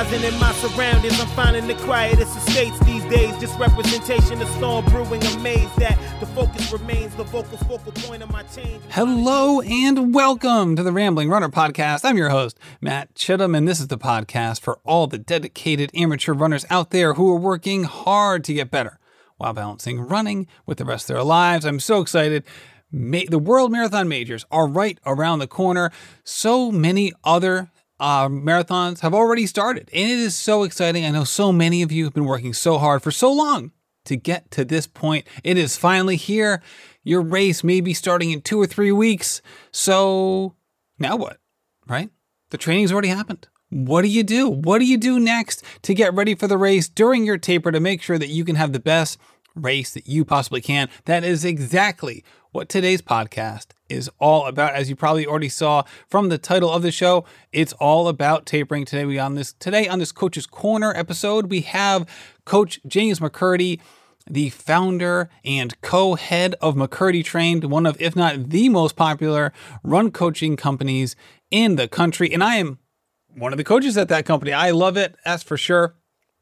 enterprising 0.00 0.32
in 0.32 0.40
my 0.40 0.52
surroundings. 0.54 1.20
I'm 1.20 1.26
finding 1.28 1.66
the 1.66 1.74
quietest 1.74 2.36
estates 2.36 2.78
these 2.80 3.04
days. 3.04 3.36
Just 3.38 3.58
representation 3.58 4.40
of 4.40 4.48
storm 4.50 4.84
brewing. 4.86 5.22
Amazed 5.24 5.76
that 5.76 5.98
the 6.20 6.26
focus 6.26 6.72
remains 6.72 7.14
the 7.16 7.24
vocal 7.24 7.58
focal 7.58 7.92
point 7.92 8.22
of 8.22 8.30
my 8.30 8.42
change. 8.44 8.82
Hello 8.90 9.60
and 9.60 10.14
welcome 10.14 10.76
to 10.76 10.82
the 10.82 10.92
Rambling 10.92 11.28
Runner 11.28 11.48
Podcast. 11.48 12.04
I'm 12.04 12.16
your 12.16 12.30
host, 12.30 12.58
Matt 12.80 13.14
Chittum, 13.14 13.56
and 13.56 13.68
this 13.68 13.80
is 13.80 13.88
the 13.88 13.98
podcast 13.98 14.60
for 14.60 14.78
all 14.84 15.06
the 15.06 15.18
dedicated 15.18 15.90
amateur 15.94 16.32
runners 16.32 16.64
out 16.70 16.90
there 16.90 17.14
who 17.14 17.30
are 17.32 17.38
working 17.38 17.84
hard 17.84 18.44
to 18.44 18.54
get 18.54 18.70
better 18.70 18.98
while 19.36 19.52
balancing 19.52 20.00
running 20.00 20.46
with 20.66 20.78
the 20.78 20.84
rest 20.84 21.10
of 21.10 21.14
their 21.16 21.24
lives. 21.24 21.64
I'm 21.64 21.80
so 21.80 22.00
excited. 22.00 22.44
Ma- 22.92 23.20
the 23.28 23.38
World 23.38 23.70
Marathon 23.70 24.08
Majors 24.08 24.44
are 24.50 24.66
right 24.66 24.98
around 25.06 25.38
the 25.38 25.46
corner. 25.46 25.90
So 26.24 26.72
many 26.72 27.12
other 27.24 27.70
uh, 28.00 28.28
marathons 28.28 29.00
have 29.00 29.14
already 29.14 29.46
started, 29.46 29.90
and 29.92 30.10
it 30.10 30.18
is 30.18 30.34
so 30.34 30.62
exciting. 30.62 31.04
I 31.04 31.10
know 31.10 31.24
so 31.24 31.52
many 31.52 31.82
of 31.82 31.92
you 31.92 32.04
have 32.04 32.14
been 32.14 32.24
working 32.24 32.54
so 32.54 32.78
hard 32.78 33.02
for 33.02 33.10
so 33.10 33.30
long 33.30 33.72
to 34.06 34.16
get 34.16 34.50
to 34.52 34.64
this 34.64 34.86
point. 34.86 35.26
It 35.44 35.58
is 35.58 35.76
finally 35.76 36.16
here. 36.16 36.62
Your 37.04 37.20
race 37.20 37.62
may 37.62 37.80
be 37.80 37.94
starting 37.94 38.30
in 38.30 38.40
two 38.40 38.60
or 38.60 38.66
three 38.66 38.90
weeks. 38.90 39.42
So 39.70 40.54
now 40.98 41.16
what? 41.16 41.38
Right? 41.86 42.10
The 42.50 42.58
training's 42.58 42.90
already 42.90 43.08
happened. 43.08 43.48
What 43.68 44.02
do 44.02 44.08
you 44.08 44.24
do? 44.24 44.48
What 44.48 44.78
do 44.78 44.86
you 44.86 44.96
do 44.96 45.20
next 45.20 45.62
to 45.82 45.94
get 45.94 46.14
ready 46.14 46.34
for 46.34 46.48
the 46.48 46.58
race 46.58 46.88
during 46.88 47.24
your 47.24 47.38
taper 47.38 47.70
to 47.70 47.80
make 47.80 48.02
sure 48.02 48.18
that 48.18 48.28
you 48.28 48.44
can 48.44 48.56
have 48.56 48.72
the 48.72 48.80
best 48.80 49.18
race 49.54 49.92
that 49.92 50.08
you 50.08 50.24
possibly 50.24 50.60
can? 50.60 50.88
That 51.04 51.24
is 51.24 51.44
exactly 51.44 52.24
what 52.52 52.68
today's 52.68 53.02
podcast 53.02 53.68
is 53.88 54.10
all 54.18 54.46
about. 54.46 54.74
As 54.74 54.90
you 54.90 54.96
probably 54.96 55.26
already 55.26 55.48
saw 55.48 55.84
from 56.08 56.28
the 56.28 56.38
title 56.38 56.70
of 56.70 56.82
the 56.82 56.90
show, 56.90 57.24
it's 57.52 57.72
all 57.74 58.08
about 58.08 58.46
tapering. 58.46 58.84
Today 58.84 59.04
we 59.04 59.18
on 59.18 59.34
this 59.34 59.52
today 59.52 59.88
on 59.88 59.98
this 59.98 60.12
Coach's 60.12 60.46
Corner 60.46 60.92
episode, 60.94 61.50
we 61.50 61.60
have 61.62 62.08
Coach 62.44 62.80
James 62.86 63.20
McKirdy, 63.20 63.80
the 64.28 64.50
founder 64.50 65.28
and 65.44 65.80
co-head 65.80 66.54
of 66.60 66.74
McKirdy 66.74 67.24
Trained, 67.24 67.64
one 67.64 67.86
of 67.86 68.00
if 68.00 68.16
not 68.16 68.50
the 68.50 68.68
most 68.68 68.96
popular 68.96 69.52
run 69.82 70.10
coaching 70.10 70.56
companies 70.56 71.16
in 71.50 71.76
the 71.76 71.88
country. 71.88 72.32
And 72.32 72.42
I 72.42 72.56
am 72.56 72.78
one 73.36 73.52
of 73.52 73.58
the 73.58 73.64
coaches 73.64 73.96
at 73.96 74.08
that 74.08 74.26
company. 74.26 74.52
I 74.52 74.70
love 74.70 74.96
it, 74.96 75.16
that's 75.24 75.42
for 75.42 75.56
sure. 75.56 75.94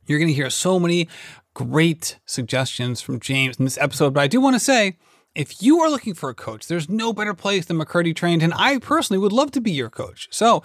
You're 0.06 0.18
going 0.18 0.28
to 0.28 0.34
hear 0.34 0.48
so 0.48 0.80
many 0.80 1.06
great 1.58 2.20
suggestions 2.24 3.00
from 3.00 3.18
James 3.18 3.56
in 3.56 3.64
this 3.64 3.78
episode, 3.78 4.14
but 4.14 4.20
I 4.20 4.28
do 4.28 4.40
want 4.40 4.54
to 4.54 4.60
say 4.60 4.96
if 5.34 5.60
you 5.60 5.80
are 5.80 5.90
looking 5.90 6.14
for 6.14 6.30
a 6.30 6.34
coach, 6.34 6.68
there's 6.68 6.88
no 6.88 7.12
better 7.12 7.34
place 7.34 7.66
than 7.66 7.78
McKirdy 7.78 8.14
Trained, 8.14 8.44
and 8.44 8.54
I 8.54 8.78
personally 8.78 9.18
would 9.18 9.32
love 9.32 9.50
to 9.52 9.60
be 9.60 9.72
your 9.72 9.90
coach. 9.90 10.28
So, 10.30 10.62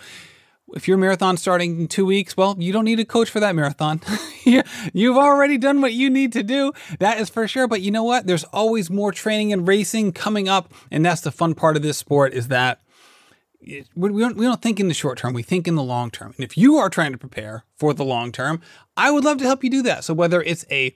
if 0.75 0.87
your 0.87 0.97
marathon 0.97 1.37
starting 1.37 1.81
in 1.81 1.87
two 1.87 2.05
weeks, 2.05 2.37
well, 2.37 2.55
you 2.59 2.71
don't 2.71 2.85
need 2.85 2.99
a 2.99 3.05
coach 3.05 3.29
for 3.29 3.39
that 3.39 3.55
marathon. 3.55 4.01
You've 4.93 5.17
already 5.17 5.57
done 5.57 5.81
what 5.81 5.93
you 5.93 6.11
need 6.11 6.31
to 6.33 6.43
do. 6.43 6.73
That 6.99 7.19
is 7.19 7.29
for 7.29 7.47
sure. 7.47 7.67
But 7.67 7.81
you 7.81 7.91
know 7.91 8.03
what? 8.03 8.27
There's 8.27 8.43
always 8.45 8.89
more 8.89 9.11
training 9.11 9.51
and 9.51 9.67
racing 9.67 10.13
coming 10.13 10.47
up, 10.47 10.71
and 10.91 11.03
that's 11.03 11.21
the 11.21 11.31
fun 11.31 11.55
part 11.55 11.75
of 11.75 11.81
this 11.81 11.97
sport 11.97 12.33
is 12.33 12.49
that 12.49 12.82
we 13.95 14.21
don't, 14.21 14.37
we 14.37 14.45
don't 14.45 14.61
think 14.61 14.79
in 14.79 14.87
the 14.87 14.93
short 14.93 15.17
term, 15.17 15.33
we 15.33 15.43
think 15.43 15.67
in 15.67 15.75
the 15.75 15.83
long 15.83 16.11
term. 16.11 16.33
And 16.37 16.43
if 16.43 16.57
you 16.57 16.77
are 16.77 16.89
trying 16.89 17.11
to 17.11 17.17
prepare 17.17 17.65
for 17.75 17.93
the 17.93 18.05
long 18.05 18.31
term, 18.31 18.61
I 18.97 19.11
would 19.11 19.23
love 19.23 19.37
to 19.39 19.45
help 19.45 19.63
you 19.63 19.69
do 19.69 19.81
that. 19.83 20.03
So 20.03 20.13
whether 20.13 20.41
it's 20.41 20.65
a 20.69 20.95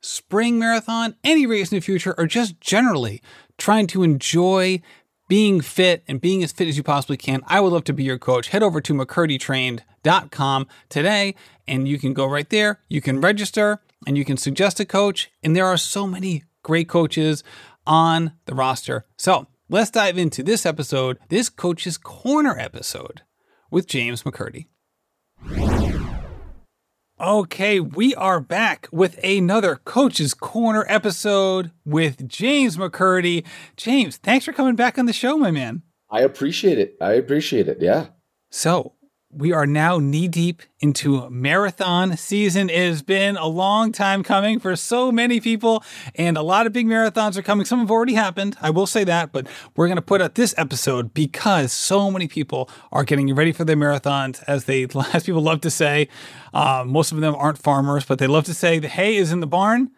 spring 0.00 0.58
marathon, 0.58 1.16
any 1.24 1.46
race 1.46 1.72
in 1.72 1.76
the 1.76 1.82
future, 1.82 2.14
or 2.18 2.26
just 2.26 2.60
generally 2.60 3.22
trying 3.56 3.86
to 3.88 4.02
enjoy 4.02 4.80
being 5.28 5.60
fit 5.60 6.02
and 6.08 6.20
being 6.20 6.42
as 6.42 6.52
fit 6.52 6.68
as 6.68 6.76
you 6.76 6.82
possibly 6.82 7.16
can, 7.16 7.42
I 7.46 7.60
would 7.60 7.72
love 7.72 7.84
to 7.84 7.92
be 7.92 8.04
your 8.04 8.18
coach. 8.18 8.48
Head 8.48 8.62
over 8.62 8.80
to 8.80 8.94
McKirdyTrained.com 8.94 10.66
today 10.88 11.34
and 11.66 11.86
you 11.86 11.98
can 11.98 12.14
go 12.14 12.26
right 12.26 12.48
there. 12.48 12.80
You 12.88 13.00
can 13.00 13.20
register 13.20 13.80
and 14.06 14.16
you 14.16 14.24
can 14.24 14.36
suggest 14.36 14.80
a 14.80 14.84
coach. 14.84 15.30
And 15.42 15.54
there 15.54 15.66
are 15.66 15.76
so 15.76 16.06
many 16.06 16.44
great 16.62 16.88
coaches 16.88 17.44
on 17.86 18.32
the 18.46 18.54
roster. 18.54 19.04
So 19.16 19.46
let's 19.68 19.90
dive 19.90 20.18
into 20.18 20.42
this 20.42 20.64
episode, 20.64 21.18
this 21.28 21.48
Coach's 21.48 21.98
Corner 21.98 22.58
episode 22.58 23.22
with 23.70 23.86
James 23.86 24.22
McKirdy. 24.22 24.66
Okay, 27.20 27.80
we 27.80 28.14
are 28.14 28.40
back 28.40 28.88
with 28.92 29.18
another 29.24 29.76
Coach's 29.76 30.34
Corner 30.34 30.84
episode 30.88 31.72
with 31.84 32.28
James 32.28 32.76
McKirdy. 32.76 33.44
James, 33.76 34.16
thanks 34.16 34.44
for 34.44 34.52
coming 34.52 34.76
back 34.76 34.98
on 34.98 35.06
the 35.06 35.12
show, 35.12 35.36
my 35.36 35.50
man. 35.50 35.82
I 36.10 36.20
appreciate 36.20 36.78
it. 36.78 36.96
I 37.00 37.12
appreciate 37.14 37.68
it. 37.68 37.78
Yeah. 37.80 38.06
So, 38.50 38.94
we 39.30 39.52
are 39.52 39.66
now 39.66 39.98
knee 39.98 40.26
deep 40.26 40.62
into 40.80 41.28
marathon 41.28 42.16
season. 42.16 42.70
It 42.70 42.88
has 42.88 43.02
been 43.02 43.36
a 43.36 43.46
long 43.46 43.92
time 43.92 44.22
coming 44.22 44.58
for 44.58 44.74
so 44.74 45.12
many 45.12 45.38
people, 45.38 45.84
and 46.14 46.38
a 46.38 46.42
lot 46.42 46.66
of 46.66 46.72
big 46.72 46.86
marathons 46.86 47.36
are 47.36 47.42
coming. 47.42 47.66
Some 47.66 47.80
have 47.80 47.90
already 47.90 48.14
happened, 48.14 48.56
I 48.62 48.70
will 48.70 48.86
say 48.86 49.04
that, 49.04 49.30
but 49.30 49.46
we're 49.76 49.86
going 49.86 49.96
to 49.96 50.02
put 50.02 50.22
out 50.22 50.34
this 50.34 50.54
episode 50.56 51.12
because 51.12 51.72
so 51.72 52.10
many 52.10 52.26
people 52.26 52.70
are 52.90 53.04
getting 53.04 53.34
ready 53.34 53.52
for 53.52 53.64
their 53.64 53.76
marathons. 53.76 54.42
As 54.46 54.64
they, 54.64 54.84
as 55.12 55.24
people 55.24 55.42
love 55.42 55.60
to 55.60 55.70
say, 55.70 56.08
uh, 56.54 56.84
most 56.86 57.12
of 57.12 57.20
them 57.20 57.34
aren't 57.34 57.58
farmers, 57.58 58.06
but 58.06 58.18
they 58.18 58.26
love 58.26 58.44
to 58.44 58.54
say 58.54 58.78
the 58.78 58.88
hay 58.88 59.16
is 59.16 59.30
in 59.30 59.40
the 59.40 59.46
barn. 59.46 59.90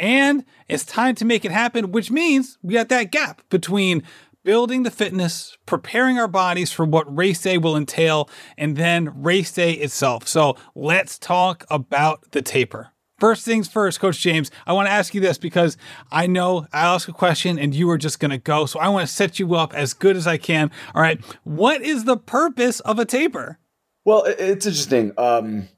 And 0.00 0.44
it's 0.68 0.84
time 0.84 1.16
to 1.16 1.24
make 1.24 1.44
it 1.44 1.50
happen, 1.50 1.90
which 1.90 2.10
means 2.10 2.56
we 2.62 2.74
got 2.74 2.88
that 2.88 3.10
gap 3.10 3.42
between 3.50 4.04
building 4.44 4.82
the 4.82 4.90
fitness, 4.90 5.56
preparing 5.66 6.18
our 6.18 6.28
bodies 6.28 6.72
for 6.72 6.84
what 6.84 7.14
race 7.14 7.42
day 7.42 7.58
will 7.58 7.76
entail, 7.76 8.28
and 8.56 8.76
then 8.76 9.22
race 9.22 9.52
day 9.52 9.72
itself. 9.72 10.26
So 10.26 10.56
let's 10.74 11.18
talk 11.18 11.64
about 11.70 12.30
the 12.32 12.42
taper. 12.42 12.92
First 13.18 13.44
things 13.44 13.66
first, 13.66 13.98
Coach 13.98 14.20
James, 14.20 14.50
I 14.64 14.72
want 14.72 14.86
to 14.86 14.92
ask 14.92 15.12
you 15.12 15.20
this 15.20 15.38
because 15.38 15.76
I 16.12 16.28
know 16.28 16.68
I'll 16.72 16.94
ask 16.94 17.08
a 17.08 17.12
question 17.12 17.58
and 17.58 17.74
you 17.74 17.90
are 17.90 17.98
just 17.98 18.20
going 18.20 18.30
to 18.30 18.38
go. 18.38 18.64
So 18.66 18.78
I 18.78 18.88
want 18.88 19.08
to 19.08 19.12
set 19.12 19.40
you 19.40 19.56
up 19.56 19.74
as 19.74 19.92
good 19.92 20.16
as 20.16 20.28
I 20.28 20.36
can. 20.36 20.70
All 20.94 21.02
right. 21.02 21.20
What 21.42 21.82
is 21.82 22.04
the 22.04 22.16
purpose 22.16 22.78
of 22.80 23.00
a 23.00 23.04
taper? 23.04 23.58
Well, 24.04 24.22
it's 24.24 24.66
interesting. 24.66 25.12
Um, 25.18 25.68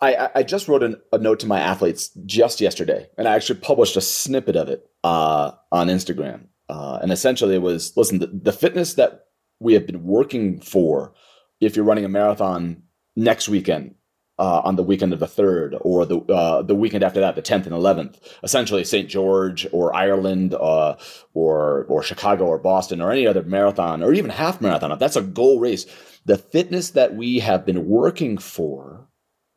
I, 0.00 0.30
I 0.36 0.42
just 0.42 0.68
wrote 0.68 0.82
an, 0.82 0.96
a 1.12 1.18
note 1.18 1.40
to 1.40 1.46
my 1.46 1.60
athletes 1.60 2.10
just 2.24 2.60
yesterday, 2.60 3.08
and 3.18 3.28
I 3.28 3.34
actually 3.34 3.58
published 3.60 3.96
a 3.96 4.00
snippet 4.00 4.56
of 4.56 4.68
it 4.68 4.88
uh, 5.04 5.52
on 5.70 5.88
Instagram. 5.88 6.46
Uh, 6.68 6.98
and 7.02 7.12
essentially, 7.12 7.54
it 7.54 7.62
was 7.62 7.96
listen, 7.96 8.18
the, 8.18 8.26
the 8.26 8.52
fitness 8.52 8.94
that 8.94 9.26
we 9.60 9.74
have 9.74 9.86
been 9.86 10.04
working 10.04 10.60
for, 10.60 11.14
if 11.60 11.76
you're 11.76 11.84
running 11.84 12.04
a 12.04 12.08
marathon 12.08 12.82
next 13.16 13.48
weekend, 13.48 13.94
uh, 14.38 14.60
on 14.64 14.76
the 14.76 14.84
weekend 14.84 15.12
of 15.12 15.18
the 15.18 15.26
third, 15.26 15.74
or 15.80 16.06
the 16.06 16.20
uh, 16.20 16.62
the 16.62 16.74
weekend 16.74 17.02
after 17.02 17.20
that, 17.20 17.34
the 17.34 17.42
tenth 17.42 17.66
and 17.66 17.74
eleventh. 17.74 18.20
Essentially, 18.42 18.84
St. 18.84 19.08
George 19.08 19.66
or 19.72 19.94
Ireland, 19.94 20.54
uh, 20.54 20.96
or 21.34 21.84
or 21.88 22.02
Chicago 22.02 22.46
or 22.46 22.58
Boston 22.58 23.00
or 23.00 23.10
any 23.10 23.26
other 23.26 23.42
marathon 23.42 24.02
or 24.02 24.12
even 24.12 24.30
half 24.30 24.60
marathon. 24.60 24.92
If 24.92 25.00
that's 25.00 25.16
a 25.16 25.22
goal 25.22 25.58
race, 25.58 25.86
the 26.24 26.38
fitness 26.38 26.90
that 26.90 27.14
we 27.14 27.40
have 27.40 27.66
been 27.66 27.86
working 27.86 28.38
for 28.38 29.08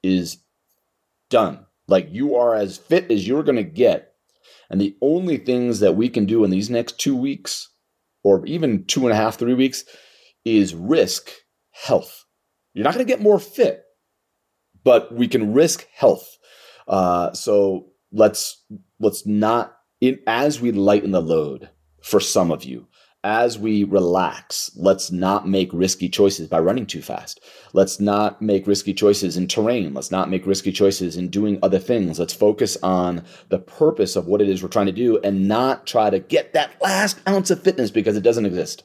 is 0.01 0.37
done. 1.29 1.65
Like 1.87 2.07
you 2.09 2.35
are 2.35 2.55
as 2.55 2.77
fit 2.77 3.11
as 3.11 3.27
you're 3.27 3.43
going 3.43 3.57
to 3.57 3.63
get 3.63 4.10
and 4.71 4.79
the 4.79 4.95
only 5.01 5.35
things 5.35 5.81
that 5.81 5.97
we 5.97 6.07
can 6.07 6.25
do 6.25 6.45
in 6.45 6.49
these 6.49 6.69
next 6.69 6.97
two 6.97 7.15
weeks, 7.15 7.69
or 8.23 8.45
even 8.45 8.85
two 8.85 9.05
and 9.05 9.11
a 9.11 9.15
half, 9.15 9.37
three 9.37 9.53
weeks, 9.53 9.83
is 10.45 10.73
risk 10.73 11.29
health. 11.71 12.25
You're 12.73 12.85
not 12.85 12.93
going 12.93 13.05
to 13.05 13.11
get 13.11 13.21
more 13.21 13.37
fit, 13.37 13.83
but 14.85 15.13
we 15.13 15.27
can 15.27 15.53
risk 15.53 15.85
health. 15.93 16.37
Uh, 16.87 17.33
so 17.33 17.87
let's 18.13 18.63
let's 18.99 19.25
not 19.25 19.75
in, 19.99 20.19
as 20.25 20.61
we 20.61 20.71
lighten 20.71 21.11
the 21.11 21.21
load 21.21 21.69
for 22.01 22.21
some 22.21 22.49
of 22.49 22.63
you 22.63 22.87
as 23.23 23.59
we 23.59 23.83
relax, 23.83 24.71
let's 24.75 25.11
not 25.11 25.47
make 25.47 25.69
risky 25.73 26.09
choices 26.09 26.47
by 26.47 26.59
running 26.59 26.85
too 26.85 27.01
fast. 27.01 27.39
Let's 27.73 27.99
not 27.99 28.41
make 28.41 28.65
risky 28.65 28.93
choices 28.93 29.37
in 29.37 29.47
terrain. 29.47 29.93
Let's 29.93 30.11
not 30.11 30.29
make 30.29 30.45
risky 30.47 30.71
choices 30.71 31.17
in 31.17 31.29
doing 31.29 31.59
other 31.61 31.79
things. 31.79 32.19
Let's 32.19 32.33
focus 32.33 32.77
on 32.81 33.23
the 33.49 33.59
purpose 33.59 34.15
of 34.15 34.25
what 34.25 34.41
it 34.41 34.49
is 34.49 34.63
we're 34.63 34.69
trying 34.69 34.87
to 34.87 34.91
do 34.91 35.19
and 35.19 35.47
not 35.47 35.85
try 35.85 36.09
to 36.09 36.19
get 36.19 36.53
that 36.53 36.81
last 36.81 37.19
ounce 37.27 37.51
of 37.51 37.61
fitness 37.61 37.91
because 37.91 38.17
it 38.17 38.23
doesn't 38.23 38.45
exist. 38.45 38.83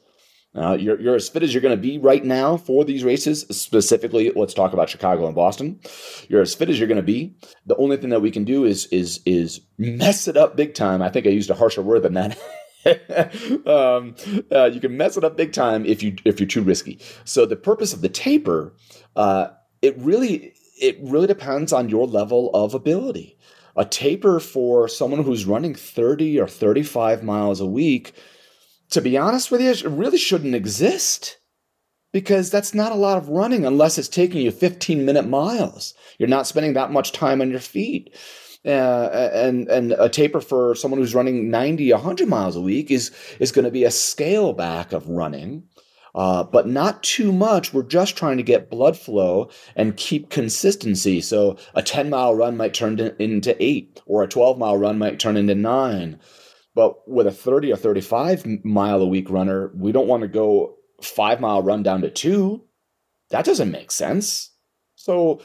Uh, 0.55 0.73
you're, 0.73 0.99
you're 1.01 1.15
as 1.15 1.29
fit 1.29 1.43
as 1.43 1.53
you're 1.53 1.63
going 1.63 1.77
to 1.77 1.81
be 1.81 1.99
right 1.99 2.25
now 2.25 2.57
for 2.57 2.85
these 2.85 3.05
races. 3.05 3.43
Specifically, 3.51 4.33
let's 4.35 4.55
talk 4.55 4.73
about 4.73 4.89
Chicago 4.89 5.27
and 5.27 5.35
Boston. 5.35 5.81
You're 6.29 6.41
as 6.41 6.55
fit 6.55 6.71
as 6.71 6.79
you're 6.79 6.89
going 6.89 6.97
to 6.97 7.03
be. 7.03 7.37
The 7.67 7.77
only 7.77 7.99
thing 7.99 8.11
that 8.11 8.23
we 8.23 8.31
can 8.31 8.45
do 8.45 8.65
is 8.65 8.87
is 8.87 9.21
is 9.27 9.61
mess 9.77 10.29
it 10.29 10.37
up 10.37 10.57
big 10.57 10.75
time. 10.75 11.03
I 11.03 11.11
think 11.11 11.27
I 11.27 11.31
used 11.31 11.51
a 11.51 11.55
harsher 11.55 11.83
word 11.83 12.03
than 12.03 12.15
that. 12.15 12.39
um, 13.67 14.15
uh, 14.53 14.67
you 14.67 14.81
can 14.81 14.97
mess 14.97 15.17
it 15.17 15.25
up 15.25 15.37
big 15.37 15.53
time 15.53 15.85
if 15.85 16.03
you 16.03 16.17
if 16.25 16.41
you're 16.41 16.49
too 16.49 16.63
risky. 16.63 16.99
So 17.25 17.47
the 17.47 17.57
purpose 17.57 17.93
of 17.93 18.01
the 18.01 18.09
taper, 18.09 18.75
uh, 19.17 19.49
it 19.83 19.97
really 19.99 20.55
it 20.81 20.99
really 21.03 21.27
depends 21.27 21.73
on 21.73 21.89
your 21.89 22.07
level 22.07 22.51
of 22.55 22.75
ability. 22.75 23.39
A 23.77 23.85
taper 23.85 24.41
for 24.41 24.89
someone 24.89 25.23
who's 25.23 25.45
running 25.45 25.75
30 25.75 26.41
or 26.41 26.49
35 26.49 27.23
miles 27.23 27.61
a 27.61 27.67
week, 27.67 28.13
to 28.91 29.03
be 29.03 29.19
honest 29.19 29.51
with 29.51 29.61
you, 29.61 29.71
it 29.71 29.85
really 29.85 30.17
shouldn't 30.17 30.55
exist 30.55 31.39
because 32.13 32.51
that's 32.51 32.73
not 32.73 32.93
a 32.93 32.97
lot 32.97 33.19
of 33.19 33.29
running 33.29 33.67
unless 33.67 33.99
it's 33.99 34.09
taking 34.09 34.41
you 34.41 34.51
15 34.51 35.05
minute 35.05 35.29
miles. 35.29 35.93
You're 36.19 36.29
not 36.29 36.47
spending 36.47 36.73
that 36.75 36.91
much 36.91 37.13
time 37.13 37.43
on 37.43 37.51
your 37.51 37.61
feet. 37.61 38.15
Uh, 38.67 39.31
and 39.33 39.69
and 39.69 39.93
a 39.93 40.09
taper 40.09 40.41
for 40.41 40.75
someone 40.75 40.99
who's 40.99 41.15
running 41.15 41.51
90 41.51 41.93
100 41.93 42.29
miles 42.29 42.57
a 42.57 42.61
week 42.61 42.91
is 42.91 43.13
is 43.39 43.53
going 43.53 43.65
to 43.65 43.71
be 43.71 43.85
a 43.85 43.91
scale 43.93 44.53
back 44.53 44.93
of 44.93 45.09
running 45.09 45.63
uh, 46.17 46.43
but 46.43 46.67
not 46.67 47.03
too 47.03 47.31
much. 47.31 47.75
We're 47.75 47.83
just 47.83 48.17
trying 48.17 48.39
to 48.39 48.43
get 48.43 48.71
blood 48.71 48.97
flow 48.97 49.51
and 49.77 49.97
keep 49.99 50.31
consistency. 50.31 51.21
So 51.21 51.59
a 51.75 51.83
10 51.83 52.09
mile 52.09 52.35
run 52.35 52.57
might 52.57 52.73
turn 52.73 52.97
to, 52.97 53.23
into 53.23 53.55
eight, 53.63 54.01
or 54.07 54.23
a 54.23 54.29
12 54.29 54.59
mile 54.59 54.79
run 54.79 54.99
might 54.99 55.21
turn 55.21 55.37
into 55.37 55.55
nine. 55.55 56.19
But 56.75 57.07
with 57.07 57.27
a 57.27 57.33
30 57.33 57.73
or 57.73 57.77
35 57.77 58.65
mile 58.65 59.03
a 59.03 59.07
week 59.07 59.29
runner, 59.29 59.71
we 59.75 59.93
don't 59.93 60.09
want 60.09 60.23
to 60.23 60.29
go 60.29 60.77
five 61.03 61.39
mile 61.39 61.63
run 61.63 61.83
down 61.83 62.01
to 62.01 62.11
two. 62.11 62.65
That 63.29 63.45
doesn't 63.45 63.71
make 63.71 63.91
sense. 63.91 64.51
So 64.95 65.43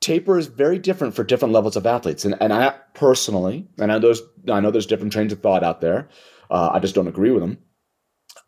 taper 0.00 0.38
is 0.38 0.46
very 0.46 0.78
different 0.78 1.14
for 1.14 1.24
different 1.24 1.52
levels 1.52 1.76
of 1.76 1.86
athletes. 1.86 2.24
And, 2.24 2.36
and 2.40 2.52
I 2.52 2.74
personally, 2.94 3.68
and 3.78 3.92
I 3.92 3.98
know 3.98 4.00
there's, 4.00 4.22
I 4.50 4.60
know 4.60 4.70
there's 4.70 4.86
different 4.86 5.12
trains 5.12 5.32
of 5.32 5.40
thought 5.40 5.62
out 5.62 5.80
there. 5.80 6.08
Uh, 6.50 6.70
I 6.72 6.78
just 6.78 6.94
don't 6.94 7.08
agree 7.08 7.30
with 7.30 7.42
them. 7.42 7.58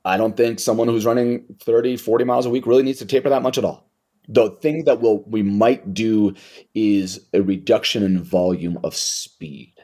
I 0.05 0.17
don't 0.17 0.37
think 0.37 0.59
someone 0.59 0.89
who's 0.89 1.07
running 1.07 1.45
30, 1.61 1.97
40 1.97 2.25
miles 2.25 2.47
a 2.47 2.51
week 2.51 2.67
really 2.67 2.83
needs 2.83 2.99
to 2.99 3.07
taper 3.07 3.29
that 3.29 3.43
much 3.43 3.59
at 3.59 3.65
all. 3.65 3.91
The 4.29 4.51
thing 4.63 4.85
that 4.85 5.01
will 5.01 5.25
we 5.25 5.43
might 5.43 5.95
do 5.95 6.35
is 6.75 7.29
a 7.33 7.43
reduction 7.43 8.03
in 8.03 8.23
volume 8.23 8.79
of 8.85 8.97
speed. 8.97 9.75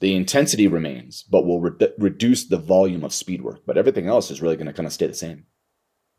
The 0.00 0.14
intensity 0.14 0.68
remains, 0.68 1.22
but 1.22 1.44
we'll 1.44 1.60
re- 1.60 1.92
reduce 1.98 2.46
the 2.46 2.58
volume 2.58 3.04
of 3.04 3.12
speed 3.12 3.42
work. 3.42 3.62
But 3.66 3.78
everything 3.78 4.06
else 4.06 4.30
is 4.30 4.42
really 4.42 4.56
going 4.56 4.66
to 4.66 4.72
kind 4.72 4.86
of 4.86 4.92
stay 4.92 5.06
the 5.06 5.14
same. 5.14 5.46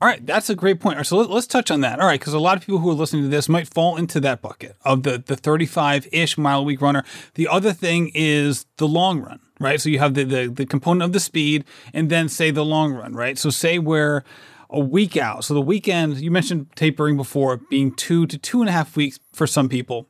All 0.02 0.08
right, 0.08 0.26
that's 0.26 0.50
a 0.50 0.56
great 0.56 0.80
point. 0.80 1.06
So 1.06 1.18
let, 1.18 1.30
us 1.30 1.46
touch 1.46 1.70
on 1.70 1.82
that. 1.82 2.00
All 2.00 2.08
right, 2.08 2.20
because 2.20 2.34
a 2.34 2.40
lot 2.40 2.56
of 2.56 2.66
people 2.66 2.80
who 2.80 2.90
are 2.90 2.94
listening 2.94 3.24
to 3.24 3.28
this 3.28 3.50
might 3.50 3.68
fall 3.68 3.98
into 3.98 4.22
that 4.22 4.42
bucket 4.42 4.78
of 4.86 5.04
the 5.04 5.18
the 5.26 5.36
35 5.36 6.08
ish 6.14 6.38
mile 6.38 6.62
a 6.62 6.64
week 6.64 6.82
runner. 6.82 7.04
The 7.34 7.50
other 7.50 7.74
thing 7.74 8.12
is 8.14 8.66
the 8.78 8.88
long 8.88 9.20
run, 9.20 9.42
right? 9.60 9.82
So 9.82 9.90
you 9.90 10.00
have 10.00 10.14
the, 10.14 10.24
the 10.24 10.48
the 10.48 10.66
component 10.66 11.04
of 11.04 11.12
the 11.12 11.20
speed, 11.20 11.66
and 11.94 12.10
then 12.10 12.30
say 12.30 12.50
the 12.50 12.64
long 12.64 12.94
run, 12.94 13.14
right? 13.14 13.38
So 13.38 13.50
say 13.50 13.78
we're 13.78 14.24
a 14.70 14.80
week 14.80 15.18
out. 15.18 15.44
So 15.44 15.54
the 15.54 15.62
weekend 15.62 16.22
you 16.22 16.32
mentioned 16.32 16.68
tapering 16.76 17.18
before 17.18 17.58
being 17.70 17.94
two 17.94 18.26
to 18.28 18.38
two 18.38 18.62
and 18.62 18.70
a 18.70 18.72
half 18.72 18.96
weeks 18.96 19.20
for 19.34 19.48
some 19.48 19.68
people. 19.68 20.08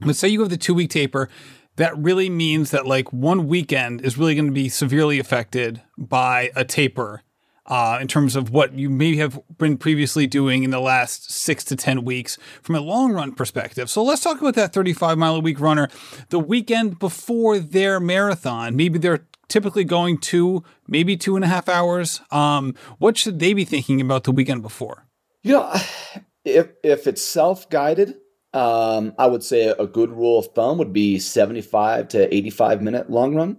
But 0.00 0.16
say 0.16 0.28
you 0.28 0.40
have 0.40 0.50
the 0.50 0.58
two 0.58 0.74
week 0.74 0.90
taper, 0.90 1.30
that 1.76 1.96
really 1.96 2.28
means 2.28 2.70
that 2.72 2.86
like 2.86 3.12
one 3.14 3.46
weekend 3.46 4.02
is 4.02 4.18
really 4.18 4.34
going 4.34 4.48
to 4.48 4.52
be 4.52 4.68
severely 4.68 5.18
affected 5.18 5.80
by 5.96 6.50
a 6.54 6.66
taper 6.66 7.22
uh, 7.66 7.98
in 8.00 8.08
terms 8.08 8.36
of 8.36 8.50
what 8.50 8.74
you 8.74 8.90
maybe 8.90 9.18
have 9.18 9.40
been 9.58 9.78
previously 9.78 10.26
doing 10.26 10.64
in 10.64 10.70
the 10.70 10.80
last 10.80 11.30
six 11.30 11.62
to 11.64 11.76
10 11.76 12.04
weeks 12.04 12.38
from 12.62 12.74
a 12.74 12.80
long 12.80 13.12
run 13.12 13.32
perspective. 13.32 13.88
So 13.88 14.02
let's 14.02 14.22
talk 14.22 14.40
about 14.40 14.54
that 14.54 14.72
35 14.72 15.18
mile 15.18 15.36
a 15.36 15.40
week 15.40 15.60
runner. 15.60 15.88
The 16.30 16.40
weekend 16.40 16.98
before 16.98 17.58
their 17.58 18.00
marathon, 18.00 18.74
maybe 18.76 18.98
they're 18.98 19.26
typically 19.48 19.84
going 19.84 20.18
two, 20.18 20.64
maybe 20.88 21.16
two 21.16 21.36
and 21.36 21.44
a 21.44 21.48
half 21.48 21.68
hours. 21.68 22.20
Um, 22.30 22.74
what 22.98 23.16
should 23.16 23.38
they 23.38 23.52
be 23.52 23.64
thinking 23.64 24.00
about 24.00 24.24
the 24.24 24.32
weekend 24.32 24.62
before? 24.62 25.06
You 25.42 25.52
know, 25.52 25.74
if, 26.44 26.68
if 26.82 27.06
it's 27.06 27.22
self 27.22 27.70
guided, 27.70 28.16
um, 28.54 29.14
I 29.18 29.26
would 29.26 29.42
say 29.42 29.68
a 29.68 29.86
good 29.86 30.10
rule 30.10 30.38
of 30.38 30.48
thumb 30.48 30.78
would 30.78 30.92
be 30.92 31.18
75 31.18 32.08
to 32.08 32.34
85 32.34 32.82
minute 32.82 33.10
long 33.10 33.34
run. 33.34 33.58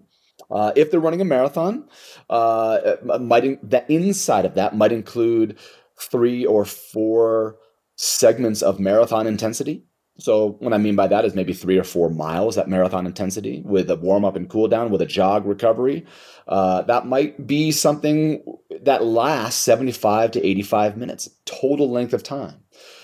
Uh, 0.53 0.71
if 0.75 0.91
they're 0.91 1.00
running 1.00 1.19
a 1.19 1.25
marathon, 1.25 1.83
uh, 2.29 2.95
might 3.19 3.44
in, 3.44 3.59
the 3.63 3.83
inside 3.91 4.45
of 4.45 4.53
that 4.53 4.77
might 4.77 4.91
include 4.91 5.57
three 6.00 6.45
or 6.45 6.63
four 6.63 7.57
segments 7.95 8.61
of 8.61 8.79
marathon 8.79 9.25
intensity. 9.25 9.83
So 10.19 10.57
what 10.59 10.71
I 10.71 10.77
mean 10.77 10.95
by 10.95 11.07
that 11.07 11.25
is 11.25 11.33
maybe 11.33 11.53
three 11.53 11.79
or 11.79 11.83
four 11.83 12.07
miles 12.11 12.55
at 12.59 12.69
marathon 12.69 13.07
intensity 13.07 13.63
with 13.65 13.89
a 13.89 13.95
warm 13.95 14.23
up 14.23 14.35
and 14.35 14.47
cool 14.47 14.67
down 14.67 14.91
with 14.91 15.01
a 15.01 15.07
jog 15.07 15.47
recovery. 15.47 16.05
Uh, 16.47 16.83
that 16.83 17.07
might 17.07 17.47
be 17.47 17.71
something 17.71 18.44
that 18.83 19.03
lasts 19.03 19.59
75 19.61 20.29
to 20.31 20.45
85 20.45 20.97
minutes 20.97 21.29
total 21.45 21.89
length 21.89 22.13
of 22.13 22.21
time. 22.21 22.57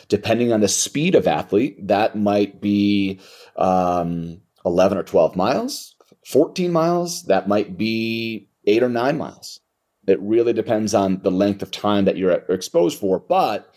Depending 0.07 0.53
on 0.53 0.61
the 0.61 0.67
speed 0.67 1.15
of 1.15 1.25
athlete, 1.25 1.87
that 1.87 2.15
might 2.15 2.61
be 2.61 3.19
um, 3.55 4.39
11 4.65 4.99
or 4.99 5.03
12 5.03 5.35
miles 5.35 5.95
14 6.29 6.71
miles, 6.71 7.23
that 7.23 7.47
might 7.47 7.75
be 7.75 8.47
eight 8.67 8.83
or 8.83 8.89
nine 8.89 9.17
miles. 9.17 9.61
It 10.07 10.21
really 10.21 10.53
depends 10.53 10.93
on 10.93 11.21
the 11.23 11.31
length 11.31 11.63
of 11.63 11.71
time 11.71 12.05
that 12.05 12.17
you're 12.17 12.31
exposed 12.31 12.99
for. 12.99 13.19
But 13.19 13.73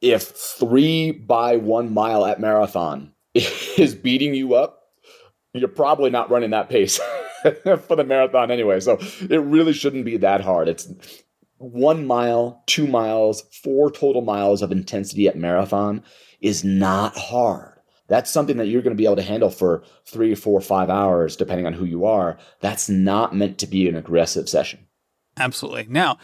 if 0.00 0.22
three 0.22 1.10
by 1.10 1.56
one 1.56 1.92
mile 1.92 2.24
at 2.24 2.40
marathon 2.40 3.12
is 3.34 3.94
beating 3.94 4.34
you 4.34 4.54
up, 4.54 4.84
you're 5.52 5.68
probably 5.68 6.08
not 6.08 6.30
running 6.30 6.50
that 6.50 6.70
pace 6.70 6.98
for 7.42 7.96
the 7.96 8.04
marathon 8.04 8.50
anyway. 8.50 8.80
So 8.80 8.98
it 9.28 9.40
really 9.42 9.74
shouldn't 9.74 10.06
be 10.06 10.16
that 10.18 10.40
hard. 10.40 10.66
It's 10.66 10.88
one 11.58 12.06
mile, 12.06 12.62
two 12.66 12.86
miles, 12.86 13.42
four 13.62 13.90
total 13.90 14.22
miles 14.22 14.62
of 14.62 14.72
intensity 14.72 15.28
at 15.28 15.36
marathon 15.36 16.02
is 16.40 16.64
not 16.64 17.14
hard 17.18 17.75
that's 18.08 18.30
something 18.30 18.56
that 18.58 18.66
you're 18.66 18.82
going 18.82 18.96
to 18.96 19.00
be 19.00 19.04
able 19.04 19.16
to 19.16 19.22
handle 19.22 19.50
for 19.50 19.82
three, 20.04 20.34
four, 20.34 20.60
five 20.60 20.90
hours, 20.90 21.36
depending 21.36 21.66
on 21.66 21.72
who 21.72 21.84
you 21.84 22.04
are. 22.04 22.38
That's 22.60 22.88
not 22.88 23.34
meant 23.34 23.58
to 23.58 23.66
be 23.66 23.88
an 23.88 23.96
aggressive 23.96 24.48
session. 24.48 24.86
Absolutely. 25.36 25.86
Now, 25.88 26.18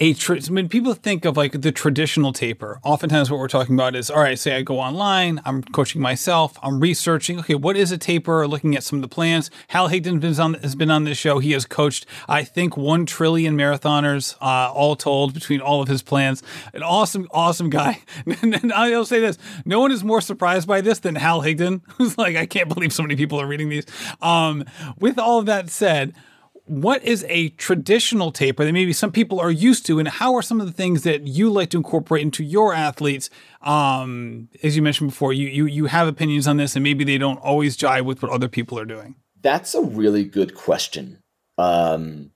a 0.00 0.14
tra- 0.14 0.40
when 0.48 0.68
people 0.68 0.94
think 0.94 1.26
of 1.26 1.36
like 1.36 1.60
the 1.60 1.70
traditional 1.70 2.32
taper, 2.32 2.80
oftentimes 2.82 3.30
what 3.30 3.38
we're 3.38 3.48
talking 3.48 3.74
about 3.74 3.94
is 3.94 4.10
all 4.10 4.20
right, 4.20 4.38
say 4.38 4.56
I 4.56 4.62
go 4.62 4.80
online, 4.80 5.42
I'm 5.44 5.62
coaching 5.62 6.00
myself, 6.00 6.58
I'm 6.62 6.80
researching, 6.80 7.38
okay, 7.40 7.54
what 7.54 7.76
is 7.76 7.92
a 7.92 7.98
taper, 7.98 8.48
looking 8.48 8.74
at 8.74 8.82
some 8.82 8.96
of 8.98 9.02
the 9.02 9.08
plans. 9.08 9.50
Hal 9.68 9.90
Higdon 9.90 10.22
has, 10.22 10.38
has 10.62 10.74
been 10.74 10.90
on 10.90 11.04
this 11.04 11.18
show. 11.18 11.38
He 11.38 11.52
has 11.52 11.66
coached, 11.66 12.06
I 12.26 12.44
think, 12.44 12.78
1 12.78 13.04
trillion 13.04 13.58
marathoners, 13.58 14.36
uh, 14.40 14.72
all 14.72 14.96
told, 14.96 15.34
between 15.34 15.60
all 15.60 15.82
of 15.82 15.88
his 15.88 16.02
plans. 16.02 16.42
An 16.72 16.82
awesome, 16.82 17.28
awesome 17.32 17.68
guy. 17.68 18.02
and 18.42 18.72
I'll 18.72 19.04
say 19.04 19.20
this 19.20 19.36
no 19.66 19.80
one 19.80 19.92
is 19.92 20.02
more 20.02 20.22
surprised 20.22 20.66
by 20.66 20.80
this 20.80 21.00
than 21.00 21.14
Hal 21.14 21.42
Higdon, 21.42 21.82
who's 21.98 22.16
like, 22.16 22.36
I 22.36 22.46
can't 22.46 22.70
believe 22.70 22.94
so 22.94 23.02
many 23.02 23.16
people 23.16 23.38
are 23.38 23.46
reading 23.46 23.68
these. 23.68 23.84
Um, 24.22 24.64
with 24.98 25.18
all 25.18 25.38
of 25.38 25.46
that 25.46 25.68
said, 25.68 26.14
what 26.70 27.02
is 27.02 27.26
a 27.28 27.48
traditional 27.48 28.30
taper 28.30 28.64
that 28.64 28.72
maybe 28.72 28.92
some 28.92 29.10
people 29.10 29.40
are 29.40 29.50
used 29.50 29.84
to, 29.86 29.98
and 29.98 30.06
how 30.06 30.36
are 30.36 30.42
some 30.42 30.60
of 30.60 30.68
the 30.68 30.72
things 30.72 31.02
that 31.02 31.26
you 31.26 31.50
like 31.50 31.70
to 31.70 31.76
incorporate 31.76 32.22
into 32.22 32.44
your 32.44 32.72
athletes? 32.72 33.28
Um, 33.60 34.48
as 34.62 34.76
you 34.76 34.82
mentioned 34.82 35.10
before, 35.10 35.32
you 35.32 35.48
you 35.48 35.66
you 35.66 35.86
have 35.86 36.06
opinions 36.06 36.46
on 36.46 36.58
this, 36.58 36.76
and 36.76 36.84
maybe 36.84 37.02
they 37.02 37.18
don't 37.18 37.38
always 37.38 37.76
jive 37.76 38.04
with 38.04 38.22
what 38.22 38.30
other 38.30 38.46
people 38.46 38.78
are 38.78 38.84
doing. 38.84 39.16
That's 39.42 39.74
a 39.74 39.82
really 39.82 40.22
good 40.22 40.54
question. 40.54 41.20
Um, 41.58 42.30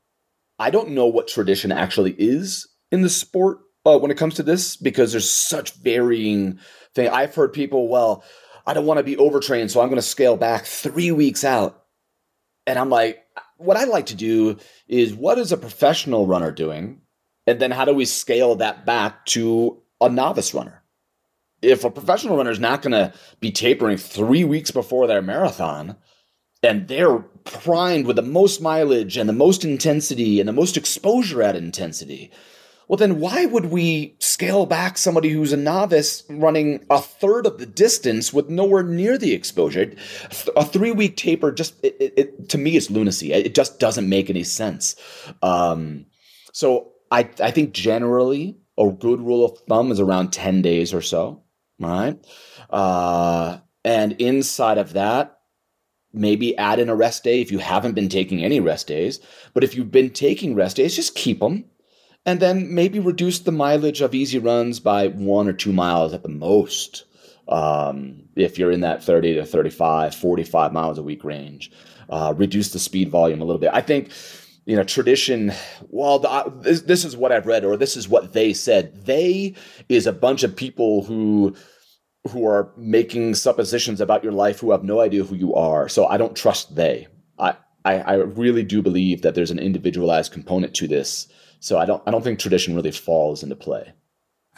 I 0.59 0.71
don't 0.71 0.91
know 0.91 1.07
what 1.07 1.29
tradition 1.29 1.71
actually 1.71 2.17
is 2.19 2.67
in 2.91 3.03
the 3.03 3.11
sport 3.11 3.59
uh, 3.87 3.99
when 3.99 4.11
it 4.11 4.19
comes 4.19 4.35
to 4.35 4.43
this 4.43 4.76
because 4.76 5.12
there's 5.12 5.31
such 5.31 5.75
varying 5.75 6.59
thing. 6.93 7.09
I've 7.09 7.37
heard 7.37 7.53
people, 7.53 7.87
well, 7.87 8.25
I 8.67 8.75
don't 8.75 8.87
want 8.87 8.99
to 8.99 9.05
be 9.05 9.17
overtrained, 9.17 9.71
so 9.71 9.81
I'm 9.81 9.91
going 9.91 9.97
to 9.97 10.03
scale 10.03 10.37
back 10.37 10.64
three 10.64 11.12
weeks 11.12 11.45
out, 11.45 11.85
and 12.67 12.81
I'm 12.81 12.91
like 12.91 13.24
what 13.57 13.77
I 13.77 13.85
like 13.85 14.07
to 14.07 14.15
do 14.15 14.59
is 14.89 15.15
what 15.15 15.39
is 15.39 15.53
a 15.53 15.57
professional 15.57 16.27
runner 16.27 16.51
doing? 16.51 17.01
And 17.47 17.61
then 17.61 17.71
how 17.71 17.85
do 17.85 17.95
we 17.95 18.05
scale 18.05 18.57
that 18.57 18.87
back 18.87 19.27
to 19.27 19.83
a 20.01 20.09
novice 20.09 20.55
runner? 20.55 20.83
If 21.63 21.85
a 21.85 21.91
professional 21.91 22.37
runner 22.37 22.51
is 22.51 22.61
not 22.61 22.83
going 22.83 22.93
to 22.93 23.13
be 23.41 23.51
tapering 23.51 23.97
three 23.97 24.45
weeks 24.45 24.71
before 24.71 25.07
their 25.07 25.23
marathon, 25.23 25.97
and 26.63 26.89
they're 26.89 27.19
primed 27.45 28.07
with 28.07 28.17
the 28.17 28.23
most 28.23 28.61
mileage 28.61 29.17
and 29.17 29.29
the 29.29 29.35
most 29.35 29.65
intensity 29.65 30.41
and 30.41 30.49
the 30.49 30.53
most 30.53 30.77
exposure 30.77 31.43
at 31.43 31.57
intensity, 31.57 32.31
well, 32.88 32.97
then 32.97 33.19
why 33.19 33.47
would 33.47 33.67
we 33.67 34.17
scale 34.19 34.67
back 34.67 34.99
somebody 34.99 35.31
who's 35.31 35.53
a 35.53 35.57
novice 35.57 36.23
running 36.29 36.85
a 36.91 37.00
third 37.00 37.47
of 37.47 37.59
the 37.59 37.67
distance 37.67 38.33
with 38.33 38.49
nowhere 38.50 38.83
near 38.83 39.17
the 39.17 39.33
exposure? 39.33 39.95
A 40.57 40.64
three 40.64 40.93
week 40.93 41.17
taper 41.17 41.50
just, 41.50 41.83
it, 41.83 41.97
it, 41.99 42.14
it, 42.17 42.49
to 42.50 42.59
me, 42.59 42.76
is 42.76 42.91
lunacy. 42.91 43.33
It 43.33 43.55
just 43.55 43.81
doesn't 43.81 44.09
make 44.09 44.29
any 44.29 44.45
sense. 44.45 44.97
Um, 45.43 46.07
so 46.53 46.93
I, 47.11 47.29
I 47.41 47.50
think 47.50 47.73
generally 47.73 48.59
a 48.76 48.91
good 48.91 49.21
rule 49.21 49.45
of 49.45 49.59
thumb 49.69 49.91
is 49.91 50.00
around 50.00 50.33
10 50.33 50.61
days 50.61 50.93
or 50.93 51.00
so, 51.00 51.43
right? 51.79 52.19
Uh, 52.69 53.59
and 53.85 54.12
inside 54.21 54.79
of 54.79 54.93
that, 54.93 55.38
maybe 56.12 56.57
add 56.59 56.79
in 56.79 56.88
a 56.88 56.95
rest 56.95 57.25
day 57.25 57.41
if 57.41 57.50
you 57.50 57.59
haven't 57.59 57.95
been 57.95 58.09
taking 58.09 58.45
any 58.45 58.61
rest 58.61 58.87
days. 58.87 59.21
But 59.53 59.64
if 59.64 59.75
you've 59.75 59.91
been 59.91 60.11
taking 60.11 60.55
rest 60.55 60.76
days, 60.76 60.95
just 60.95 61.14
keep 61.14 61.41
them 61.41 61.64
and 62.26 62.40
then 62.40 62.75
maybe 62.75 62.99
reduce 62.99 63.40
the 63.40 63.52
mileage 63.52 64.00
of 64.00 64.14
easy 64.14 64.38
runs 64.38 64.81
by 64.81 65.09
one 65.09 65.49
or 65.49 65.52
two 65.52 65.73
miles 65.73 66.12
at 66.12 66.23
the 66.23 66.28
most 66.28 67.04
um, 67.49 68.23
if 68.37 68.59
you're 68.59 68.71
in 68.71 68.81
that 68.81 69.02
30 69.02 69.35
to 69.35 69.45
35 69.45 70.14
45 70.14 70.73
miles 70.73 70.99
a 70.99 71.02
week 71.02 71.25
range 71.25 71.71
uh, 72.09 72.35
reduce 72.37 72.73
the 72.73 72.78
speed 72.78 73.11
volume 73.11 73.40
a 73.40 73.45
little 73.45 73.61
bit 73.61 73.71
i 73.73 73.81
think 73.81 74.11
you 74.66 74.76
know, 74.76 74.85
tradition. 74.85 75.52
Well, 75.90 76.19
the, 76.19 76.52
this, 76.61 76.83
this 76.83 77.04
is 77.04 77.16
what 77.16 77.33
I've 77.33 77.47
read, 77.47 77.64
or 77.64 77.76
this 77.76 77.97
is 77.97 78.09
what 78.09 78.33
they 78.33 78.52
said. 78.52 79.04
They 79.04 79.54
is 79.88 80.07
a 80.07 80.12
bunch 80.12 80.43
of 80.43 80.57
people 80.57 81.04
who 81.04 81.54
who 82.31 82.47
are 82.47 82.73
making 82.78 83.35
suppositions 83.35 84.00
about 84.00 84.25
your 84.25 84.33
life 84.33 84.59
who 84.59 84.71
have 84.71 84.83
no 84.83 85.00
idea 85.00 85.25
who 85.25 85.35
you 85.35 85.54
are. 85.54 85.90
So 85.90 86.07
I 86.07 86.16
don't 86.16 86.35
trust 86.35 86.75
they. 86.75 87.07
I, 87.38 87.54
I, 87.85 87.99
I 87.99 88.14
really 88.14 88.62
do 88.62 88.81
believe 88.81 89.21
that 89.21 89.35
there's 89.35 89.50
an 89.50 89.59
individualized 89.59 90.33
component 90.33 90.73
to 90.76 90.88
this. 90.88 91.28
So 91.64 91.78
I 91.78 91.87
don't 91.87 92.02
I 92.06 92.11
don't 92.11 92.23
think 92.23 92.38
tradition 92.38 92.76
really 92.76 92.90
falls 92.90 93.42
into 93.42 93.56
play. 93.56 93.94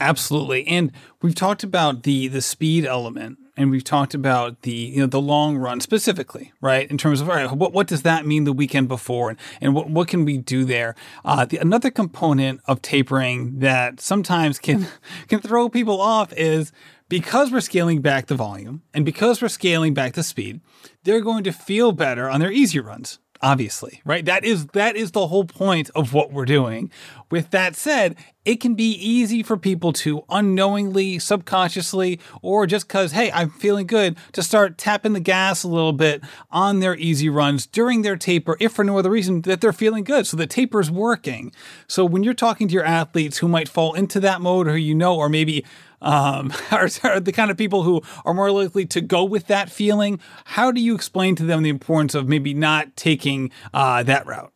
Absolutely. 0.01 0.67
And 0.67 0.91
we've 1.23 1.37
talked 1.37 1.63
about 1.63 2.03
the 2.03 2.27
the 2.27 2.43
speed 2.43 2.85
element 2.85 3.39
and 3.57 3.71
we've 3.71 3.85
talked 3.85 4.13
about 4.13 4.63
the 4.63 4.73
you 4.73 4.99
know 4.99 5.07
the 5.07 5.21
long 5.21 5.57
run 5.57 5.81
specifically, 5.81 6.53
right? 6.61 6.91
In 6.91 6.99
terms 6.99 7.21
of 7.21 7.31
all 7.31 7.37
right, 7.37 7.51
what 7.53 7.73
what 7.73 7.87
does 7.87 8.03
that 8.03 8.27
mean 8.27 8.43
the 8.43 8.53
weekend 8.53 8.89
before, 8.89 9.31
and, 9.31 9.39
and 9.61 9.73
what 9.73 9.89
what 9.89 10.09
can 10.09 10.25
we 10.25 10.37
do 10.37 10.65
there? 10.65 10.97
Uh, 11.25 11.45
the, 11.45 11.59
another 11.59 11.93
component 11.93 12.61
of 12.67 12.83
tapering 12.83 13.61
that 13.61 14.01
sometimes 14.01 14.59
can 14.59 14.89
can 15.29 15.41
throw 15.41 15.69
people 15.69 16.01
off 16.01 16.33
is 16.33 16.73
because 17.09 17.53
we're 17.53 17.61
scaling 17.61 18.03
back 18.03 18.27
the 18.27 18.35
volume 18.35 18.83
and 18.93 19.05
because 19.05 19.41
we're 19.41 19.49
scaling 19.49 19.95
back 19.95 20.15
the 20.15 20.25
speed, 20.25 20.61
they're 21.05 21.21
going 21.21 21.45
to 21.45 21.53
feel 21.53 21.93
better 21.93 22.29
on 22.29 22.41
their 22.41 22.51
easy 22.51 22.81
runs 22.81 23.21
obviously 23.43 24.01
right? 24.05 24.25
That 24.25 24.45
is 24.45 24.67
that 24.69 24.97
is 24.97 25.13
the 25.13 25.27
whole 25.27 25.45
point 25.45 25.91
of 25.95 26.13
what 26.13 26.33
we're 26.33 26.45
doing. 26.45 26.91
With 27.31 27.51
that 27.51 27.77
said 27.77 28.17
it 28.45 28.61
can 28.61 28.75
be 28.75 28.93
easy 28.93 29.43
for 29.43 29.57
people 29.57 29.93
to 29.93 30.23
unknowingly 30.29 31.19
subconsciously 31.19 32.21
or 32.43 32.67
just 32.67 32.89
cuz 32.89 33.13
hey 33.13 33.31
I'm 33.33 33.51
feeling 33.51 33.87
good 33.87 34.17
to 34.33 34.43
start 34.43 34.79
tapping 34.79 35.13
the 35.13 35.21
gas 35.21 35.63
a 35.63 35.69
little 35.69 35.93
bit 35.93 36.23
on 36.51 36.81
their 36.81 36.97
easy 36.97 37.29
runs 37.29 37.67
during 37.67 38.03
their 38.03 38.17
taper 38.17 38.57
if 38.61 38.73
for 38.73 38.85
no 38.85 38.99
other 38.99 39.11
reason 39.11 39.43
that 39.43 39.61
they're 39.61 39.73
feeling 39.73 40.05
good. 40.05 40.27
So 40.27 40.37
the 40.37 40.47
taper's 40.47 40.91
working. 40.91 41.53
So 41.87 42.05
when 42.05 42.23
you're 42.23 42.35
talking 42.35 42.69
to 42.69 42.75
your 42.75 42.85
athletes 42.85 43.39
who 43.39 43.49
might 43.49 43.69
fall 43.69 43.95
into 43.95 44.21
that 44.21 44.41
mode 44.41 44.69
or 44.69 44.77
you 44.77 44.95
know 44.95 45.17
or 45.17 45.29
maybe 45.29 45.65
um, 46.01 46.53
are, 46.71 46.89
are, 47.03 47.21
the 47.21 47.33
kind 47.33 47.51
of 47.51 47.57
people 47.57 47.83
who 47.83 48.03
are 48.25 48.35
more 48.35 48.51
likely 48.51 48.87
to 48.87 49.01
go 49.01 49.25
with 49.25 49.47
that 49.47 49.71
feeling. 49.71 50.21
How 50.45 50.71
do 50.71 50.81
you 50.81 50.95
explain 50.95 51.37
to 51.37 51.45
them 51.45 51.63
the 51.63 51.71
importance 51.71 52.15
of 52.15 52.29
maybe 52.29 52.55
not 52.55 52.97
taking 52.97 53.51
uh, 53.75 54.03
that 54.05 54.27
route? 54.27 54.53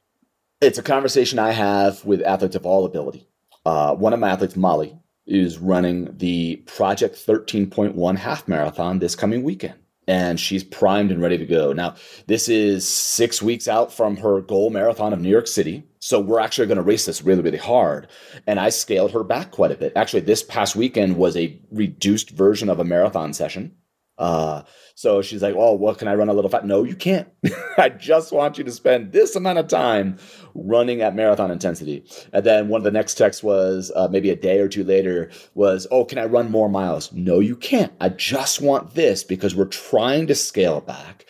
It's 0.61 0.79
a 0.79 0.83
conversation 0.83 1.39
I 1.39 1.53
have 1.53 2.05
with 2.05 2.21
athletes 2.23 2.57
of 2.57 2.67
all 2.67 2.85
ability. 2.85 3.27
Uh, 3.65 3.95
one 3.95 4.13
of 4.13 4.21
my 4.21 4.31
athletes, 4.31 4.57
Molly, 4.57 4.97
is 5.27 5.59
running 5.59 6.17
the 6.17 6.57
Project 6.67 7.15
13.1 7.15 8.19
half 8.19 8.49
marathon 8.49 8.99
this 8.99 9.15
coming 9.15 9.43
weekend 9.43 9.75
and 10.11 10.41
she's 10.41 10.65
primed 10.65 11.13
and 11.13 11.23
ready 11.23 11.39
to 11.39 11.47
go. 11.47 11.73
Now, 11.73 11.95
this 12.27 12.49
is 12.49 12.87
six 12.87 13.41
weeks 13.41 13.69
out 13.69 13.93
from 13.93 14.17
her 14.17 14.41
goal 14.41 14.71
marathon 14.71 15.13
of 15.13 15.21
New 15.21 15.29
York 15.29 15.47
City. 15.47 15.85
So 16.01 16.19
we're 16.19 16.41
actually 16.41 16.67
going 16.67 16.77
to 16.77 16.83
race 16.83 17.05
this 17.07 17.23
really, 17.23 17.43
really 17.43 17.59
hard. 17.59 18.09
And 18.47 18.59
I 18.59 18.71
scaled 18.71 19.13
her 19.13 19.23
back 19.23 19.51
quite 19.51 19.71
a 19.71 19.77
bit. 19.77 19.93
Actually, 19.95 20.21
this 20.21 20.43
past 20.43 20.75
weekend 20.75 21.17
was 21.17 21.37
a 21.37 21.61
reduced 21.71 22.31
version 22.31 22.69
of 22.71 22.81
a 22.81 22.85
marathon 22.85 23.33
session. 23.35 23.77
Uh, 24.21 24.63
so 24.95 25.23
she's 25.23 25.41
like, 25.43 25.55
"Oh, 25.57 25.73
what 25.73 25.97
can 25.97 26.07
I 26.07 26.15
run 26.15 26.29
a 26.29 26.35
little 26.35 26.51
fast?" 26.51 26.67
No, 26.67 26.85
you 26.85 26.95
can't. 26.95 27.27
I 27.79 27.89
just 27.89 28.33
want 28.33 28.59
you 28.59 28.65
to 28.65 28.71
spend 28.71 29.13
this 29.13 29.35
amount 29.35 29.59
of 29.59 29.67
time 29.67 30.19
running 30.55 31.01
at 31.01 31.15
marathon 31.15 31.51
intensity. 31.51 32.05
And 32.35 32.45
then 32.45 32.69
one 32.69 32.81
of 32.81 32.85
the 32.85 32.91
next 32.91 33.15
texts 33.15 33.43
was 33.43 33.91
uh, 33.97 34.09
maybe 34.09 34.29
a 34.29 34.37
day 34.37 34.61
or 34.61 34.69
two 34.69 34.85
later 34.85 35.31
was, 35.55 35.87
"Oh, 35.91 36.05
can 36.05 36.19
I 36.19 36.27
run 36.27 36.51
more 36.51 36.69
miles?" 36.69 37.11
No, 37.15 37.41
you 37.41 37.57
can't. 37.57 37.93
I 37.99 38.11
just 38.11 38.61
want 38.61 38.95
this 38.95 39.25
because 39.25 39.55
we're 39.55 39.65
trying 39.65 40.27
to 40.27 40.35
scale 40.35 40.83
back. 40.83 41.25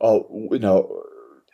Oh, 0.00 0.48
you 0.50 0.58
know, 0.58 1.02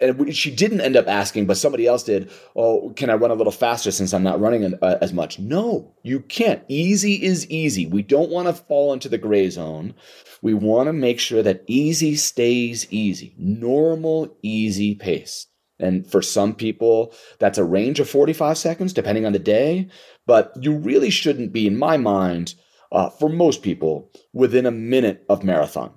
and 0.01 0.35
she 0.35 0.55
didn't 0.55 0.81
end 0.81 0.97
up 0.97 1.09
asking, 1.09 1.47
but 1.47 1.57
somebody 1.57 1.87
else 1.87 2.05
did. 2.05 2.31
Oh, 2.55 2.93
can 2.97 3.11
I 3.11 3.15
run 3.15 3.31
a 3.31 3.35
little 3.35 3.53
faster 3.53 3.91
since 3.91 4.13
I'm 4.13 4.23
not 4.23 4.41
running 4.41 4.75
uh, 4.81 4.99
as 5.01 5.13
much? 5.13 5.39
No, 5.39 5.95
you 6.03 6.21
can't. 6.21 6.63
Easy 6.69 7.23
is 7.23 7.51
easy. 7.51 7.87
We 7.87 8.03
don't 8.03 8.31
want 8.31 8.47
to 8.49 8.55
fall 8.55 8.93
into 8.93 9.09
the 9.09 9.19
gray 9.19 9.51
zone. 9.51 9.95
We 10.41 10.55
want 10.55 10.87
to 10.87 10.93
make 10.93 11.19
sure 11.19 11.43
that 11.43 11.65
easy 11.67 12.15
stays 12.15 12.87
easy, 12.93 13.35
normal, 13.39 14.37
easy 14.43 14.95
pace. 14.95 15.47
And 15.81 16.07
for 16.07 16.23
some 16.23 16.55
people, 16.55 17.13
that's 17.39 17.59
a 17.59 17.65
range 17.65 18.01
of 18.01 18.09
45 18.09 18.59
seconds, 18.59 18.93
depending 18.93 19.27
on 19.27 19.33
the 19.33 19.39
day. 19.39 19.89
But 20.27 20.53
you 20.61 20.77
really 20.77 21.11
shouldn't 21.11 21.53
be, 21.53 21.67
in 21.67 21.79
my 21.79 21.97
mind, 21.97 22.55
uh, 22.91 23.11
for 23.11 23.29
most 23.29 23.63
people, 23.63 24.11
within 24.33 24.67
a 24.67 24.73
minute 24.73 25.25
of 25.29 25.45
marathon 25.45 25.93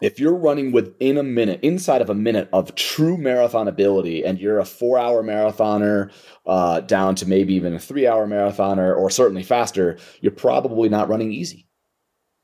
if 0.00 0.20
you're 0.20 0.34
running 0.34 0.72
within 0.72 1.18
a 1.18 1.22
minute, 1.22 1.60
inside 1.62 2.02
of 2.02 2.10
a 2.10 2.14
minute 2.14 2.48
of 2.52 2.74
true 2.74 3.16
marathon 3.16 3.66
ability, 3.68 4.24
and 4.24 4.38
you're 4.38 4.60
a 4.60 4.64
four 4.64 4.98
hour 4.98 5.22
marathoner 5.22 6.12
uh, 6.46 6.80
down 6.80 7.14
to 7.16 7.26
maybe 7.26 7.54
even 7.54 7.74
a 7.74 7.78
three 7.78 8.06
hour 8.06 8.26
marathoner, 8.26 8.96
or 8.96 9.10
certainly 9.10 9.42
faster, 9.42 9.98
you're 10.20 10.32
probably 10.32 10.88
not 10.88 11.08
running 11.08 11.32
easy. 11.32 11.66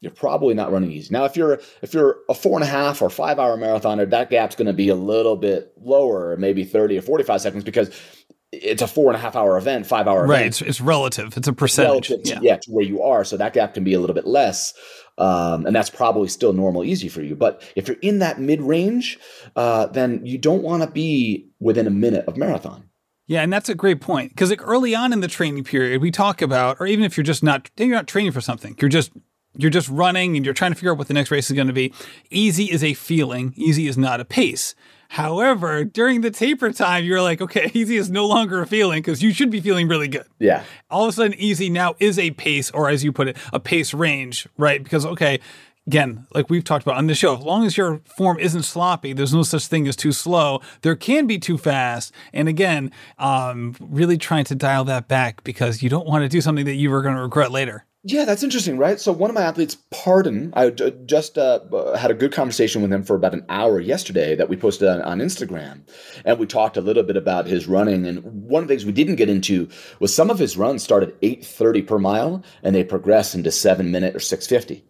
You're 0.01 0.13
probably 0.13 0.53
not 0.53 0.71
running 0.71 0.93
easy. 0.93 1.09
Now, 1.13 1.25
if 1.25 1.35
you're 1.35 1.61
if 1.81 1.95
you're 1.95 2.19
a 2.29 2.35
four 2.35 2.59
and 2.59 2.65
a 2.65 2.67
half 2.71 3.01
or 3.01 3.09
five 3.09 3.39
hour 3.39 3.57
marathoner, 3.57 4.11
that 4.11 4.29
gap's 4.29 4.55
going 4.55 4.67
to 4.67 4.75
be 4.75 4.91
a 4.91 4.95
little 4.95 5.37
bit 5.37 5.73
lower, 5.81 6.37
maybe 6.37 6.65
thirty 6.65 6.99
or 6.99 7.03
forty 7.03 7.25
five 7.25 7.41
seconds, 7.41 7.65
because 7.65 7.91
it's 8.63 8.83
a 8.83 8.87
four 8.87 9.09
and 9.11 9.17
a 9.17 9.21
half 9.21 9.37
hour 9.37 9.57
event, 9.57 9.87
five 9.87 10.07
hour 10.07 10.27
right. 10.27 10.41
event. 10.41 10.47
It's, 10.47 10.63
it's 10.63 10.81
relative. 10.81 11.37
It's 11.37 11.49
a 11.49 11.53
percentage. 11.53 12.11
Relative 12.11 12.23
to, 12.23 12.31
yeah. 12.31 12.39
yeah, 12.43 12.57
to 12.57 12.71
where 12.71 12.85
you 12.85 13.03
are. 13.03 13.25
So 13.25 13.37
that 13.37 13.53
gap 13.53 13.75
can 13.75 13.85
be 13.85 13.95
a 13.95 14.01
little 14.01 14.15
bit 14.15 14.27
less. 14.27 14.75
Um, 15.17 15.65
and 15.67 15.75
that's 15.75 15.91
probably 15.91 16.29
still 16.29 16.53
normal, 16.53 16.85
easy 16.85 17.09
for 17.09 17.23
you. 17.23 17.37
But 17.37 17.63
if 17.77 17.87
you're 17.87 17.99
in 18.03 18.19
that 18.19 18.41
mid 18.41 18.61
range, 18.61 19.19
uh, 19.55 19.87
then 19.87 20.25
you 20.27 20.39
don't 20.39 20.63
want 20.63 20.83
to 20.83 20.91
be 20.91 21.49
within 21.61 21.87
a 21.87 21.91
minute 21.91 22.27
of 22.27 22.37
marathon. 22.37 22.91
Yeah, 23.27 23.43
and 23.43 23.53
that's 23.53 23.69
a 23.69 23.75
great 23.75 24.01
point 24.01 24.31
because 24.31 24.51
like 24.51 24.67
early 24.67 24.95
on 24.95 25.13
in 25.13 25.21
the 25.21 25.29
training 25.29 25.65
period, 25.65 26.03
we 26.03 26.11
talk 26.11 26.43
about, 26.43 26.77
or 26.79 26.87
even 26.87 27.05
if 27.05 27.17
you're 27.17 27.25
just 27.25 27.43
not, 27.43 27.71
you're 27.77 27.89
not 27.89 28.07
training 28.07 28.33
for 28.33 28.41
something, 28.41 28.77
you're 28.81 28.91
just 28.91 29.13
you're 29.57 29.71
just 29.71 29.89
running 29.89 30.37
and 30.37 30.45
you're 30.45 30.55
trying 30.55 30.73
to 30.73 30.75
figure 30.75 30.93
out 30.93 30.99
what 30.99 31.09
the 31.09 31.15
next 31.15 31.31
race 31.31 31.51
is 31.51 31.55
going 31.55 31.67
to 31.67 31.73
be. 31.73 31.93
Easy 32.31 32.65
is 32.65 32.83
a 32.83 32.95
feeling. 32.95 33.53
Easy 33.57 33.87
is 33.87 33.97
not 33.97 34.21
a 34.21 34.25
pace. 34.25 34.75
However, 35.11 35.85
during 35.85 36.23
the 36.23 36.31
taper 36.31 36.73
time, 36.73 37.05
you're 37.05 37.23
like, 37.23 37.41
okay, 37.41 37.71
easy 37.75 37.97
is 37.97 38.11
no 38.11 38.27
longer 38.27 38.63
a 38.63 38.67
feeling 38.67 39.01
because 39.01 39.23
you 39.23 39.33
should 39.33 39.51
be 39.51 39.61
feeling 39.61 39.87
really 39.87 40.09
good. 40.09 40.27
Yeah. 40.39 40.65
All 40.91 41.05
of 41.05 41.11
a 41.11 41.13
sudden, 41.13 41.35
easy 41.35 41.71
now 41.71 41.95
is 42.01 42.19
a 42.19 42.33
pace, 42.33 42.71
or 42.71 42.89
as 42.89 43.05
you 43.05 43.13
put 43.13 43.29
it, 43.29 43.37
a 43.53 43.61
pace 43.61 43.95
range, 43.95 44.49
right? 44.57 44.83
Because, 44.83 45.07
okay, 45.07 45.39
again, 45.87 46.27
like 46.35 46.51
we've 46.51 46.65
talked 46.65 46.85
about 46.85 46.97
on 46.97 47.07
the 47.07 47.15
show, 47.15 47.37
as 47.37 47.45
long 47.45 47.65
as 47.65 47.77
your 47.77 48.01
form 48.17 48.39
isn't 48.39 48.63
sloppy, 48.65 49.13
there's 49.13 49.35
no 49.35 49.43
such 49.43 49.67
thing 49.67 49.87
as 49.87 49.97
too 49.97 50.13
slow. 50.13 50.61
There 50.83 50.97
can 50.97 51.27
be 51.27 51.39
too 51.39 51.59
fast. 51.59 52.13
And 52.33 52.49
again, 52.49 52.91
um, 53.19 53.77
really 53.81 54.19
trying 54.19 54.45
to 54.47 54.55
dial 54.55 54.85
that 54.85 55.09
back 55.09 55.45
because 55.45 55.83
you 55.83 55.89
don't 55.89 56.07
want 56.07 56.23
to 56.23 56.29
do 56.29 56.41
something 56.41 56.65
that 56.65 56.75
you 56.75 56.93
are 56.93 57.03
going 57.03 57.17
to 57.17 57.23
regret 57.23 57.53
later. 57.53 57.85
Yeah, 58.07 58.27
that's 58.27 58.43
interesting, 58.43 58.77
right? 58.77 59.01
So 59.01 59.13
one 59.13 59.31
of 59.31 59.35
my 59.35 59.41
athletes, 59.41 59.79
Pardon, 59.91 60.53
I 60.55 60.69
just 60.69 61.39
uh, 61.39 61.95
had 61.97 62.11
a 62.11 62.15
good 62.15 62.33
conversation 62.33 62.83
with 62.83 62.93
him 62.93 63.03
for 63.03 63.17
about 63.17 63.33
an 63.33 63.47
hour 63.49 63.81
yesterday 63.81 64.37
that 64.37 64.51
we 64.51 64.59
posted 64.59 64.87
on, 64.89 65.01
on, 65.01 65.21
Instagram, 65.21 65.89
and 66.27 66.39
we 66.39 66.45
talked 66.45 66.77
a 66.77 66.83
little 66.83 67.03
bit 67.03 67.17
about 67.17 67.47
his 67.47 67.67
running. 67.67 68.05
And 68.05 68.23
one 68.23 68.63
of 68.63 68.69
the 68.69 68.75
things 68.75 68.85
we 68.85 68.93
didn't 68.93 69.15
get 69.15 69.31
into 69.31 69.71
was 70.01 70.15
some 70.15 70.29
of 70.29 70.39
his 70.39 70.55
runs 70.55 70.83
started 70.83 71.17
eight 71.23 71.47
thirty 71.47 71.81
per 71.81 71.99
mile, 71.99 72.45
and 72.63 72.75
they 72.75 72.85
progress 72.85 73.35
into 73.35 73.51
seven 73.51 73.91
minute 73.91 74.15
or 74.15 74.21
six 74.21 74.47
fifty. 74.47 74.85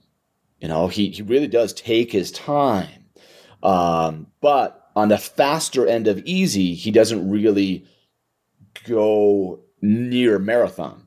You 0.58 0.66
know, 0.66 0.88
he 0.88 1.10
he 1.10 1.22
really 1.22 1.46
does 1.46 1.72
take 1.72 2.10
his 2.10 2.32
time, 2.32 3.04
um, 3.62 4.26
but 4.40 4.90
on 4.96 5.08
the 5.08 5.18
faster 5.18 5.86
end 5.86 6.08
of 6.08 6.18
easy, 6.24 6.74
he 6.74 6.90
doesn't 6.90 7.30
really 7.30 7.86
go 8.88 9.60
near 9.80 10.40
marathon 10.40 11.03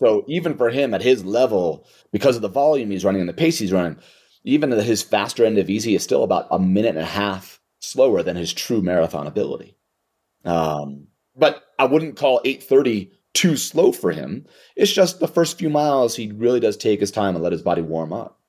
so 0.00 0.24
even 0.26 0.56
for 0.56 0.70
him 0.70 0.94
at 0.94 1.02
his 1.02 1.26
level, 1.26 1.86
because 2.10 2.34
of 2.34 2.42
the 2.42 2.48
volume 2.48 2.90
he's 2.90 3.04
running 3.04 3.20
and 3.20 3.28
the 3.28 3.34
pace 3.34 3.58
he's 3.58 3.72
running, 3.72 3.98
even 4.44 4.72
at 4.72 4.82
his 4.82 5.02
faster 5.02 5.44
end 5.44 5.58
of 5.58 5.68
easy 5.68 5.94
is 5.94 6.02
still 6.02 6.24
about 6.24 6.46
a 6.50 6.58
minute 6.58 6.96
and 6.96 6.98
a 6.98 7.04
half 7.04 7.60
slower 7.80 8.22
than 8.22 8.34
his 8.34 8.52
true 8.54 8.80
marathon 8.80 9.26
ability. 9.26 9.76
Um, 10.46 11.08
but 11.36 11.62
I 11.78 11.84
wouldn't 11.84 12.16
call 12.16 12.40
830 12.46 13.12
too 13.34 13.58
slow 13.58 13.92
for 13.92 14.10
him. 14.10 14.46
It's 14.74 14.92
just 14.92 15.20
the 15.20 15.28
first 15.28 15.58
few 15.58 15.68
miles, 15.68 16.16
he 16.16 16.32
really 16.32 16.60
does 16.60 16.78
take 16.78 17.00
his 17.00 17.10
time 17.10 17.34
and 17.34 17.44
let 17.44 17.52
his 17.52 17.62
body 17.62 17.82
warm 17.82 18.14
up. 18.14 18.39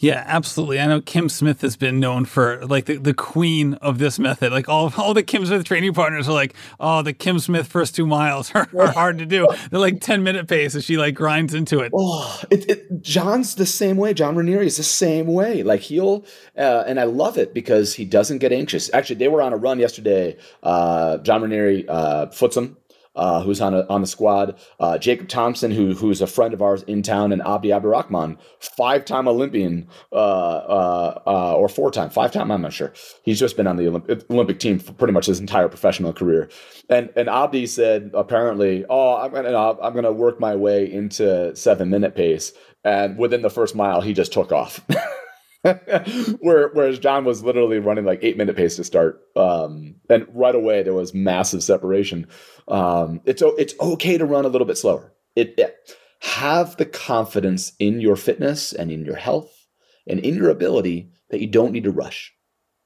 Yeah, 0.00 0.24
absolutely. 0.26 0.80
I 0.80 0.86
know 0.86 1.02
Kim 1.02 1.28
Smith 1.28 1.60
has 1.60 1.76
been 1.76 2.00
known 2.00 2.24
for 2.24 2.64
like 2.64 2.86
the, 2.86 2.96
the 2.96 3.12
queen 3.12 3.74
of 3.74 3.98
this 3.98 4.18
method. 4.18 4.50
Like 4.50 4.66
all 4.66 4.90
all 4.96 5.12
the 5.12 5.22
Kim 5.22 5.44
Smith 5.44 5.66
training 5.66 5.92
partners 5.92 6.26
are 6.26 6.32
like, 6.32 6.54
oh, 6.80 7.02
the 7.02 7.12
Kim 7.12 7.38
Smith 7.38 7.66
first 7.66 7.94
two 7.94 8.06
miles 8.06 8.50
are, 8.54 8.66
are 8.78 8.92
hard 8.92 9.18
to 9.18 9.26
do. 9.26 9.46
They're 9.70 9.78
like 9.78 10.00
ten 10.00 10.22
minute 10.22 10.48
pace, 10.48 10.74
and 10.74 10.82
she 10.82 10.96
like 10.96 11.14
grinds 11.14 11.52
into 11.52 11.80
it. 11.80 11.92
Oh, 11.94 12.40
it, 12.50 12.70
it, 12.70 13.02
John's 13.02 13.56
the 13.56 13.66
same 13.66 13.98
way. 13.98 14.14
John 14.14 14.36
Raneri 14.36 14.64
is 14.64 14.78
the 14.78 14.82
same 14.82 15.26
way. 15.26 15.62
Like 15.62 15.80
he'll, 15.80 16.24
uh, 16.56 16.84
and 16.86 16.98
I 16.98 17.04
love 17.04 17.36
it 17.36 17.52
because 17.52 17.92
he 17.92 18.06
doesn't 18.06 18.38
get 18.38 18.52
anxious. 18.52 18.90
Actually, 18.94 19.16
they 19.16 19.28
were 19.28 19.42
on 19.42 19.52
a 19.52 19.58
run 19.58 19.78
yesterday. 19.78 20.38
Uh, 20.62 21.18
John 21.18 21.42
Raneri 21.42 21.84
uh, 21.86 22.26
Footsum 22.28 22.76
uh, 23.16 23.42
who's 23.42 23.60
on 23.60 23.74
a, 23.74 23.86
on 23.88 24.00
the 24.00 24.06
squad, 24.06 24.58
uh, 24.78 24.98
Jacob 24.98 25.28
Thompson, 25.28 25.70
who 25.70 25.94
who's 25.94 26.20
a 26.20 26.26
friend 26.26 26.54
of 26.54 26.62
ours 26.62 26.82
in 26.84 27.02
town, 27.02 27.32
and 27.32 27.42
Abdi 27.42 27.72
Abdirahman, 27.72 28.38
five 28.58 29.04
time 29.04 29.28
Olympian, 29.28 29.88
uh, 30.12 30.14
uh, 30.14 31.22
uh, 31.26 31.54
or 31.54 31.68
four 31.68 31.90
time, 31.90 32.10
five 32.10 32.32
time, 32.32 32.50
I'm 32.50 32.62
not 32.62 32.72
sure. 32.72 32.92
He's 33.24 33.38
just 33.38 33.56
been 33.56 33.66
on 33.66 33.76
the 33.76 33.84
Olymp- 33.84 34.30
Olympic 34.30 34.60
team 34.60 34.78
for 34.78 34.92
pretty 34.92 35.12
much 35.12 35.26
his 35.26 35.40
entire 35.40 35.68
professional 35.68 36.12
career. 36.12 36.48
And 36.88 37.10
and 37.16 37.28
Abdi 37.28 37.66
said 37.66 38.10
apparently, 38.14 38.84
oh, 38.88 39.16
I'm 39.16 39.32
gonna 39.32 39.56
I'm 39.56 39.94
gonna 39.94 40.12
work 40.12 40.40
my 40.40 40.54
way 40.56 40.90
into 40.90 41.54
seven 41.56 41.90
minute 41.90 42.14
pace, 42.14 42.52
and 42.84 43.18
within 43.18 43.42
the 43.42 43.50
first 43.50 43.74
mile, 43.74 44.00
he 44.00 44.12
just 44.12 44.32
took 44.32 44.52
off. 44.52 44.80
Where, 46.40 46.68
whereas 46.68 46.98
John 46.98 47.26
was 47.26 47.42
literally 47.42 47.78
running 47.78 48.06
like 48.06 48.20
eight 48.22 48.38
minute 48.38 48.56
pace 48.56 48.76
to 48.76 48.84
start, 48.84 49.20
um, 49.36 49.96
and 50.08 50.26
right 50.32 50.54
away 50.54 50.82
there 50.82 50.94
was 50.94 51.12
massive 51.12 51.62
separation. 51.62 52.26
Um, 52.66 53.20
it's 53.26 53.42
it's 53.58 53.74
okay 53.78 54.16
to 54.16 54.24
run 54.24 54.46
a 54.46 54.48
little 54.48 54.66
bit 54.66 54.78
slower. 54.78 55.12
It, 55.36 55.54
it 55.58 55.76
have 56.20 56.76
the 56.76 56.86
confidence 56.86 57.72
in 57.78 58.00
your 58.00 58.16
fitness 58.16 58.72
and 58.72 58.90
in 58.90 59.04
your 59.04 59.16
health 59.16 59.66
and 60.06 60.20
in 60.20 60.34
your 60.34 60.48
ability 60.48 61.10
that 61.28 61.40
you 61.40 61.46
don't 61.46 61.72
need 61.72 61.84
to 61.84 61.90
rush. 61.90 62.32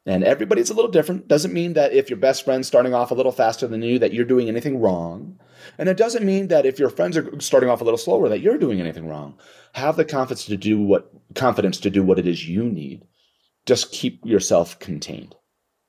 And 0.07 0.23
everybody's 0.23 0.69
a 0.69 0.75
little 0.75 0.91
different. 0.91 1.29
Doesn't 1.29 1.55
mean 1.55 1.73
that 1.75 1.95
if 1.95 2.11
your 2.11 2.19
best 2.19 2.45
friend's 2.45 2.69
starting 2.69 2.93
off 2.93 3.11
a 3.11 3.15
little 3.15 3.33
faster 3.33 3.67
than 3.67 3.83
you, 3.83 3.99
that 3.99 4.13
you're 4.13 4.27
doing 4.27 4.49
anything 4.49 4.81
wrong. 4.81 5.39
And 5.79 5.89
it 5.89 5.97
doesn't 5.97 6.27
mean 6.27 6.49
that 6.49 6.67
if 6.67 6.79
your 6.79 6.91
friends 6.91 7.17
are 7.17 7.41
starting 7.41 7.71
off 7.71 7.81
a 7.81 7.85
little 7.85 7.99
slower, 7.99 8.29
that 8.29 8.41
you're 8.41 8.59
doing 8.59 8.81
anything 8.81 9.09
wrong. 9.09 9.39
Have 9.73 9.97
the 9.97 10.05
confidence 10.05 10.45
to 10.47 10.59
do 10.59 10.81
what 10.81 11.11
confidence 11.35 11.81
to 11.81 11.91
do 11.91 12.03
what 12.03 12.19
it 12.19 12.27
is 12.27 12.47
you 12.47 12.65
need. 12.65 13.07
Just 13.65 13.93
keep 13.93 14.25
yourself 14.27 14.79
contained. 14.79 15.35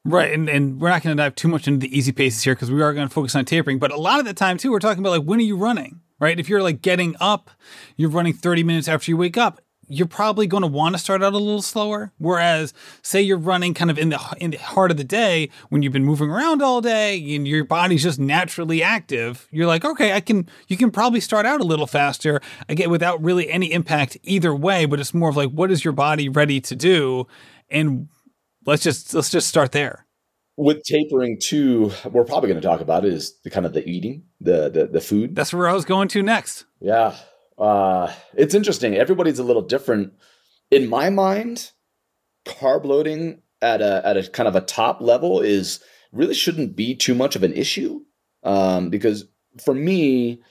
Right, 0.05 0.31
and, 0.31 0.47
and 0.47 0.79
we're 0.79 0.89
not 0.89 1.01
going 1.01 1.17
to 1.17 1.21
dive 1.21 1.35
too 1.35 1.47
much 1.47 1.67
into 1.67 1.79
the 1.79 1.97
easy 1.97 2.11
paces 2.11 2.43
here 2.43 2.53
because 2.53 2.71
we 2.71 2.81
are 2.81 2.93
going 2.93 3.07
to 3.07 3.13
focus 3.13 3.35
on 3.35 3.43
tapering. 3.43 3.79
But 3.79 3.91
a 3.91 3.97
lot 3.97 4.19
of 4.19 4.25
the 4.25 4.33
time 4.33 4.57
too, 4.57 4.71
we're 4.71 4.79
talking 4.79 4.99
about 4.99 5.17
like 5.17 5.23
when 5.23 5.39
are 5.39 5.43
you 5.43 5.57
running, 5.57 5.99
right? 6.19 6.39
If 6.39 6.47
you're 6.47 6.63
like 6.63 6.81
getting 6.81 7.15
up, 7.19 7.49
you're 7.97 8.11
running 8.11 8.33
30 8.33 8.63
minutes 8.63 8.87
after 8.87 9.11
you 9.11 9.17
wake 9.17 9.35
up 9.35 9.61
you're 9.87 10.07
probably 10.07 10.47
going 10.47 10.61
to 10.61 10.67
want 10.67 10.95
to 10.95 10.99
start 10.99 11.23
out 11.23 11.33
a 11.33 11.37
little 11.37 11.61
slower. 11.61 12.11
Whereas, 12.17 12.73
say 13.01 13.21
you're 13.21 13.37
running 13.37 13.73
kind 13.73 13.91
of 13.91 13.97
in 13.97 14.09
the 14.09 14.19
in 14.39 14.51
the 14.51 14.57
heart 14.57 14.91
of 14.91 14.97
the 14.97 15.03
day 15.03 15.49
when 15.69 15.81
you've 15.81 15.93
been 15.93 16.05
moving 16.05 16.29
around 16.29 16.61
all 16.61 16.81
day 16.81 17.35
and 17.35 17.47
your 17.47 17.63
body's 17.63 18.03
just 18.03 18.19
naturally 18.19 18.81
active, 18.81 19.47
you're 19.51 19.67
like, 19.67 19.85
okay, 19.85 20.13
I 20.13 20.19
can. 20.19 20.49
You 20.67 20.77
can 20.77 20.91
probably 20.91 21.19
start 21.19 21.45
out 21.45 21.61
a 21.61 21.65
little 21.65 21.87
faster 21.87 22.41
again 22.69 22.89
without 22.89 23.23
really 23.23 23.49
any 23.49 23.71
impact 23.71 24.17
either 24.23 24.53
way. 24.55 24.85
But 24.85 24.99
it's 24.99 25.13
more 25.13 25.29
of 25.29 25.37
like, 25.37 25.51
what 25.51 25.71
is 25.71 25.83
your 25.83 25.93
body 25.93 26.29
ready 26.29 26.59
to 26.61 26.75
do, 26.75 27.27
and 27.69 28.07
let's 28.65 28.83
just 28.83 29.13
let's 29.13 29.29
just 29.29 29.47
start 29.47 29.71
there. 29.71 30.05
With 30.57 30.83
tapering 30.83 31.37
too, 31.41 31.91
we're 32.09 32.23
probably 32.23 32.49
going 32.49 32.61
to 32.61 32.67
talk 32.67 32.79
about 32.79 33.03
is 33.03 33.37
the 33.43 33.49
kind 33.49 33.65
of 33.65 33.73
the 33.73 33.87
eating, 33.87 34.23
the 34.39 34.69
the 34.69 34.87
the 34.87 35.01
food. 35.01 35.35
That's 35.35 35.53
where 35.53 35.67
I 35.67 35.73
was 35.73 35.85
going 35.85 36.07
to 36.09 36.23
next. 36.23 36.65
Yeah, 36.79 37.15
uh, 37.57 38.11
it's 38.35 38.53
interesting. 38.53 38.95
Everybody's 38.95 39.39
a 39.39 39.43
little 39.43 39.61
different. 39.61 40.13
In 40.71 40.89
my 40.89 41.09
mind, 41.09 41.71
carb 42.45 42.85
loading 42.85 43.41
at 43.61 43.81
a 43.81 44.01
at 44.05 44.17
a 44.17 44.27
kind 44.29 44.47
of 44.47 44.55
a 44.55 44.61
top 44.61 45.01
level 45.01 45.41
is 45.41 45.79
really 46.11 46.33
shouldn't 46.33 46.75
be 46.75 46.95
too 46.95 47.15
much 47.15 47.35
of 47.35 47.43
an 47.43 47.53
issue. 47.53 48.01
Um, 48.43 48.89
because 48.89 49.25
for 49.63 49.73
me, 49.73 50.41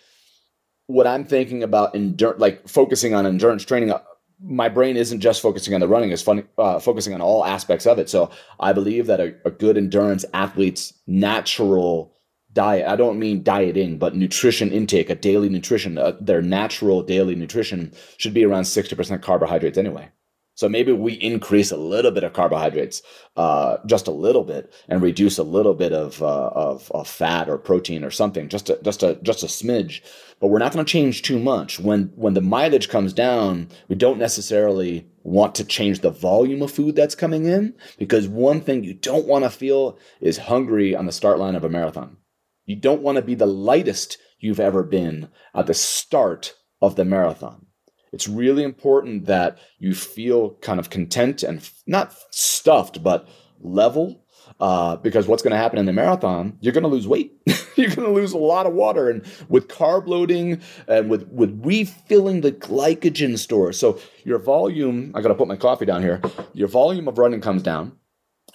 what 0.87 1.07
I'm 1.07 1.25
thinking 1.25 1.63
about 1.63 1.95
endurance, 1.95 2.41
like 2.41 2.69
focusing 2.69 3.15
on 3.15 3.27
endurance 3.27 3.65
training, 3.65 3.91
uh, 3.91 4.01
my 4.43 4.69
brain 4.69 4.97
isn't 4.97 5.21
just 5.21 5.43
focusing 5.43 5.75
on 5.75 5.81
the 5.81 5.89
running; 5.89 6.11
it's 6.11 6.23
fun, 6.23 6.47
uh, 6.59 6.79
focusing 6.79 7.15
on 7.15 7.21
all 7.21 7.45
aspects 7.45 7.87
of 7.87 7.99
it. 7.99 8.09
So 8.09 8.31
I 8.61 8.73
believe 8.73 9.07
that 9.07 9.21
a, 9.21 9.35
a 9.45 9.51
good 9.51 9.77
endurance 9.77 10.25
athlete's 10.33 10.95
natural 11.07 12.14
diet 12.55 12.89
i 12.89 12.97
don't 12.97 13.19
mean 13.19 13.43
dieting 13.43 13.99
but 13.99 14.17
nutrition 14.17 14.71
intake 14.73 15.11
a 15.11 15.15
daily 15.15 15.49
nutrition 15.51 15.99
uh, 15.99 16.13
their 16.21 16.41
natural 16.41 17.03
daily 17.03 17.35
nutrition 17.35 17.93
should 18.17 18.35
be 18.35 18.45
around 18.45 18.65
60% 18.65 19.23
carbohydrates 19.23 19.79
anyway. 19.79 20.09
So 20.57 20.69
maybe 20.69 20.93
we 20.93 21.15
increase 21.15 21.73
a 21.73 21.77
little 21.77 22.13
bit 22.13 22.23
of 22.23 22.33
carbohydrates 22.33 23.03
uh, 23.37 23.79
just 23.87 24.07
a 24.07 24.13
little 24.13 24.45
bit 24.45 24.73
and 24.89 25.03
reduce 25.03 25.37
a 25.37 25.43
little 25.43 25.75
bit 25.75 25.93
of, 25.93 26.23
uh, 26.23 26.51
of, 26.55 26.93
of 26.93 27.09
fat 27.09 27.49
or 27.49 27.59
protein 27.59 28.05
or 28.05 28.13
something 28.13 28.49
just 28.49 28.71
a, 28.71 28.79
just 28.85 29.03
a 29.03 29.17
just 29.17 29.43
a 29.43 29.47
smidge. 29.47 30.01
But 30.39 30.49
we're 30.49 30.61
not 30.61 30.73
going 30.73 30.85
to 30.85 30.91
change 30.91 31.23
too 31.23 31.41
much. 31.41 31.81
When 31.81 32.13
when 32.15 32.35
the 32.35 32.41
mileage 32.41 32.89
comes 32.89 33.13
down 33.13 33.69
we 33.89 33.97
don't 33.97 34.19
necessarily 34.19 35.09
want 35.25 35.57
to 35.57 35.65
change 35.65 36.01
the 36.01 36.11
volume 36.11 36.63
of 36.63 36.71
food 36.71 36.95
that's 36.95 37.17
coming 37.17 37.47
in 37.47 37.75
because 37.99 38.29
one 38.29 38.61
thing 38.61 38.85
you 38.85 38.95
don't 38.95 39.27
want 39.27 39.43
to 39.43 39.51
feel 39.51 39.99
is 40.21 40.39
hungry 40.39 40.95
on 40.95 41.07
the 41.07 41.13
start 41.13 41.41
line 41.41 41.57
of 41.57 41.65
a 41.65 41.69
marathon 41.69 42.17
you 42.67 42.77
don't 42.77 43.03
want 43.03 43.17
to 43.17 43.23
be 43.23 43.35
the 43.35 43.47
lightest 43.47 44.19
you've 44.39 44.61
ever 44.61 44.83
been 44.83 45.29
at 45.55 45.67
the 45.67 45.75
start 45.75 46.55
of 46.81 46.97
the 46.97 47.05
marathon. 47.05 47.67
It's 48.13 48.29
really 48.29 48.63
important 48.63 49.27
that 49.27 49.59
you 49.79 49.95
feel 49.95 50.55
kind 50.57 50.79
of 50.79 50.91
content 50.91 51.43
and 51.43 51.69
not 51.87 52.15
stuffed, 52.31 53.03
but 53.03 53.29
level. 53.61 54.21
Uh, 54.61 54.95
because 54.97 55.27
what's 55.27 55.43
going 55.43 55.53
to 55.53 55.57
happen 55.57 55.79
in 55.79 55.87
the 55.87 55.93
marathon, 55.93 56.57
you're 56.61 56.73
going 56.73 56.85
to 56.85 56.89
lose 56.89 57.09
weight. 57.09 57.33
you're 57.77 57.89
going 57.89 58.07
to 58.07 58.13
lose 58.13 58.33
a 58.33 58.39
lot 58.39 58.67
of 58.67 58.75
water. 58.75 59.09
And 59.09 59.25
with 59.49 59.69
carb 59.69 60.07
loading 60.07 60.61
and 60.87 61.09
with, 61.09 61.27
with 61.29 61.59
refilling 61.65 62.43
the 62.43 62.53
glycogen 62.53 63.39
store. 63.39 63.73
So 63.73 63.99
your 64.23 64.39
volume, 64.39 65.13
I 65.15 65.23
got 65.23 65.29
to 65.29 65.35
put 65.35 65.49
my 65.49 65.57
coffee 65.57 65.87
down 65.87 66.03
here. 66.03 66.21
Your 66.53 66.69
volume 66.69 67.09
of 67.09 67.19
running 67.19 67.41
comes 67.41 67.63
down 67.63 67.99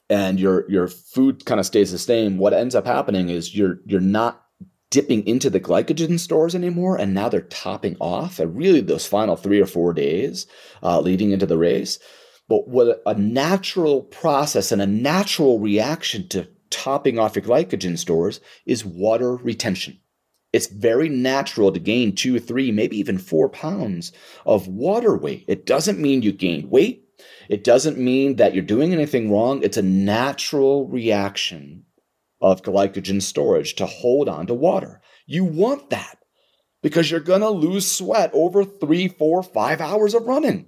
and 0.09 0.39
your 0.39 0.69
your 0.69 0.87
food 0.87 1.45
kind 1.45 1.59
of 1.59 1.65
stays 1.65 1.91
the 1.91 1.97
same, 1.97 2.37
what 2.37 2.53
ends 2.53 2.75
up 2.75 2.85
happening 2.85 3.29
is 3.29 3.55
you're 3.55 3.79
you're 3.85 4.01
not 4.01 4.43
dipping 4.89 5.25
into 5.27 5.49
the 5.49 5.59
glycogen 5.59 6.19
stores 6.19 6.55
anymore, 6.55 6.97
and 6.97 7.13
now 7.13 7.29
they're 7.29 7.41
topping 7.41 7.95
off. 7.99 8.39
And 8.39 8.57
really, 8.57 8.81
those 8.81 9.05
final 9.05 9.35
three 9.35 9.61
or 9.61 9.67
four 9.67 9.93
days 9.93 10.47
uh, 10.81 10.99
leading 10.99 11.31
into 11.31 11.45
the 11.45 11.57
race. 11.57 11.99
But 12.47 12.67
what 12.67 13.01
a 13.05 13.13
natural 13.13 14.01
process 14.01 14.71
and 14.71 14.81
a 14.81 14.87
natural 14.87 15.59
reaction 15.59 16.27
to 16.29 16.47
topping 16.71 17.19
off 17.19 17.35
your 17.35 17.45
glycogen 17.45 17.97
stores 17.97 18.39
is 18.65 18.83
water 18.83 19.35
retention. 19.35 19.99
It's 20.51 20.65
very 20.65 21.09
natural 21.09 21.71
to 21.71 21.79
gain 21.79 22.15
two, 22.15 22.39
three, 22.39 22.71
maybe 22.71 22.97
even 22.97 23.19
four 23.19 23.49
pounds 23.49 24.11
of 24.47 24.67
water 24.67 25.15
weight. 25.15 25.45
It 25.47 25.67
doesn't 25.67 25.99
mean 25.99 26.23
you 26.23 26.31
gain 26.31 26.71
weight. 26.71 27.05
It 27.49 27.63
doesn't 27.63 27.97
mean 27.97 28.36
that 28.36 28.53
you're 28.53 28.63
doing 28.63 28.93
anything 28.93 29.32
wrong. 29.32 29.63
It's 29.63 29.77
a 29.77 29.82
natural 29.82 30.88
reaction 30.88 31.86
of 32.41 32.62
glycogen 32.62 33.21
storage 33.21 33.75
to 33.75 33.86
hold 33.86 34.29
on 34.29 34.47
to 34.47 34.53
water. 34.53 35.01
You 35.25 35.43
want 35.43 35.89
that 35.89 36.19
because 36.82 37.12
you're 37.12 37.19
going 37.19 37.41
to 37.41 37.49
lose 37.49 37.89
sweat 37.89 38.32
over 38.34 38.63
three, 38.63 39.08
four, 39.08 39.43
five 39.43 39.82
hours 39.82 40.13
of 40.13 40.23
running. 40.23 40.67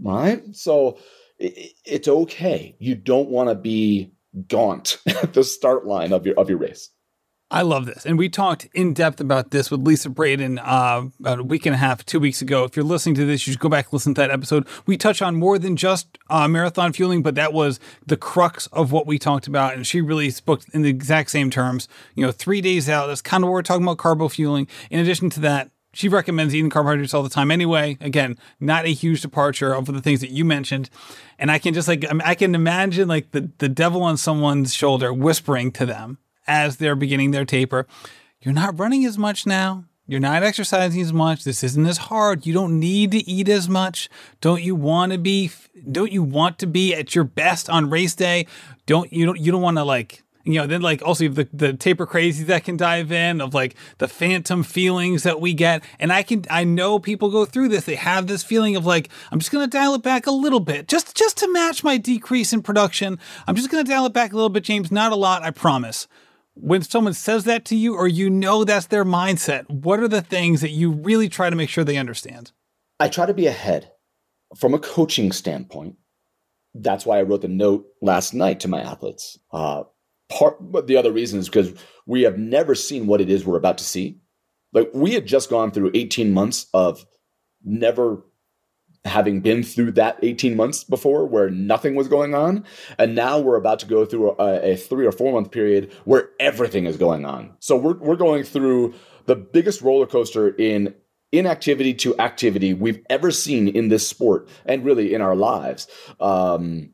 Right? 0.00 0.42
So 0.54 0.98
it's 1.38 2.08
okay. 2.08 2.76
You 2.78 2.94
don't 2.94 3.30
want 3.30 3.48
to 3.48 3.54
be 3.54 4.12
gaunt 4.46 4.98
at 5.06 5.32
the 5.32 5.44
start 5.44 5.86
line 5.86 6.12
of 6.12 6.26
your 6.26 6.38
of 6.38 6.48
your 6.48 6.58
race. 6.58 6.90
I 7.50 7.62
love 7.62 7.86
this. 7.86 8.04
And 8.04 8.18
we 8.18 8.28
talked 8.28 8.68
in 8.74 8.92
depth 8.92 9.20
about 9.20 9.52
this 9.52 9.70
with 9.70 9.80
Lisa 9.80 10.10
Braden 10.10 10.58
uh, 10.58 11.08
about 11.18 11.38
a 11.38 11.42
week 11.42 11.64
and 11.64 11.74
a 11.74 11.78
half, 11.78 12.04
two 12.04 12.20
weeks 12.20 12.42
ago. 12.42 12.64
If 12.64 12.76
you're 12.76 12.84
listening 12.84 13.14
to 13.14 13.24
this, 13.24 13.46
you 13.46 13.52
should 13.52 13.60
go 13.60 13.70
back 13.70 13.86
and 13.86 13.94
listen 13.94 14.14
to 14.14 14.20
that 14.20 14.30
episode. 14.30 14.68
We 14.84 14.98
touch 14.98 15.22
on 15.22 15.36
more 15.36 15.58
than 15.58 15.74
just 15.74 16.18
uh, 16.28 16.46
marathon 16.46 16.92
fueling, 16.92 17.22
but 17.22 17.36
that 17.36 17.54
was 17.54 17.80
the 18.06 18.18
crux 18.18 18.66
of 18.66 18.92
what 18.92 19.06
we 19.06 19.18
talked 19.18 19.46
about. 19.46 19.74
And 19.74 19.86
she 19.86 20.02
really 20.02 20.28
spoke 20.28 20.62
in 20.74 20.82
the 20.82 20.90
exact 20.90 21.30
same 21.30 21.48
terms. 21.48 21.88
You 22.14 22.26
know, 22.26 22.32
three 22.32 22.60
days 22.60 22.86
out, 22.86 23.06
that's 23.06 23.22
kind 23.22 23.42
of 23.42 23.48
what 23.48 23.54
we're 23.54 23.62
talking 23.62 23.84
about 23.84 23.96
carbo 23.96 24.28
fueling. 24.28 24.68
In 24.90 25.00
addition 25.00 25.30
to 25.30 25.40
that, 25.40 25.70
she 25.94 26.10
recommends 26.10 26.54
eating 26.54 26.68
carbohydrates 26.68 27.14
all 27.14 27.22
the 27.22 27.30
time 27.30 27.50
anyway. 27.50 27.96
Again, 28.02 28.36
not 28.60 28.84
a 28.84 28.88
huge 28.88 29.22
departure 29.22 29.72
of 29.72 29.86
the 29.86 30.02
things 30.02 30.20
that 30.20 30.30
you 30.30 30.44
mentioned. 30.44 30.90
And 31.38 31.50
I 31.50 31.58
can 31.58 31.72
just 31.72 31.88
like, 31.88 32.04
I 32.22 32.34
can 32.34 32.54
imagine 32.54 33.08
like 33.08 33.30
the, 33.30 33.50
the 33.56 33.70
devil 33.70 34.02
on 34.02 34.18
someone's 34.18 34.74
shoulder 34.74 35.14
whispering 35.14 35.72
to 35.72 35.86
them 35.86 36.18
as 36.48 36.78
they're 36.78 36.96
beginning 36.96 37.30
their 37.30 37.44
taper. 37.44 37.86
You're 38.40 38.54
not 38.54 38.78
running 38.78 39.04
as 39.04 39.16
much 39.18 39.46
now. 39.46 39.84
You're 40.06 40.20
not 40.20 40.42
exercising 40.42 41.02
as 41.02 41.12
much. 41.12 41.44
This 41.44 41.62
isn't 41.62 41.86
as 41.86 41.98
hard. 41.98 42.46
You 42.46 42.54
don't 42.54 42.80
need 42.80 43.10
to 43.10 43.18
eat 43.30 43.48
as 43.48 43.68
much. 43.68 44.08
Don't 44.40 44.62
you 44.62 44.74
want 44.74 45.12
to 45.12 45.18
be 45.18 45.50
don't 45.92 46.10
you 46.10 46.22
want 46.22 46.58
to 46.60 46.66
be 46.66 46.94
at 46.94 47.14
your 47.14 47.24
best 47.24 47.68
on 47.68 47.90
race 47.90 48.14
day? 48.14 48.46
Don't 48.86 49.12
you 49.12 49.26
don't 49.26 49.38
you 49.38 49.52
don't 49.52 49.60
want 49.60 49.76
to 49.76 49.84
like 49.84 50.24
you 50.44 50.54
know, 50.54 50.66
then 50.66 50.80
like 50.80 51.02
also 51.02 51.28
the 51.28 51.46
the 51.52 51.74
taper 51.74 52.06
crazy 52.06 52.42
that 52.44 52.64
can 52.64 52.78
dive 52.78 53.12
in 53.12 53.42
of 53.42 53.52
like 53.52 53.74
the 53.98 54.08
phantom 54.08 54.62
feelings 54.62 55.24
that 55.24 55.42
we 55.42 55.52
get. 55.52 55.84
And 55.98 56.10
I 56.10 56.22
can 56.22 56.46
I 56.48 56.64
know 56.64 56.98
people 56.98 57.30
go 57.30 57.44
through 57.44 57.68
this. 57.68 57.84
They 57.84 57.96
have 57.96 58.28
this 58.28 58.42
feeling 58.42 58.76
of 58.76 58.86
like, 58.86 59.10
I'm 59.30 59.40
just 59.40 59.50
gonna 59.50 59.66
dial 59.66 59.92
it 59.92 60.02
back 60.02 60.26
a 60.26 60.30
little 60.30 60.60
bit, 60.60 60.88
just 60.88 61.14
just 61.14 61.36
to 61.38 61.52
match 61.52 61.84
my 61.84 61.98
decrease 61.98 62.54
in 62.54 62.62
production. 62.62 63.18
I'm 63.46 63.56
just 63.56 63.68
gonna 63.68 63.84
dial 63.84 64.06
it 64.06 64.14
back 64.14 64.32
a 64.32 64.36
little 64.36 64.48
bit, 64.48 64.64
James. 64.64 64.90
Not 64.90 65.12
a 65.12 65.16
lot, 65.16 65.42
I 65.42 65.50
promise 65.50 66.08
when 66.60 66.82
someone 66.82 67.14
says 67.14 67.44
that 67.44 67.64
to 67.66 67.76
you 67.76 67.94
or 67.94 68.08
you 68.08 68.28
know 68.28 68.64
that's 68.64 68.86
their 68.86 69.04
mindset, 69.04 69.68
what 69.70 70.00
are 70.00 70.08
the 70.08 70.22
things 70.22 70.60
that 70.60 70.70
you 70.70 70.90
really 70.90 71.28
try 71.28 71.50
to 71.50 71.56
make 71.56 71.68
sure 71.68 71.84
they 71.84 71.96
understand? 71.96 72.52
I 73.00 73.08
try 73.08 73.26
to 73.26 73.34
be 73.34 73.46
ahead 73.46 73.92
from 74.56 74.74
a 74.74 74.78
coaching 74.78 75.32
standpoint. 75.32 75.96
That's 76.74 77.06
why 77.06 77.18
I 77.18 77.22
wrote 77.22 77.42
the 77.42 77.48
note 77.48 77.86
last 78.02 78.34
night 78.34 78.60
to 78.60 78.68
my 78.68 78.80
athletes. 78.80 79.38
Uh, 79.52 79.84
part 80.28 80.58
the 80.86 80.96
other 80.96 81.12
reason 81.12 81.38
is 81.38 81.48
because 81.48 81.72
we 82.06 82.22
have 82.22 82.38
never 82.38 82.74
seen 82.74 83.06
what 83.06 83.20
it 83.20 83.30
is 83.30 83.44
we're 83.44 83.56
about 83.56 83.78
to 83.78 83.84
see. 83.84 84.18
Like 84.72 84.90
we 84.92 85.14
had 85.14 85.26
just 85.26 85.50
gone 85.50 85.70
through 85.70 85.92
18 85.94 86.32
months 86.32 86.66
of 86.74 87.06
never 87.64 88.24
having 89.04 89.40
been 89.40 89.62
through 89.62 89.92
that 89.92 90.18
18 90.22 90.56
months 90.56 90.84
before 90.84 91.26
where 91.26 91.50
nothing 91.50 91.94
was 91.94 92.08
going 92.08 92.34
on 92.34 92.64
and 92.98 93.14
now 93.14 93.38
we're 93.38 93.56
about 93.56 93.78
to 93.78 93.86
go 93.86 94.04
through 94.04 94.32
a, 94.38 94.72
a, 94.72 94.76
three 94.76 95.06
or 95.06 95.12
four 95.12 95.32
month 95.32 95.50
period 95.50 95.92
where 96.04 96.30
everything 96.40 96.84
is 96.84 96.96
going 96.96 97.24
on. 97.24 97.54
So 97.60 97.76
we're, 97.76 97.96
we're 97.98 98.16
going 98.16 98.44
through 98.44 98.94
the 99.26 99.36
biggest 99.36 99.82
roller 99.82 100.06
coaster 100.06 100.48
in 100.48 100.94
inactivity 101.32 101.94
to 101.94 102.18
activity 102.18 102.74
we've 102.74 103.04
ever 103.08 103.30
seen 103.30 103.68
in 103.68 103.88
this 103.88 104.06
sport 104.06 104.48
and 104.64 104.84
really 104.84 105.14
in 105.14 105.20
our 105.20 105.36
lives. 105.36 105.86
Um, 106.20 106.90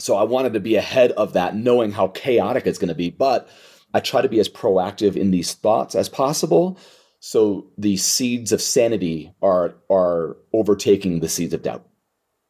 so 0.00 0.16
i 0.16 0.22
wanted 0.22 0.52
to 0.52 0.60
be 0.60 0.76
ahead 0.76 1.12
of 1.12 1.34
that 1.34 1.54
knowing 1.54 1.92
how 1.92 2.08
chaotic 2.08 2.66
it's 2.66 2.78
going 2.78 2.88
to 2.88 2.94
be 2.94 3.10
but 3.10 3.48
i 3.94 4.00
try 4.00 4.20
to 4.20 4.28
be 4.28 4.40
as 4.40 4.48
proactive 4.48 5.16
in 5.16 5.30
these 5.30 5.54
thoughts 5.54 5.94
as 5.94 6.08
possible 6.08 6.78
so 7.20 7.66
the 7.76 7.98
seeds 7.98 8.50
of 8.50 8.60
sanity 8.62 9.32
are 9.42 9.74
are 9.90 10.38
overtaking 10.52 11.20
the 11.20 11.28
seeds 11.28 11.54
of 11.54 11.62
doubt. 11.62 11.86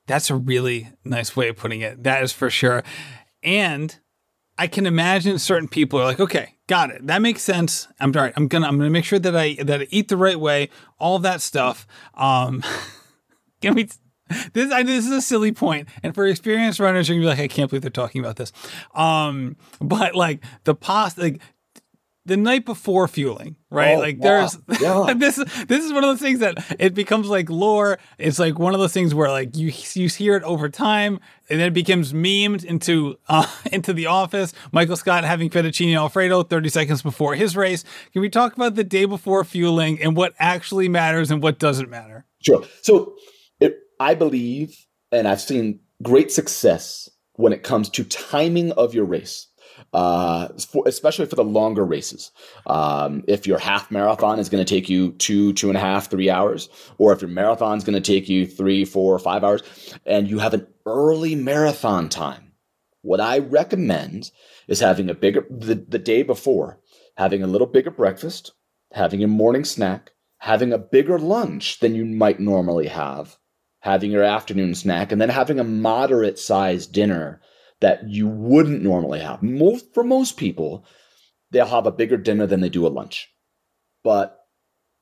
That's 0.06 0.30
a 0.30 0.36
really 0.36 0.88
nice 1.04 1.36
way 1.36 1.48
of 1.48 1.56
putting 1.56 1.80
it. 1.82 2.04
That 2.04 2.22
is 2.22 2.32
for 2.32 2.50
sure. 2.50 2.82
And 3.42 3.98
I 4.56 4.66
can 4.66 4.86
imagine 4.86 5.38
certain 5.38 5.68
people 5.68 6.00
are 6.00 6.04
like, 6.04 6.20
okay, 6.20 6.54
got 6.66 6.90
it. 6.90 7.06
That 7.06 7.20
makes 7.20 7.42
sense. 7.42 7.88
I'm 7.98 8.12
right. 8.12 8.32
I'm 8.36 8.46
gonna 8.46 8.68
I'm 8.68 8.78
gonna 8.78 8.90
make 8.90 9.04
sure 9.04 9.18
that 9.18 9.36
I 9.36 9.54
that 9.54 9.82
I 9.82 9.86
eat 9.90 10.08
the 10.08 10.16
right 10.16 10.38
way, 10.38 10.70
all 10.98 11.18
that 11.18 11.40
stuff. 11.40 11.86
Um 12.14 12.62
can 13.60 13.74
we 13.74 13.88
this 14.52 14.72
I, 14.72 14.84
this 14.84 15.04
is 15.06 15.10
a 15.10 15.20
silly 15.20 15.50
point, 15.50 15.88
and 16.04 16.14
for 16.14 16.24
experienced 16.26 16.78
runners, 16.78 17.08
you're 17.08 17.16
gonna 17.16 17.24
be 17.24 17.40
like, 17.40 17.50
I 17.50 17.52
can't 17.52 17.68
believe 17.68 17.82
they're 17.82 17.90
talking 17.90 18.20
about 18.20 18.36
this. 18.36 18.52
Um, 18.94 19.56
but 19.80 20.14
like 20.14 20.44
the 20.62 20.76
past, 20.76 21.18
like 21.18 21.40
the 22.26 22.36
night 22.36 22.64
before 22.64 23.08
fueling, 23.08 23.56
right? 23.70 23.96
Oh, 23.96 24.00
like 24.00 24.20
there's 24.20 24.58
yeah. 24.80 25.12
this 25.16 25.36
this 25.36 25.84
is 25.84 25.92
one 25.92 26.04
of 26.04 26.10
those 26.10 26.20
things 26.20 26.40
that 26.40 26.76
it 26.78 26.94
becomes 26.94 27.28
like 27.28 27.48
lore. 27.48 27.98
It's 28.18 28.38
like 28.38 28.58
one 28.58 28.74
of 28.74 28.80
those 28.80 28.92
things 28.92 29.14
where 29.14 29.30
like 29.30 29.56
you 29.56 29.72
you 29.94 30.08
hear 30.08 30.36
it 30.36 30.42
over 30.42 30.68
time 30.68 31.18
and 31.48 31.58
then 31.58 31.68
it 31.68 31.74
becomes 31.74 32.12
memed 32.12 32.64
into 32.64 33.18
uh, 33.28 33.46
into 33.72 33.92
the 33.92 34.06
office. 34.06 34.52
Michael 34.72 34.96
Scott 34.96 35.24
having 35.24 35.50
fettuccine 35.50 35.96
alfredo 35.96 36.42
30 36.42 36.68
seconds 36.68 37.02
before 37.02 37.34
his 37.34 37.56
race. 37.56 37.84
Can 38.12 38.22
we 38.22 38.28
talk 38.28 38.54
about 38.54 38.74
the 38.74 38.84
day 38.84 39.06
before 39.06 39.42
fueling 39.44 40.00
and 40.00 40.16
what 40.16 40.34
actually 40.38 40.88
matters 40.88 41.30
and 41.30 41.42
what 41.42 41.58
doesn't 41.58 41.88
matter? 41.88 42.26
Sure. 42.40 42.64
So 42.82 43.16
it, 43.60 43.78
I 43.98 44.14
believe 44.14 44.86
and 45.10 45.26
I've 45.26 45.40
seen 45.40 45.80
great 46.02 46.30
success 46.30 47.08
when 47.34 47.52
it 47.52 47.62
comes 47.62 47.88
to 47.90 48.04
timing 48.04 48.72
of 48.72 48.94
your 48.94 49.04
race 49.06 49.46
uh, 49.92 50.48
for, 50.70 50.84
especially 50.86 51.26
for 51.26 51.36
the 51.36 51.44
longer 51.44 51.84
races. 51.84 52.30
Um, 52.66 53.24
if 53.26 53.46
your 53.46 53.58
half 53.58 53.90
marathon 53.90 54.38
is 54.38 54.48
going 54.48 54.64
to 54.64 54.74
take 54.74 54.88
you 54.88 55.12
two, 55.12 55.52
two 55.54 55.68
and 55.68 55.76
a 55.76 55.80
half, 55.80 56.10
three 56.10 56.30
hours, 56.30 56.68
or 56.98 57.12
if 57.12 57.20
your 57.20 57.30
marathon 57.30 57.78
is 57.78 57.84
going 57.84 58.00
to 58.00 58.12
take 58.12 58.28
you 58.28 58.46
three, 58.46 58.84
four, 58.84 59.18
five 59.18 59.42
hours, 59.42 59.62
and 60.06 60.28
you 60.28 60.38
have 60.38 60.54
an 60.54 60.66
early 60.86 61.34
marathon 61.34 62.08
time, 62.08 62.52
what 63.02 63.20
I 63.20 63.38
recommend 63.38 64.30
is 64.68 64.80
having 64.80 65.08
a 65.08 65.14
bigger, 65.14 65.46
the, 65.50 65.74
the 65.74 65.98
day 65.98 66.22
before, 66.22 66.78
having 67.16 67.42
a 67.42 67.48
little 67.48 67.66
bigger 67.66 67.90
breakfast, 67.90 68.52
having 68.92 69.24
a 69.24 69.28
morning 69.28 69.64
snack, 69.64 70.12
having 70.38 70.72
a 70.72 70.78
bigger 70.78 71.18
lunch 71.18 71.80
than 71.80 71.94
you 71.94 72.04
might 72.04 72.40
normally 72.40 72.86
have, 72.86 73.36
having 73.80 74.10
your 74.10 74.22
afternoon 74.22 74.74
snack, 74.74 75.10
and 75.10 75.20
then 75.20 75.28
having 75.28 75.58
a 75.58 75.64
moderate 75.64 76.38
sized 76.38 76.92
dinner 76.92 77.40
that 77.80 78.08
you 78.08 78.28
wouldn't 78.28 78.82
normally 78.82 79.20
have. 79.20 79.42
Most 79.42 79.92
for 79.94 80.04
most 80.04 80.36
people, 80.36 80.84
they'll 81.50 81.66
have 81.66 81.86
a 81.86 81.92
bigger 81.92 82.16
dinner 82.16 82.46
than 82.46 82.60
they 82.60 82.68
do 82.68 82.86
a 82.86 82.88
lunch. 82.88 83.28
But 84.04 84.36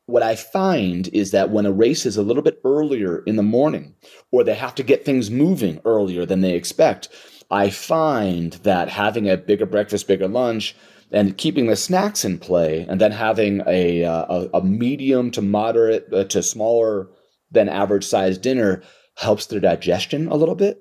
what 0.06 0.22
I 0.22 0.36
find 0.36 1.08
is 1.08 1.32
that 1.32 1.50
when 1.50 1.66
a 1.66 1.72
race 1.72 2.06
is 2.06 2.16
a 2.16 2.22
little 2.22 2.42
bit 2.42 2.60
earlier 2.64 3.22
in 3.24 3.36
the 3.36 3.42
morning, 3.42 3.94
or 4.32 4.42
they 4.42 4.54
have 4.54 4.74
to 4.76 4.82
get 4.82 5.04
things 5.04 5.30
moving 5.30 5.80
earlier 5.84 6.24
than 6.24 6.40
they 6.40 6.54
expect, 6.54 7.08
I 7.50 7.70
find 7.70 8.54
that 8.64 8.88
having 8.88 9.28
a 9.28 9.36
bigger 9.36 9.66
breakfast, 9.66 10.08
bigger 10.08 10.28
lunch, 10.28 10.74
and 11.10 11.36
keeping 11.36 11.66
the 11.66 11.76
snacks 11.76 12.24
in 12.24 12.38
play, 12.38 12.86
and 12.88 13.00
then 13.00 13.12
having 13.12 13.62
a 13.66 14.02
a, 14.02 14.48
a 14.54 14.62
medium 14.62 15.30
to 15.32 15.42
moderate 15.42 16.12
uh, 16.12 16.24
to 16.24 16.42
smaller 16.42 17.08
than 17.50 17.68
average 17.68 18.04
size 18.04 18.38
dinner 18.38 18.82
helps 19.16 19.46
their 19.46 19.60
digestion 19.60 20.28
a 20.28 20.36
little 20.36 20.54
bit 20.54 20.78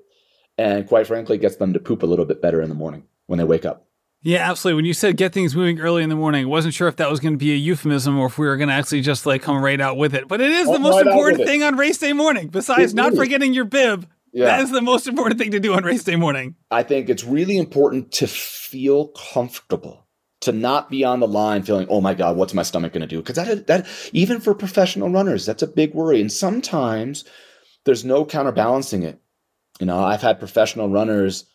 and 0.58 0.88
quite 0.88 1.08
frankly 1.08 1.38
gets 1.38 1.58
them 1.58 1.74
to 1.74 1.80
poop 1.80 2.04
a 2.04 2.06
little 2.06 2.26
bit 2.26 2.42
better 2.42 2.62
in 2.62 2.70
the 2.70 2.76
morning 2.76 3.04
when 3.28 3.40
they 3.40 3.46
wake 3.46 3.66
up. 3.66 3.88
Yeah, 4.24 4.50
absolutely. 4.50 4.78
When 4.78 4.86
you 4.86 4.94
said 4.94 5.16
get 5.16 5.32
things 5.32 5.56
moving 5.56 5.80
early 5.80 6.04
in 6.04 6.10
the 6.10 6.16
morning, 6.16 6.46
I 6.46 6.48
wasn't 6.48 6.74
sure 6.74 6.88
if 6.88 6.96
that 6.96 7.10
was 7.10 7.20
going 7.20 7.34
to 7.34 7.38
be 7.38 7.54
a 7.54 7.56
euphemism 7.56 8.18
or 8.18 8.28
if 8.28 8.38
we 8.38 8.48
were 8.48 8.58
going 8.58 8.70
to 8.70 8.74
actually 8.74 9.02
just 9.02 9.26
like 9.26 9.44
come 9.44 9.64
right 9.64 9.80
out 9.80 9.98
with 9.98 10.16
it. 10.16 10.28
But 10.28 10.42
it 10.42 10.50
is 10.50 10.68
the 10.68 10.80
most 10.80 10.96
right 10.96 11.08
important 11.08 11.46
thing 11.46 11.64
on 11.64 11.78
race 11.78 12.00
day 12.00 12.14
morning. 12.14 12.48
Besides 12.48 12.94
not 12.94 13.14
forgetting 13.14 13.54
your 13.54 13.66
bib, 13.66 14.08
yeah. 14.34 14.46
that 14.46 14.62
is 14.62 14.72
the 14.72 14.82
most 14.82 15.08
important 15.08 15.40
thing 15.40 15.52
to 15.52 15.60
do 15.60 15.74
on 15.74 15.84
race 15.84 16.04
day 16.04 16.16
morning. 16.16 16.56
I 16.72 16.84
think 16.84 17.10
it's 17.10 17.24
really 17.24 17.58
important 17.58 18.12
to 18.14 18.28
feel 18.28 19.10
comfortable, 19.10 20.08
to 20.42 20.52
not 20.52 20.90
be 20.90 21.04
on 21.04 21.20
the 21.20 21.28
line 21.28 21.62
feeling, 21.62 21.88
oh 21.90 22.02
my 22.02 22.16
God, 22.16 22.38
what's 22.38 22.56
my 22.56 22.64
stomach 22.64 22.94
going 22.94 23.02
to 23.02 23.08
do? 23.08 23.22
Because 23.22 23.36
that, 23.36 23.68
that, 23.68 23.88
even 24.14 24.42
for 24.42 24.56
professional 24.56 25.10
runners, 25.10 25.46
that's 25.46 25.64
a 25.64 25.68
big 25.68 25.94
worry. 25.94 26.20
And 26.20 26.32
sometimes 26.32 27.24
there's 27.86 28.04
no 28.04 28.26
counterbalancing 28.26 29.04
it 29.04 29.22
you 29.80 29.86
know, 29.86 30.04
I've 30.04 30.22
had 30.22 30.40
professional 30.40 30.90
runners 30.90 31.46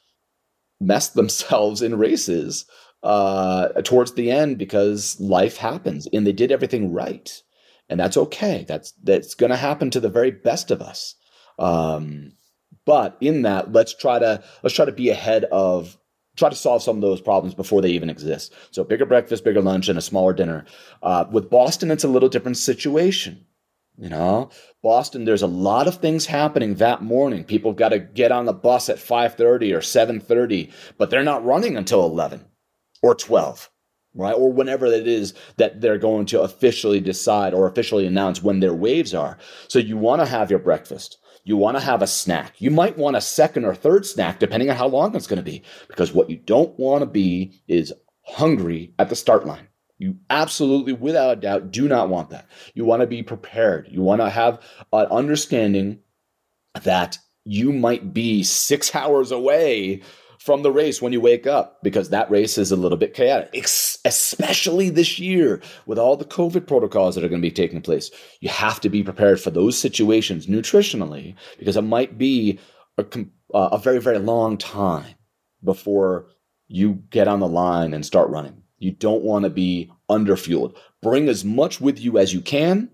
mess 0.80 1.10
themselves 1.10 1.82
in 1.82 1.98
races 1.98 2.66
uh, 3.02 3.68
towards 3.82 4.14
the 4.14 4.30
end 4.30 4.58
because 4.58 5.20
life 5.20 5.56
happens 5.56 6.06
and 6.12 6.26
they 6.26 6.32
did 6.32 6.52
everything 6.52 6.92
right. 6.92 7.42
And 7.88 7.98
that's 7.98 8.16
okay. 8.16 8.64
That's 8.66 8.92
that's 9.02 9.34
going 9.34 9.50
to 9.50 9.56
happen 9.56 9.90
to 9.90 10.00
the 10.00 10.08
very 10.08 10.30
best 10.30 10.70
of 10.70 10.80
us. 10.80 11.14
Um, 11.58 12.32
but 12.86 13.16
in 13.20 13.42
that, 13.42 13.72
let's 13.72 13.94
try 13.94 14.18
to 14.18 14.42
let's 14.62 14.74
try 14.74 14.84
to 14.84 14.92
be 14.92 15.10
ahead 15.10 15.44
of 15.52 15.98
try 16.36 16.48
to 16.48 16.56
solve 16.56 16.82
some 16.82 16.96
of 16.96 17.02
those 17.02 17.20
problems 17.20 17.54
before 17.54 17.82
they 17.82 17.90
even 17.90 18.08
exist. 18.08 18.54
So 18.70 18.84
bigger 18.84 19.04
breakfast, 19.04 19.44
bigger 19.44 19.60
lunch, 19.60 19.88
and 19.88 19.98
a 19.98 20.02
smaller 20.02 20.32
dinner. 20.32 20.64
Uh, 21.02 21.26
with 21.30 21.50
Boston, 21.50 21.90
it's 21.90 22.04
a 22.04 22.08
little 22.08 22.30
different 22.30 22.56
situation. 22.56 23.44
You 23.98 24.08
know, 24.08 24.50
Boston, 24.82 25.24
there's 25.24 25.42
a 25.42 25.46
lot 25.46 25.86
of 25.86 25.96
things 25.96 26.26
happening 26.26 26.76
that 26.76 27.02
morning. 27.02 27.44
People 27.44 27.72
got 27.72 27.90
to 27.90 27.98
get 27.98 28.32
on 28.32 28.46
the 28.46 28.52
bus 28.52 28.88
at 28.88 28.96
5:30 28.96 29.72
or 29.72 29.80
7:30, 29.80 30.72
but 30.96 31.10
they're 31.10 31.22
not 31.22 31.44
running 31.44 31.76
until 31.76 32.04
11 32.06 32.46
or 33.02 33.14
12, 33.14 33.70
right? 34.14 34.34
Or 34.34 34.50
whenever 34.50 34.86
it 34.86 35.06
is 35.06 35.34
that 35.58 35.82
they're 35.82 35.98
going 35.98 36.24
to 36.26 36.40
officially 36.40 37.00
decide 37.00 37.52
or 37.52 37.66
officially 37.66 38.06
announce 38.06 38.42
when 38.42 38.60
their 38.60 38.74
waves 38.74 39.12
are. 39.12 39.36
So 39.68 39.78
you 39.78 39.98
want 39.98 40.22
to 40.22 40.26
have 40.26 40.50
your 40.50 40.60
breakfast. 40.60 41.18
You 41.44 41.56
want 41.56 41.76
to 41.76 41.82
have 41.82 42.02
a 42.02 42.06
snack. 42.06 42.54
You 42.60 42.70
might 42.70 42.96
want 42.96 43.16
a 43.16 43.20
second 43.20 43.64
or 43.64 43.74
third 43.74 44.06
snack 44.06 44.38
depending 44.38 44.70
on 44.70 44.76
how 44.76 44.86
long 44.88 45.14
it's 45.14 45.26
going 45.26 45.42
to 45.44 45.50
be 45.50 45.62
because 45.88 46.12
what 46.12 46.30
you 46.30 46.36
don't 46.36 46.78
want 46.78 47.02
to 47.02 47.06
be 47.06 47.60
is 47.68 47.92
hungry 48.22 48.94
at 48.98 49.10
the 49.10 49.16
start 49.16 49.46
line. 49.46 49.68
You 50.02 50.16
absolutely, 50.30 50.94
without 50.94 51.38
a 51.38 51.40
doubt, 51.40 51.70
do 51.70 51.86
not 51.86 52.08
want 52.08 52.30
that. 52.30 52.48
You 52.74 52.84
want 52.84 53.02
to 53.02 53.06
be 53.06 53.22
prepared. 53.22 53.86
You 53.88 54.02
want 54.02 54.20
to 54.20 54.28
have 54.28 54.60
an 54.92 55.06
understanding 55.06 56.00
that 56.82 57.18
you 57.44 57.72
might 57.72 58.12
be 58.12 58.42
six 58.42 58.92
hours 58.96 59.30
away 59.30 60.02
from 60.40 60.62
the 60.62 60.72
race 60.72 61.00
when 61.00 61.12
you 61.12 61.20
wake 61.20 61.46
up 61.46 61.80
because 61.84 62.10
that 62.10 62.28
race 62.32 62.58
is 62.58 62.72
a 62.72 62.76
little 62.76 62.98
bit 62.98 63.14
chaotic, 63.14 63.54
especially 64.04 64.90
this 64.90 65.20
year 65.20 65.62
with 65.86 66.00
all 66.00 66.16
the 66.16 66.24
COVID 66.24 66.66
protocols 66.66 67.14
that 67.14 67.22
are 67.22 67.28
going 67.28 67.40
to 67.40 67.48
be 67.48 67.54
taking 67.54 67.80
place. 67.80 68.10
You 68.40 68.48
have 68.48 68.80
to 68.80 68.88
be 68.88 69.04
prepared 69.04 69.40
for 69.40 69.52
those 69.52 69.78
situations 69.78 70.48
nutritionally 70.48 71.36
because 71.60 71.76
it 71.76 71.82
might 71.82 72.18
be 72.18 72.58
a, 72.98 73.06
uh, 73.54 73.68
a 73.70 73.78
very, 73.78 74.00
very 74.00 74.18
long 74.18 74.58
time 74.58 75.14
before 75.62 76.26
you 76.66 76.94
get 77.10 77.28
on 77.28 77.38
the 77.38 77.46
line 77.46 77.94
and 77.94 78.04
start 78.04 78.28
running. 78.28 78.61
You 78.82 78.92
don't 78.92 79.22
want 79.22 79.44
to 79.44 79.50
be 79.50 79.90
underfueled. 80.10 80.76
Bring 81.00 81.28
as 81.28 81.44
much 81.44 81.80
with 81.80 82.00
you 82.00 82.18
as 82.18 82.32
you 82.32 82.40
can 82.40 82.90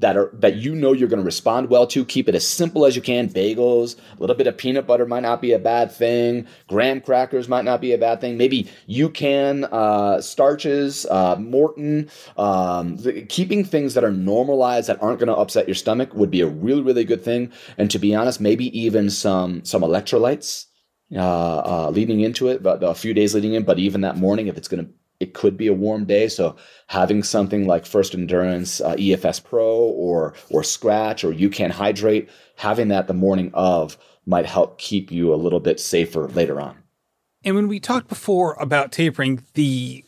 that 0.00 0.16
are 0.16 0.30
that 0.32 0.56
you 0.56 0.74
know 0.74 0.92
you're 0.92 1.08
going 1.08 1.20
to 1.20 1.24
respond 1.24 1.70
well 1.70 1.86
to. 1.88 2.04
Keep 2.04 2.28
it 2.28 2.34
as 2.34 2.46
simple 2.46 2.84
as 2.84 2.94
you 2.94 3.02
can. 3.02 3.28
Bagels, 3.28 3.96
a 4.16 4.20
little 4.20 4.36
bit 4.36 4.46
of 4.46 4.56
peanut 4.56 4.86
butter 4.86 5.06
might 5.06 5.22
not 5.22 5.40
be 5.42 5.52
a 5.52 5.58
bad 5.58 5.90
thing. 5.90 6.46
Graham 6.68 7.00
crackers 7.00 7.48
might 7.48 7.64
not 7.64 7.80
be 7.80 7.92
a 7.92 7.98
bad 7.98 8.20
thing. 8.20 8.36
Maybe 8.36 8.70
you 8.86 9.10
can 9.10 9.64
uh, 9.64 10.20
starches, 10.20 11.06
uh, 11.10 11.36
Maurten. 11.36 12.10
Um, 12.38 12.98
keeping 13.28 13.64
things 13.64 13.94
that 13.94 14.04
are 14.04 14.12
normalized 14.12 14.88
that 14.88 15.02
aren't 15.02 15.18
going 15.18 15.28
to 15.28 15.36
upset 15.36 15.68
your 15.68 15.74
stomach 15.74 16.14
would 16.14 16.30
be 16.30 16.40
a 16.40 16.46
really 16.46 16.82
really 16.82 17.04
good 17.04 17.22
thing. 17.22 17.52
And 17.76 17.90
to 17.90 17.98
be 17.98 18.14
honest, 18.14 18.40
maybe 18.40 18.78
even 18.78 19.10
some 19.10 19.64
some 19.64 19.82
electrolytes. 19.82 20.66
Uh, 21.10 21.62
uh, 21.64 21.90
leading 21.90 22.20
into 22.20 22.48
it, 22.48 22.62
but 22.62 22.82
a 22.82 22.94
few 22.94 23.14
days 23.14 23.34
leading 23.34 23.54
in, 23.54 23.62
but 23.62 23.78
even 23.78 24.02
that 24.02 24.18
morning, 24.18 24.46
if 24.46 24.58
it's 24.58 24.68
going 24.68 24.84
to 24.84 24.92
it 25.20 25.34
could 25.34 25.56
be 25.56 25.66
a 25.66 25.72
warm 25.72 26.04
day. 26.04 26.28
So 26.28 26.56
having 26.86 27.22
something 27.22 27.66
like 27.66 27.86
First 27.86 28.14
Endurance 28.14 28.80
uh, 28.80 28.94
EFS 28.94 29.42
Pro 29.42 29.66
or 29.66 30.34
or 30.50 30.62
Scratch 30.62 31.24
or 31.24 31.32
You 31.32 31.50
Can 31.50 31.70
Hydrate, 31.70 32.28
having 32.56 32.88
that 32.88 33.06
the 33.06 33.14
morning 33.14 33.50
of 33.54 33.98
might 34.26 34.46
help 34.46 34.78
keep 34.78 35.10
you 35.10 35.32
a 35.32 35.36
little 35.36 35.60
bit 35.60 35.80
safer 35.80 36.28
later 36.28 36.60
on. 36.60 36.76
And 37.44 37.54
when 37.54 37.68
we 37.68 37.80
talked 37.80 38.08
before 38.08 38.54
about 38.54 38.92
tapering, 38.92 39.42
the 39.54 40.04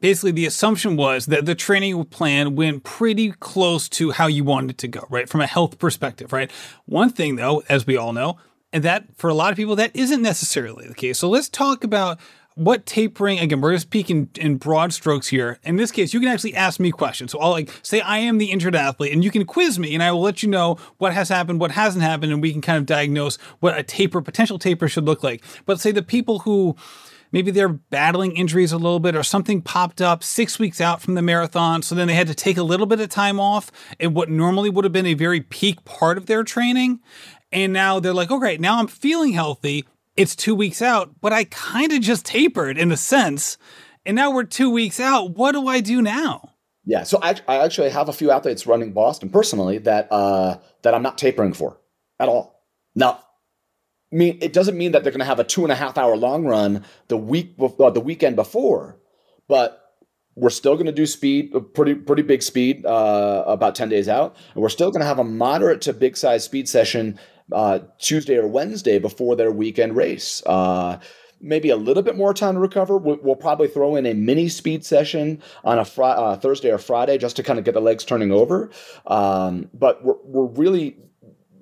basically 0.00 0.32
the 0.32 0.46
assumption 0.46 0.96
was 0.96 1.26
that 1.26 1.46
the 1.46 1.54
training 1.54 2.04
plan 2.06 2.54
went 2.54 2.84
pretty 2.84 3.32
close 3.32 3.88
to 3.88 4.10
how 4.10 4.26
you 4.26 4.44
wanted 4.44 4.70
it 4.70 4.78
to 4.78 4.88
go, 4.88 5.06
right? 5.10 5.28
From 5.28 5.40
a 5.40 5.46
health 5.46 5.78
perspective, 5.78 6.32
right? 6.32 6.50
One 6.86 7.10
thing 7.10 7.36
though, 7.36 7.62
as 7.68 7.86
we 7.86 7.96
all 7.96 8.12
know, 8.12 8.38
and 8.72 8.84
that 8.84 9.16
for 9.16 9.28
a 9.28 9.34
lot 9.34 9.50
of 9.50 9.56
people 9.56 9.76
that 9.76 9.94
isn't 9.94 10.22
necessarily 10.22 10.86
the 10.86 10.94
case. 10.94 11.18
So 11.18 11.28
let's 11.28 11.48
talk 11.48 11.84
about 11.84 12.20
what 12.54 12.84
tapering 12.84 13.38
again 13.38 13.60
we're 13.60 13.72
just 13.72 13.86
speaking 13.86 14.28
in 14.36 14.56
broad 14.56 14.92
strokes 14.92 15.28
here. 15.28 15.58
In 15.62 15.76
this 15.76 15.90
case 15.90 16.12
you 16.12 16.20
can 16.20 16.28
actually 16.28 16.54
ask 16.54 16.80
me 16.80 16.90
questions. 16.90 17.32
So 17.32 17.38
i'll 17.40 17.50
like 17.50 17.70
say 17.82 18.00
i 18.00 18.18
am 18.18 18.38
the 18.38 18.50
injured 18.50 18.74
athlete 18.74 19.12
and 19.12 19.24
you 19.24 19.30
can 19.30 19.44
quiz 19.44 19.78
me 19.78 19.94
and 19.94 20.02
i 20.02 20.10
will 20.12 20.20
let 20.20 20.42
you 20.42 20.48
know 20.48 20.76
what 20.98 21.12
has 21.12 21.28
happened 21.28 21.60
what 21.60 21.70
hasn't 21.72 22.02
happened 22.02 22.32
and 22.32 22.42
we 22.42 22.52
can 22.52 22.60
kind 22.60 22.78
of 22.78 22.86
diagnose 22.86 23.36
what 23.60 23.78
a 23.78 23.82
taper 23.82 24.20
potential 24.20 24.58
taper 24.58 24.88
should 24.88 25.04
look 25.04 25.22
like. 25.22 25.42
But 25.66 25.80
say 25.80 25.92
the 25.92 26.02
people 26.02 26.40
who 26.40 26.76
maybe 27.32 27.50
they're 27.50 27.68
battling 27.68 28.36
injuries 28.36 28.72
a 28.72 28.76
little 28.76 29.00
bit 29.00 29.14
or 29.14 29.22
something 29.22 29.62
popped 29.62 30.00
up 30.00 30.24
six 30.24 30.58
weeks 30.58 30.80
out 30.80 31.00
from 31.00 31.14
the 31.14 31.22
marathon 31.22 31.82
so 31.82 31.94
then 31.94 32.08
they 32.08 32.14
had 32.14 32.26
to 32.26 32.34
take 32.34 32.56
a 32.56 32.62
little 32.62 32.86
bit 32.86 33.00
of 33.00 33.08
time 33.08 33.38
off 33.38 33.70
in 33.98 34.14
what 34.14 34.28
normally 34.28 34.68
would 34.68 34.84
have 34.84 34.92
been 34.92 35.06
a 35.06 35.14
very 35.14 35.40
peak 35.40 35.84
part 35.84 36.18
of 36.18 36.26
their 36.26 36.42
training 36.42 37.00
and 37.52 37.72
now 37.72 37.98
they're 37.98 38.14
like, 38.14 38.30
okay, 38.30 38.56
now 38.58 38.78
I'm 38.78 38.86
feeling 38.86 39.32
healthy 39.32 39.84
it's 40.20 40.36
two 40.36 40.54
weeks 40.54 40.82
out, 40.82 41.18
but 41.22 41.32
I 41.32 41.44
kind 41.44 41.92
of 41.92 42.02
just 42.02 42.26
tapered 42.26 42.76
in 42.76 42.92
a 42.92 42.96
sense. 42.96 43.56
And 44.04 44.14
now 44.14 44.30
we're 44.30 44.44
two 44.44 44.70
weeks 44.70 45.00
out. 45.00 45.30
What 45.30 45.52
do 45.52 45.66
I 45.66 45.80
do 45.80 46.02
now? 46.02 46.52
Yeah, 46.84 47.04
so 47.04 47.18
I, 47.22 47.36
I 47.48 47.58
actually 47.58 47.90
have 47.90 48.08
a 48.08 48.12
few 48.12 48.30
athletes 48.30 48.66
running 48.66 48.92
Boston 48.92 49.30
personally 49.30 49.78
that 49.78 50.08
uh, 50.10 50.58
that 50.82 50.94
I'm 50.94 51.02
not 51.02 51.16
tapering 51.16 51.54
for 51.54 51.78
at 52.18 52.28
all. 52.28 52.64
Now, 52.94 53.20
I 54.12 54.16
mean, 54.16 54.38
it 54.42 54.52
doesn't 54.52 54.76
mean 54.76 54.92
that 54.92 55.04
they're 55.04 55.12
going 55.12 55.20
to 55.20 55.26
have 55.26 55.40
a 55.40 55.44
two 55.44 55.62
and 55.62 55.72
a 55.72 55.74
half 55.74 55.96
hour 55.96 56.16
long 56.16 56.44
run 56.44 56.84
the 57.08 57.16
week 57.16 57.56
before, 57.56 57.86
uh, 57.86 57.90
the 57.90 58.00
weekend 58.00 58.36
before, 58.36 58.98
but 59.48 59.76
we're 60.34 60.50
still 60.50 60.74
going 60.74 60.86
to 60.86 60.92
do 60.92 61.06
speed, 61.06 61.52
pretty 61.74 61.94
pretty 61.94 62.22
big 62.22 62.42
speed, 62.42 62.84
uh, 62.84 63.44
about 63.46 63.74
ten 63.74 63.88
days 63.88 64.08
out, 64.08 64.36
and 64.54 64.62
we're 64.62 64.68
still 64.68 64.90
going 64.90 65.00
to 65.00 65.06
have 65.06 65.18
a 65.18 65.24
moderate 65.24 65.80
to 65.82 65.92
big 65.92 66.16
size 66.16 66.44
speed 66.44 66.68
session 66.68 67.18
uh, 67.52 67.80
Tuesday 67.98 68.36
or 68.36 68.46
Wednesday 68.46 68.98
before 68.98 69.36
their 69.36 69.50
weekend 69.50 69.96
race. 69.96 70.42
Uh, 70.46 70.98
maybe 71.40 71.70
a 71.70 71.76
little 71.76 72.02
bit 72.02 72.16
more 72.16 72.34
time 72.34 72.54
to 72.54 72.60
recover. 72.60 72.98
We'll, 72.98 73.18
we'll 73.22 73.36
probably 73.36 73.68
throw 73.68 73.96
in 73.96 74.06
a 74.06 74.14
mini 74.14 74.48
speed 74.48 74.84
session 74.84 75.42
on 75.64 75.78
a 75.78 75.84
fr- 75.84 76.02
uh, 76.02 76.36
Thursday 76.36 76.70
or 76.70 76.78
Friday 76.78 77.18
just 77.18 77.36
to 77.36 77.42
kind 77.42 77.58
of 77.58 77.64
get 77.64 77.74
the 77.74 77.80
legs 77.80 78.04
turning 78.04 78.30
over. 78.30 78.70
Um, 79.06 79.70
but 79.72 80.04
we're, 80.04 80.16
we're 80.24 80.46
really 80.46 80.96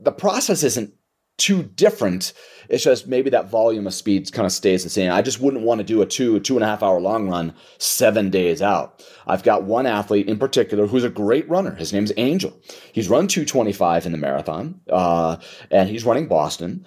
the 0.01 0.13
process 0.13 0.63
isn't 0.63 0.95
too 1.39 1.63
different. 1.63 2.33
It's 2.69 2.85
just 2.85 3.07
maybe 3.07 3.31
that 3.31 3.49
volume 3.49 3.87
of 3.87 3.95
speed 3.95 4.31
kind 4.33 4.45
of 4.45 4.53
stays 4.53 4.83
the 4.83 4.91
same. 4.91 5.11
I 5.11 5.23
just 5.23 5.41
wouldn't 5.41 5.65
want 5.65 5.79
to 5.79 5.85
do 5.85 6.03
a 6.03 6.07
two, 6.07 6.39
two 6.41 6.57
and 6.57 6.65
a 6.65 6.67
half 6.67 6.83
hour 6.83 7.01
long 7.01 7.29
run 7.29 7.55
seven 7.79 8.29
days 8.29 8.61
out. 8.61 9.03
I've 9.27 9.45
got 9.45 9.63
one 9.63 9.87
athlete 9.87 10.29
in 10.29 10.39
particular 10.39 10.87
who's 10.87 11.05
a 11.05 11.09
great 11.09 11.49
runner. 11.49 11.75
His 11.75 11.93
name's 11.93 12.13
Angel. 12.17 12.53
He's 12.93 13.09
run 13.09 13.29
225 13.29 14.05
in 14.05 14.13
the 14.13 14.19
marathon, 14.19 14.81
uh, 14.91 15.37
and 15.71 15.89
he's 15.89 16.05
running 16.05 16.29
Boston. 16.29 16.85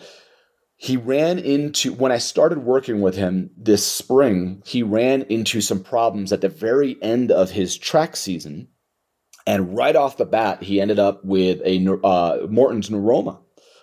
He 0.75 0.97
ran 0.97 1.39
into, 1.39 1.93
when 1.93 2.11
I 2.11 2.17
started 2.17 2.59
working 2.59 3.01
with 3.01 3.15
him 3.15 3.51
this 3.55 3.85
spring, 3.85 4.63
he 4.65 4.83
ran 4.83 5.21
into 5.23 5.61
some 5.61 5.83
problems 5.83 6.33
at 6.33 6.41
the 6.41 6.49
very 6.49 6.97
end 7.01 7.31
of 7.31 7.51
his 7.51 7.77
track 7.77 8.15
season. 8.15 8.67
And 9.45 9.75
right 9.75 9.95
off 9.95 10.17
the 10.17 10.25
bat, 10.25 10.63
he 10.63 10.81
ended 10.81 10.99
up 10.99 11.23
with 11.23 11.61
a 11.63 11.99
uh, 12.03 12.47
Morton's 12.49 12.89
neuroma 12.89 13.39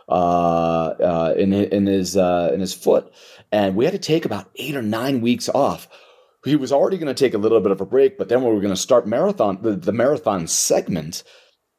uh, 0.08 0.12
uh, 0.12 1.34
in 1.36 1.52
in 1.52 1.86
his 1.86 2.16
uh, 2.16 2.50
in 2.52 2.60
his 2.60 2.74
foot, 2.74 3.12
and 3.52 3.76
we 3.76 3.84
had 3.84 3.92
to 3.92 3.98
take 3.98 4.24
about 4.24 4.50
eight 4.56 4.76
or 4.76 4.82
nine 4.82 5.20
weeks 5.20 5.48
off. 5.48 5.88
He 6.44 6.56
was 6.56 6.72
already 6.72 6.98
going 6.98 7.14
to 7.14 7.24
take 7.24 7.34
a 7.34 7.38
little 7.38 7.60
bit 7.60 7.72
of 7.72 7.80
a 7.80 7.86
break, 7.86 8.16
but 8.16 8.28
then 8.28 8.42
we 8.42 8.50
were 8.50 8.60
going 8.60 8.72
to 8.72 8.76
start 8.76 9.06
marathon 9.06 9.58
the, 9.60 9.72
the 9.72 9.92
marathon 9.92 10.46
segment, 10.46 11.24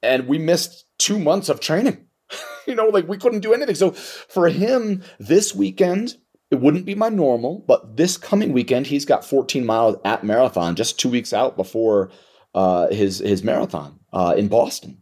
and 0.04 0.28
we 0.28 0.38
missed 0.38 0.86
two 0.98 1.18
months 1.18 1.50
of 1.50 1.60
training. 1.60 2.06
you 2.68 2.76
know, 2.76 2.88
like 2.88 3.08
we 3.08 3.18
couldn't 3.18 3.40
do 3.40 3.54
anything. 3.54 3.76
So 3.76 3.92
for 3.92 4.50
him, 4.50 5.04
this 5.20 5.56
weekend 5.56 6.16
it 6.52 6.60
wouldn't 6.60 6.86
be 6.86 6.96
my 6.96 7.10
normal, 7.10 7.64
but 7.68 7.98
this 7.98 8.18
coming 8.18 8.54
weekend 8.54 8.88
he's 8.88 9.06
got 9.06 9.26
14 9.26 9.66
miles 9.66 9.98
at 10.04 10.24
marathon, 10.24 10.76
just 10.76 11.00
two 11.00 11.10
weeks 11.10 11.32
out 11.32 11.56
before 11.56 12.10
uh, 12.56 12.88
his 12.90 13.20
his 13.20 13.44
marathon 13.44 14.00
uh, 14.12 14.34
in 14.38 14.48
Boston. 14.48 15.02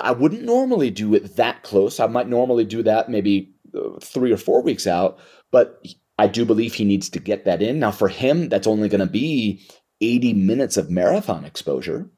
I 0.00 0.12
wouldn't 0.12 0.44
normally 0.44 0.90
do 0.90 1.14
it 1.14 1.36
that 1.36 1.62
close. 1.62 2.00
I 2.00 2.06
might 2.06 2.28
normally 2.28 2.64
do 2.64 2.82
that 2.82 3.08
maybe 3.08 3.54
uh, 3.74 3.98
three 4.00 4.32
or 4.32 4.36
four 4.36 4.62
weeks 4.62 4.86
out, 4.86 5.18
but 5.50 5.84
I 6.18 6.28
do 6.28 6.44
believe 6.44 6.74
he 6.74 6.84
needs 6.84 7.08
to 7.10 7.18
get 7.18 7.44
that 7.44 7.62
in. 7.62 7.78
Now, 7.78 7.90
for 7.90 8.08
him, 8.08 8.48
that's 8.48 8.66
only 8.66 8.88
going 8.88 9.00
to 9.00 9.06
be 9.06 9.66
80 10.00 10.34
minutes 10.34 10.76
of 10.76 10.90
marathon 10.90 11.44
exposure, 11.44 12.10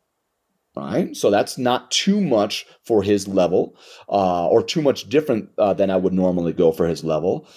right? 0.76 1.16
So 1.16 1.30
that's 1.30 1.58
not 1.58 1.90
too 1.90 2.20
much 2.20 2.66
for 2.84 3.02
his 3.02 3.28
level, 3.28 3.76
uh, 4.08 4.48
or 4.48 4.62
too 4.62 4.82
much 4.82 5.08
different 5.08 5.50
uh, 5.58 5.74
than 5.74 5.90
I 5.90 5.96
would 5.96 6.12
normally 6.12 6.52
go 6.52 6.72
for 6.72 6.86
his 6.86 7.04
level. 7.04 7.48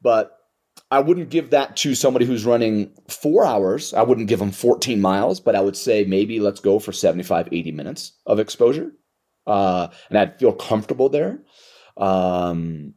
But 0.00 0.36
I 0.90 1.00
wouldn't 1.00 1.30
give 1.30 1.50
that 1.50 1.76
to 1.78 1.94
somebody 1.94 2.24
who's 2.24 2.44
running 2.44 2.92
four 3.08 3.44
hours. 3.44 3.92
I 3.94 4.02
wouldn't 4.02 4.28
give 4.28 4.40
him 4.40 4.50
14 4.50 5.00
miles, 5.00 5.40
but 5.40 5.54
I 5.54 5.60
would 5.60 5.76
say 5.76 6.04
maybe 6.04 6.40
let's 6.40 6.60
go 6.60 6.78
for 6.78 6.92
75, 6.92 7.48
80 7.52 7.72
minutes 7.72 8.12
of 8.26 8.38
exposure 8.38 8.92
uh, 9.50 9.88
and 10.08 10.18
I'd 10.18 10.38
feel 10.38 10.52
comfortable 10.52 11.08
there. 11.08 11.40
Um, 11.96 12.94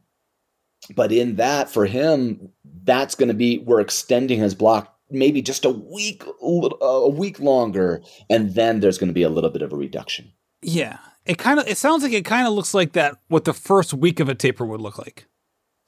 but 0.94 1.12
in 1.12 1.36
that, 1.36 1.68
for 1.68 1.86
him, 1.86 2.50
that's 2.84 3.14
going 3.14 3.28
to 3.28 3.34
be 3.34 3.58
we're 3.58 3.80
extending 3.80 4.38
his 4.38 4.54
block 4.54 4.96
maybe 5.10 5.42
just 5.42 5.64
a 5.64 5.70
week, 5.70 6.24
a 6.40 7.08
week 7.08 7.40
longer, 7.40 8.02
and 8.30 8.54
then 8.54 8.80
there's 8.80 8.98
going 8.98 9.08
to 9.08 9.14
be 9.14 9.22
a 9.22 9.28
little 9.28 9.50
bit 9.50 9.62
of 9.62 9.72
a 9.72 9.76
reduction. 9.76 10.32
Yeah, 10.62 10.98
it 11.26 11.38
kind 11.38 11.58
of 11.58 11.66
it 11.66 11.76
sounds 11.76 12.02
like 12.02 12.12
it 12.12 12.24
kind 12.24 12.46
of 12.46 12.52
looks 12.52 12.72
like 12.72 12.92
that. 12.92 13.16
What 13.28 13.44
the 13.44 13.52
first 13.52 13.92
week 13.92 14.20
of 14.20 14.28
a 14.28 14.34
taper 14.34 14.64
would 14.64 14.80
look 14.80 14.98
like. 14.98 15.26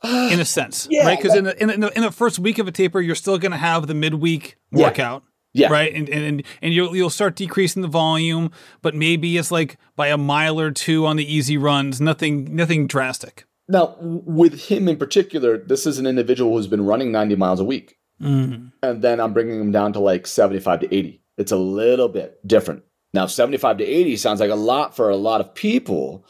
in 0.03 0.41
a 0.41 0.45
sense, 0.57 0.89
yeah, 0.91 1.07
right? 1.07 1.19
Because 1.19 1.37
in, 1.37 1.47
in, 1.47 1.71
in, 1.71 1.85
in, 1.85 2.03
the 2.03 2.13
first 2.13 2.39
week 2.39 2.59
of 2.59 2.67
a 2.67 2.73
taper, 2.73 3.01
you're 3.01 3.15
still 3.15 3.39
going 3.39 3.53
to 3.53 3.59
have 3.59 3.87
the 3.87 3.95
midweek 3.95 4.57
workout. 4.73 5.23
Yeah. 5.57 5.69
Right. 5.69 5.92
And 5.95 6.09
and 6.09 6.42
and 6.61 6.75
you'll 6.75 6.95
you'll 6.95 7.11
start 7.11 7.35
decreasing 7.35 7.81
the 7.83 7.88
volume, 7.88 8.51
but 8.83 8.95
maybe 8.95 9.37
it's 9.38 9.51
like 9.51 9.79
by 9.97 10.09
a 10.09 10.19
mile 10.19 10.61
or 10.61 10.71
two 10.71 11.07
on 11.07 11.16
the 11.16 11.33
easy 11.33 11.57
runs. 11.57 12.01
Nothing 12.01 12.55
nothing 12.55 12.87
drastic. 12.87 13.45
Now, 13.69 13.97
with 14.01 14.69
him 14.69 14.87
in 14.87 14.97
particular, 14.97 15.59
this 15.59 15.87
is 15.87 15.99
an 15.99 16.07
individual 16.07 16.53
who's 16.53 16.69
been 16.69 16.85
running 16.85 17.11
90 17.11 17.35
miles 17.37 17.59
a 17.59 17.64
week. 17.64 17.99
Mm. 18.23 18.71
And 18.83 19.03
then 19.03 19.19
I'm 19.19 19.33
bringing 19.33 19.61
him 19.61 19.73
down 19.73 19.92
to 19.95 20.01
like 20.01 20.27
75 20.27 20.81
to 20.81 20.95
80. 20.95 21.23
It's 21.37 21.53
a 21.53 21.57
little 21.57 22.09
bit 22.09 22.47
different. 22.47 22.85
Now, 23.12 23.27
75 23.27 23.79
to 23.79 23.85
80 23.85 24.16
sounds 24.16 24.40
like 24.40 24.51
a 24.51 24.55
lot 24.55 24.95
for 24.95 25.09
a 25.11 25.16
lot 25.16 25.40
of 25.40 25.55
people, 25.55 26.27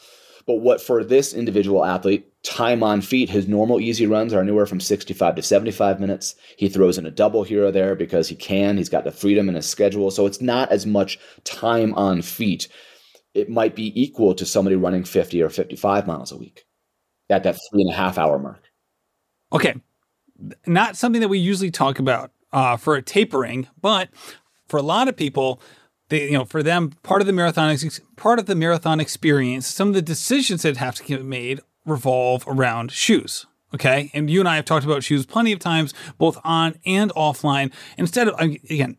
but 0.46 0.56
what 0.56 0.80
for 0.80 1.04
this 1.04 1.34
individual 1.34 1.84
athlete, 1.84 2.32
time 2.46 2.82
on 2.82 3.00
feet, 3.00 3.28
his 3.28 3.48
normal 3.48 3.80
easy 3.80 4.06
runs 4.06 4.32
are 4.32 4.40
anywhere 4.40 4.66
from 4.66 4.80
65 4.80 5.34
to 5.34 5.42
75 5.42 6.00
minutes. 6.00 6.36
He 6.56 6.68
throws 6.68 6.96
in 6.96 7.04
a 7.04 7.10
double 7.10 7.42
here 7.42 7.66
or 7.66 7.72
there 7.72 7.94
because 7.94 8.28
he 8.28 8.36
can. 8.36 8.76
He's 8.76 8.88
got 8.88 9.04
the 9.04 9.10
freedom 9.10 9.48
in 9.48 9.56
his 9.56 9.68
schedule. 9.68 10.10
So 10.10 10.26
it's 10.26 10.40
not 10.40 10.70
as 10.70 10.86
much 10.86 11.18
time 11.44 11.92
on 11.94 12.22
feet. 12.22 12.68
It 13.34 13.50
might 13.50 13.74
be 13.74 14.00
equal 14.00 14.34
to 14.34 14.46
somebody 14.46 14.76
running 14.76 15.04
50 15.04 15.42
or 15.42 15.50
55 15.50 16.06
miles 16.06 16.32
a 16.32 16.36
week 16.36 16.64
at 17.28 17.42
that 17.42 17.58
three 17.70 17.82
and 17.82 17.92
a 17.92 17.96
half 17.96 18.16
hour 18.16 18.38
mark. 18.38 18.62
Okay. 19.52 19.74
Not 20.66 20.96
something 20.96 21.20
that 21.20 21.28
we 21.28 21.38
usually 21.38 21.70
talk 21.70 21.98
about 21.98 22.30
uh, 22.52 22.76
for 22.76 22.94
a 22.94 23.02
tapering, 23.02 23.66
but 23.80 24.08
for 24.68 24.76
a 24.76 24.82
lot 24.82 25.08
of 25.08 25.16
people, 25.16 25.60
they, 26.10 26.26
you 26.26 26.32
know, 26.32 26.44
for 26.44 26.62
them, 26.62 26.90
part 27.02 27.20
of 27.20 27.26
the 27.26 27.32
marathon, 27.32 27.76
part 28.14 28.38
of 28.38 28.46
the 28.46 28.54
marathon 28.54 29.00
experience, 29.00 29.66
some 29.66 29.88
of 29.88 29.94
the 29.94 30.02
decisions 30.02 30.62
that 30.62 30.76
have 30.76 30.94
to 30.96 31.04
get 31.04 31.24
made 31.24 31.60
revolve 31.86 32.44
around 32.46 32.92
shoes. 32.92 33.46
Okay. 33.74 34.10
And 34.14 34.30
you 34.30 34.40
and 34.40 34.48
I 34.48 34.56
have 34.56 34.64
talked 34.64 34.84
about 34.84 35.02
shoes 35.02 35.26
plenty 35.26 35.52
of 35.52 35.58
times, 35.58 35.92
both 36.18 36.38
on 36.44 36.78
and 36.84 37.12
offline. 37.14 37.72
Instead 37.98 38.28
of, 38.28 38.38
again, 38.38 38.96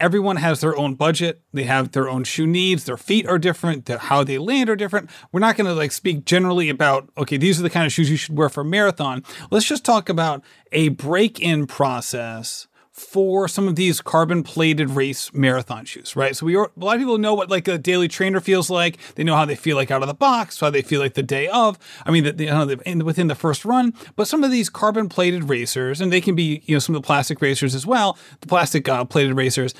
everyone 0.00 0.36
has 0.36 0.60
their 0.60 0.76
own 0.76 0.94
budget. 0.94 1.42
They 1.52 1.64
have 1.64 1.92
their 1.92 2.08
own 2.08 2.24
shoe 2.24 2.46
needs. 2.46 2.84
Their 2.84 2.96
feet 2.96 3.26
are 3.26 3.38
different. 3.38 3.88
how 3.88 4.24
they 4.24 4.38
land 4.38 4.70
are 4.70 4.76
different. 4.76 5.10
We're 5.32 5.40
not 5.40 5.56
going 5.56 5.66
to 5.66 5.74
like 5.74 5.92
speak 5.92 6.24
generally 6.24 6.68
about, 6.68 7.10
okay, 7.18 7.36
these 7.36 7.58
are 7.58 7.62
the 7.62 7.70
kind 7.70 7.86
of 7.86 7.92
shoes 7.92 8.10
you 8.10 8.16
should 8.16 8.36
wear 8.36 8.48
for 8.48 8.60
a 8.60 8.64
marathon. 8.64 9.24
Let's 9.50 9.66
just 9.66 9.84
talk 9.84 10.08
about 10.08 10.42
a 10.72 10.90
break 10.90 11.40
in 11.40 11.66
process 11.66 12.67
for 12.98 13.48
some 13.48 13.68
of 13.68 13.76
these 13.76 14.00
carbon 14.00 14.42
plated 14.42 14.90
race 14.90 15.32
marathon 15.32 15.84
shoes, 15.84 16.16
right? 16.16 16.34
So 16.36 16.46
we 16.46 16.56
are, 16.56 16.70
a 16.76 16.84
lot 16.84 16.96
of 16.96 17.00
people 17.00 17.18
know 17.18 17.34
what 17.34 17.50
like 17.50 17.68
a 17.68 17.78
daily 17.78 18.08
trainer 18.08 18.40
feels 18.40 18.68
like. 18.70 18.98
They 19.14 19.24
know 19.24 19.36
how 19.36 19.44
they 19.44 19.56
feel 19.56 19.76
like 19.76 19.90
out 19.90 20.02
of 20.02 20.08
the 20.08 20.14
box, 20.14 20.60
how 20.60 20.70
they 20.70 20.82
feel 20.82 21.00
like 21.00 21.14
the 21.14 21.22
day 21.22 21.48
of. 21.48 21.78
I 22.04 22.10
mean, 22.10 22.24
the, 22.24 22.32
the, 22.32 23.02
within 23.04 23.28
the 23.28 23.34
first 23.34 23.64
run. 23.64 23.94
But 24.16 24.28
some 24.28 24.44
of 24.44 24.50
these 24.50 24.68
carbon 24.68 25.08
plated 25.08 25.48
racers, 25.48 26.00
and 26.00 26.12
they 26.12 26.20
can 26.20 26.34
be 26.34 26.62
you 26.66 26.74
know 26.74 26.80
some 26.80 26.94
of 26.94 27.02
the 27.02 27.06
plastic 27.06 27.40
racers 27.40 27.74
as 27.74 27.86
well, 27.86 28.18
the 28.40 28.46
plastic 28.46 28.88
uh, 28.88 29.04
plated 29.04 29.36
racers. 29.36 29.74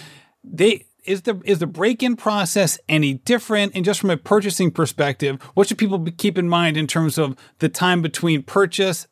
They 0.44 0.86
is 1.08 1.22
the 1.22 1.40
is 1.44 1.58
the 1.58 1.66
break-in 1.66 2.16
process 2.16 2.78
any 2.88 3.14
different? 3.14 3.74
And 3.74 3.84
just 3.84 4.00
from 4.00 4.10
a 4.10 4.16
purchasing 4.16 4.70
perspective, 4.70 5.42
what 5.54 5.66
should 5.66 5.78
people 5.78 6.06
keep 6.16 6.38
in 6.38 6.48
mind 6.48 6.76
in 6.76 6.86
terms 6.86 7.18
of 7.18 7.36
the 7.58 7.68
time 7.68 8.02
between 8.02 8.42
purchase 8.42 9.07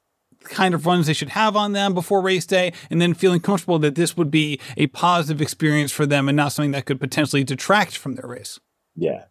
kind 0.49 0.75
of 0.75 0.87
runs 0.87 1.07
they 1.07 1.13
should 1.13 1.31
have 1.31 1.57
on 1.57 1.73
them 1.73 1.95
before 1.95 2.21
race 2.21 2.47
day, 2.47 2.73
and 2.91 3.01
then 3.01 3.15
feeling 3.15 3.41
comfortable 3.41 3.79
that 3.81 3.95
this 3.95 4.17
would 4.17 4.31
be 4.31 4.61
a 4.77 4.87
positive 4.89 5.41
experience 5.41 5.93
for 5.93 6.07
them 6.07 6.29
and 6.29 6.37
not 6.37 6.53
something 6.53 6.73
that 6.73 6.87
could 6.87 7.01
potentially 7.01 7.45
detract 7.45 7.97
from 7.97 8.15
their 8.15 8.29
race. 8.29 8.59
Yeah. 8.95 9.25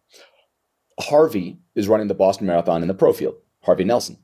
Harvey 1.00 1.58
is 1.74 1.88
running 1.88 2.08
the 2.08 2.14
Boston 2.14 2.46
Marathon 2.46 2.82
in 2.82 2.88
the 2.88 2.94
pro 2.94 3.12
field, 3.12 3.34
Harvey 3.62 3.84
Nelson. 3.84 4.18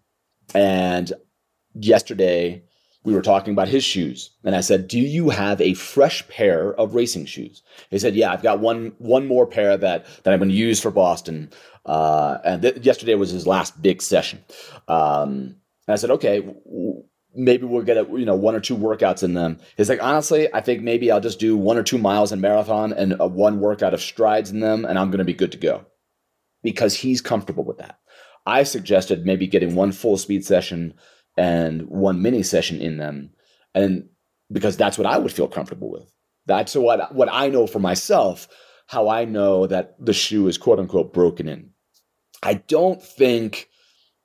And 0.55 1.13
yesterday 1.75 2.63
we 3.05 3.15
were 3.15 3.23
talking 3.23 3.53
about 3.53 3.69
his 3.69 3.85
shoes. 3.85 4.31
And 4.45 4.55
I 4.55 4.61
said, 4.61 4.89
Do 4.89 4.99
you 4.99 5.31
have 5.31 5.61
a 5.61 5.75
fresh 5.75 6.27
pair 6.29 6.73
of 6.75 6.95
racing 6.95 7.27
shoes? 7.27 7.63
He 7.91 7.99
said, 7.99 8.15
Yeah, 8.15 8.33
I've 8.33 8.43
got 8.43 8.61
one 8.61 8.95
one 8.99 9.27
more 9.27 9.47
pair 9.47 9.77
that, 9.77 10.07
that 10.23 10.33
I'm 10.33 10.39
going 10.39 10.51
to 10.51 10.55
use 10.55 10.81
for 10.81 10.91
Boston. 10.91 11.51
Uh, 11.85 12.39
and 12.45 12.63
th- 12.63 12.79
yesterday 12.79 13.15
was 13.15 13.31
his 13.31 13.47
last 13.47 13.81
big 13.83 14.01
session. 14.01 14.45
Um, 14.89 15.57
and 15.87 15.93
I 15.93 15.97
said, 15.97 16.11
Okay, 16.11 16.45
maybe 17.35 17.65
we'll 17.65 17.83
get 17.83 17.97
a, 17.97 18.07
you 18.11 18.25
know 18.25 18.35
one 18.35 18.55
or 18.55 18.61
two 18.61 18.77
workouts 18.77 19.23
in 19.23 19.35
them. 19.35 19.59
He's 19.77 19.89
like, 19.89 20.03
honestly, 20.03 20.53
I 20.53 20.61
think 20.61 20.83
maybe 20.83 21.11
I'll 21.11 21.21
just 21.21 21.41
do 21.41 21.57
one 21.57 21.77
or 21.77 21.83
two 21.83 21.99
miles 21.99 22.33
in 22.33 22.41
marathon 22.41 22.93
and 22.93 23.17
a 23.19 23.27
one 23.27 23.61
workout 23.61 23.95
of 23.95 24.03
strides 24.03 24.51
in 24.51 24.61
them, 24.61 24.85
and 24.85 24.99
I'm 24.99 25.11
going 25.11 25.19
to 25.19 25.25
be 25.25 25.35
good 25.35 25.53
to 25.53 25.59
go 25.59 25.87
because 26.63 26.95
he's 26.95 27.21
comfortable 27.21 27.65
with 27.65 27.79
that. 27.79 27.99
I 28.47 28.65
suggested 28.65 29.25
maybe 29.25 29.47
getting 29.47 29.75
one 29.75 29.93
full 29.93 30.17
speed 30.17 30.45
session 30.45 30.95
and 31.37 31.89
one 31.89 32.23
mini 32.23 32.43
session 32.43 32.81
in 32.81 32.99
them, 32.99 33.31
and 33.75 34.09
because 34.51 34.77
that's 34.77 34.99
what 34.99 35.07
I 35.07 35.19
would 35.19 35.33
feel 35.33 35.49
comfortable 35.49 35.91
with. 35.91 36.11
That's 36.47 36.75
what 36.75 37.15
what 37.15 37.29
I 37.31 37.49
know 37.49 37.67
for 37.67 37.79
myself. 37.79 38.49
How 38.87 39.09
I 39.09 39.25
know 39.25 39.67
that 39.69 39.95
the 40.05 40.13
shoe 40.13 40.49
is 40.49 40.59
quote 40.59 40.79
unquote 40.79 41.15
broken 41.15 41.49
in. 41.49 41.71
I 42.43 42.55
don't 42.55 43.01
think 43.01 43.69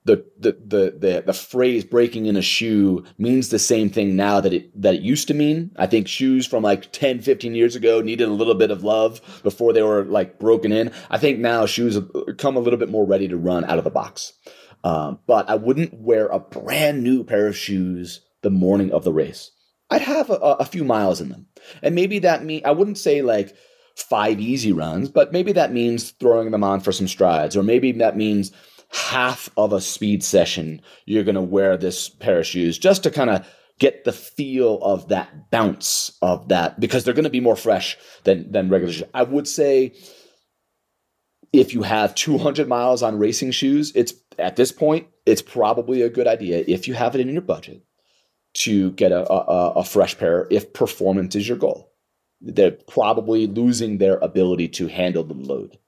the, 0.04 0.24
the 0.38 0.52
the 0.52 0.98
the 0.98 1.22
the 1.26 1.32
phrase 1.32 1.84
breaking 1.84 2.26
in 2.26 2.36
a 2.36 2.42
shoe 2.42 3.04
means 3.18 3.48
the 3.48 3.58
same 3.58 3.90
thing 3.90 4.16
now 4.16 4.40
that 4.40 4.54
it 4.54 4.80
that 4.80 4.94
it 4.94 5.02
used 5.02 5.28
to 5.28 5.34
mean. 5.34 5.70
I 5.76 5.86
think 5.86 6.08
shoes 6.08 6.46
from 6.46 6.62
like 6.62 6.90
10, 6.92 7.20
15 7.20 7.54
years 7.54 7.76
ago 7.76 8.00
needed 8.00 8.28
a 8.28 8.32
little 8.32 8.54
bit 8.54 8.70
of 8.70 8.84
love 8.84 9.20
before 9.42 9.72
they 9.72 9.82
were 9.82 10.04
like 10.04 10.38
broken 10.38 10.72
in. 10.72 10.92
I 11.10 11.18
think 11.18 11.38
now 11.40 11.66
shoes 11.66 11.98
come 12.38 12.56
a 12.56 12.60
little 12.60 12.78
bit 12.78 12.90
more 12.90 13.04
ready 13.04 13.28
to 13.28 13.36
run 13.36 13.64
out 13.64 13.78
of 13.78 13.84
the 13.84 13.90
box. 13.90 14.32
Um, 14.84 15.18
but 15.26 15.48
I 15.50 15.56
wouldn't 15.56 15.92
wear 15.94 16.28
a 16.28 16.38
brand 16.38 17.02
new 17.02 17.24
pair 17.24 17.48
of 17.48 17.56
shoes 17.56 18.20
the 18.42 18.50
morning 18.50 18.92
of 18.92 19.04
the 19.04 19.12
race. 19.12 19.50
I'd 19.90 20.02
have 20.02 20.30
a, 20.30 20.34
a 20.34 20.64
few 20.64 20.84
miles 20.84 21.20
in 21.20 21.30
them, 21.30 21.46
and 21.82 21.94
maybe 21.94 22.20
that 22.20 22.44
mean 22.44 22.62
I 22.64 22.70
wouldn't 22.70 22.98
say 22.98 23.22
like 23.22 23.54
five 23.96 24.38
easy 24.40 24.72
runs, 24.72 25.08
but 25.08 25.32
maybe 25.32 25.52
that 25.52 25.72
means 25.72 26.12
throwing 26.12 26.50
them 26.50 26.62
on 26.62 26.80
for 26.80 26.92
some 26.92 27.08
strides, 27.08 27.56
or 27.56 27.62
maybe 27.62 27.92
that 27.92 28.16
means 28.16 28.52
half 28.90 29.48
of 29.56 29.72
a 29.72 29.80
speed 29.80 30.24
session, 30.24 30.80
you're 31.04 31.24
going 31.24 31.34
to 31.34 31.40
wear 31.40 31.76
this 31.76 32.08
pair 32.08 32.40
of 32.40 32.46
shoes 32.46 32.78
just 32.78 33.02
to 33.02 33.10
kind 33.10 33.30
of 33.30 33.46
get 33.78 34.04
the 34.04 34.12
feel 34.12 34.78
of 34.82 35.08
that 35.08 35.50
bounce 35.50 36.16
of 36.20 36.48
that 36.48 36.80
because 36.80 37.04
they're 37.04 37.14
going 37.14 37.24
to 37.24 37.30
be 37.30 37.40
more 37.40 37.56
fresh 37.56 37.96
than 38.24 38.50
than 38.50 38.68
regular 38.68 38.92
shoes. 38.92 39.08
I 39.14 39.22
would 39.22 39.46
say 39.46 39.94
if 41.52 41.72
you 41.72 41.82
have 41.82 42.14
200 42.14 42.68
miles 42.68 43.02
on 43.02 43.18
racing 43.18 43.52
shoes, 43.52 43.92
it's 43.94 44.14
at 44.38 44.56
this 44.56 44.72
point 44.72 45.06
it's 45.26 45.42
probably 45.42 46.02
a 46.02 46.10
good 46.10 46.26
idea 46.26 46.64
if 46.66 46.88
you 46.88 46.94
have 46.94 47.14
it 47.14 47.20
in 47.20 47.28
your 47.28 47.42
budget 47.42 47.82
to 48.54 48.92
get 48.92 49.12
a, 49.12 49.30
a, 49.30 49.72
a 49.76 49.84
fresh 49.84 50.18
pair 50.18 50.46
if 50.50 50.72
performance 50.72 51.36
is 51.36 51.48
your 51.48 51.58
goal. 51.58 51.92
They're 52.40 52.70
probably 52.70 53.46
losing 53.46 53.98
their 53.98 54.16
ability 54.18 54.68
to 54.68 54.86
handle 54.86 55.24
the 55.24 55.34
load. 55.34 55.78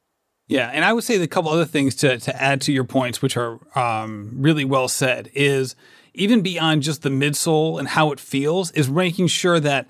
Yeah, 0.50 0.68
and 0.74 0.84
I 0.84 0.92
would 0.92 1.04
say 1.04 1.16
the 1.16 1.28
couple 1.28 1.52
other 1.52 1.64
things 1.64 1.94
to 1.96 2.18
to 2.18 2.42
add 2.42 2.60
to 2.62 2.72
your 2.72 2.82
points, 2.82 3.22
which 3.22 3.36
are 3.36 3.60
um, 3.78 4.32
really 4.34 4.64
well 4.64 4.88
said, 4.88 5.30
is 5.32 5.76
even 6.12 6.40
beyond 6.40 6.82
just 6.82 7.02
the 7.02 7.08
midsole 7.08 7.78
and 7.78 7.86
how 7.86 8.10
it 8.10 8.18
feels, 8.18 8.72
is 8.72 8.90
making 8.90 9.28
sure 9.28 9.60
that 9.60 9.86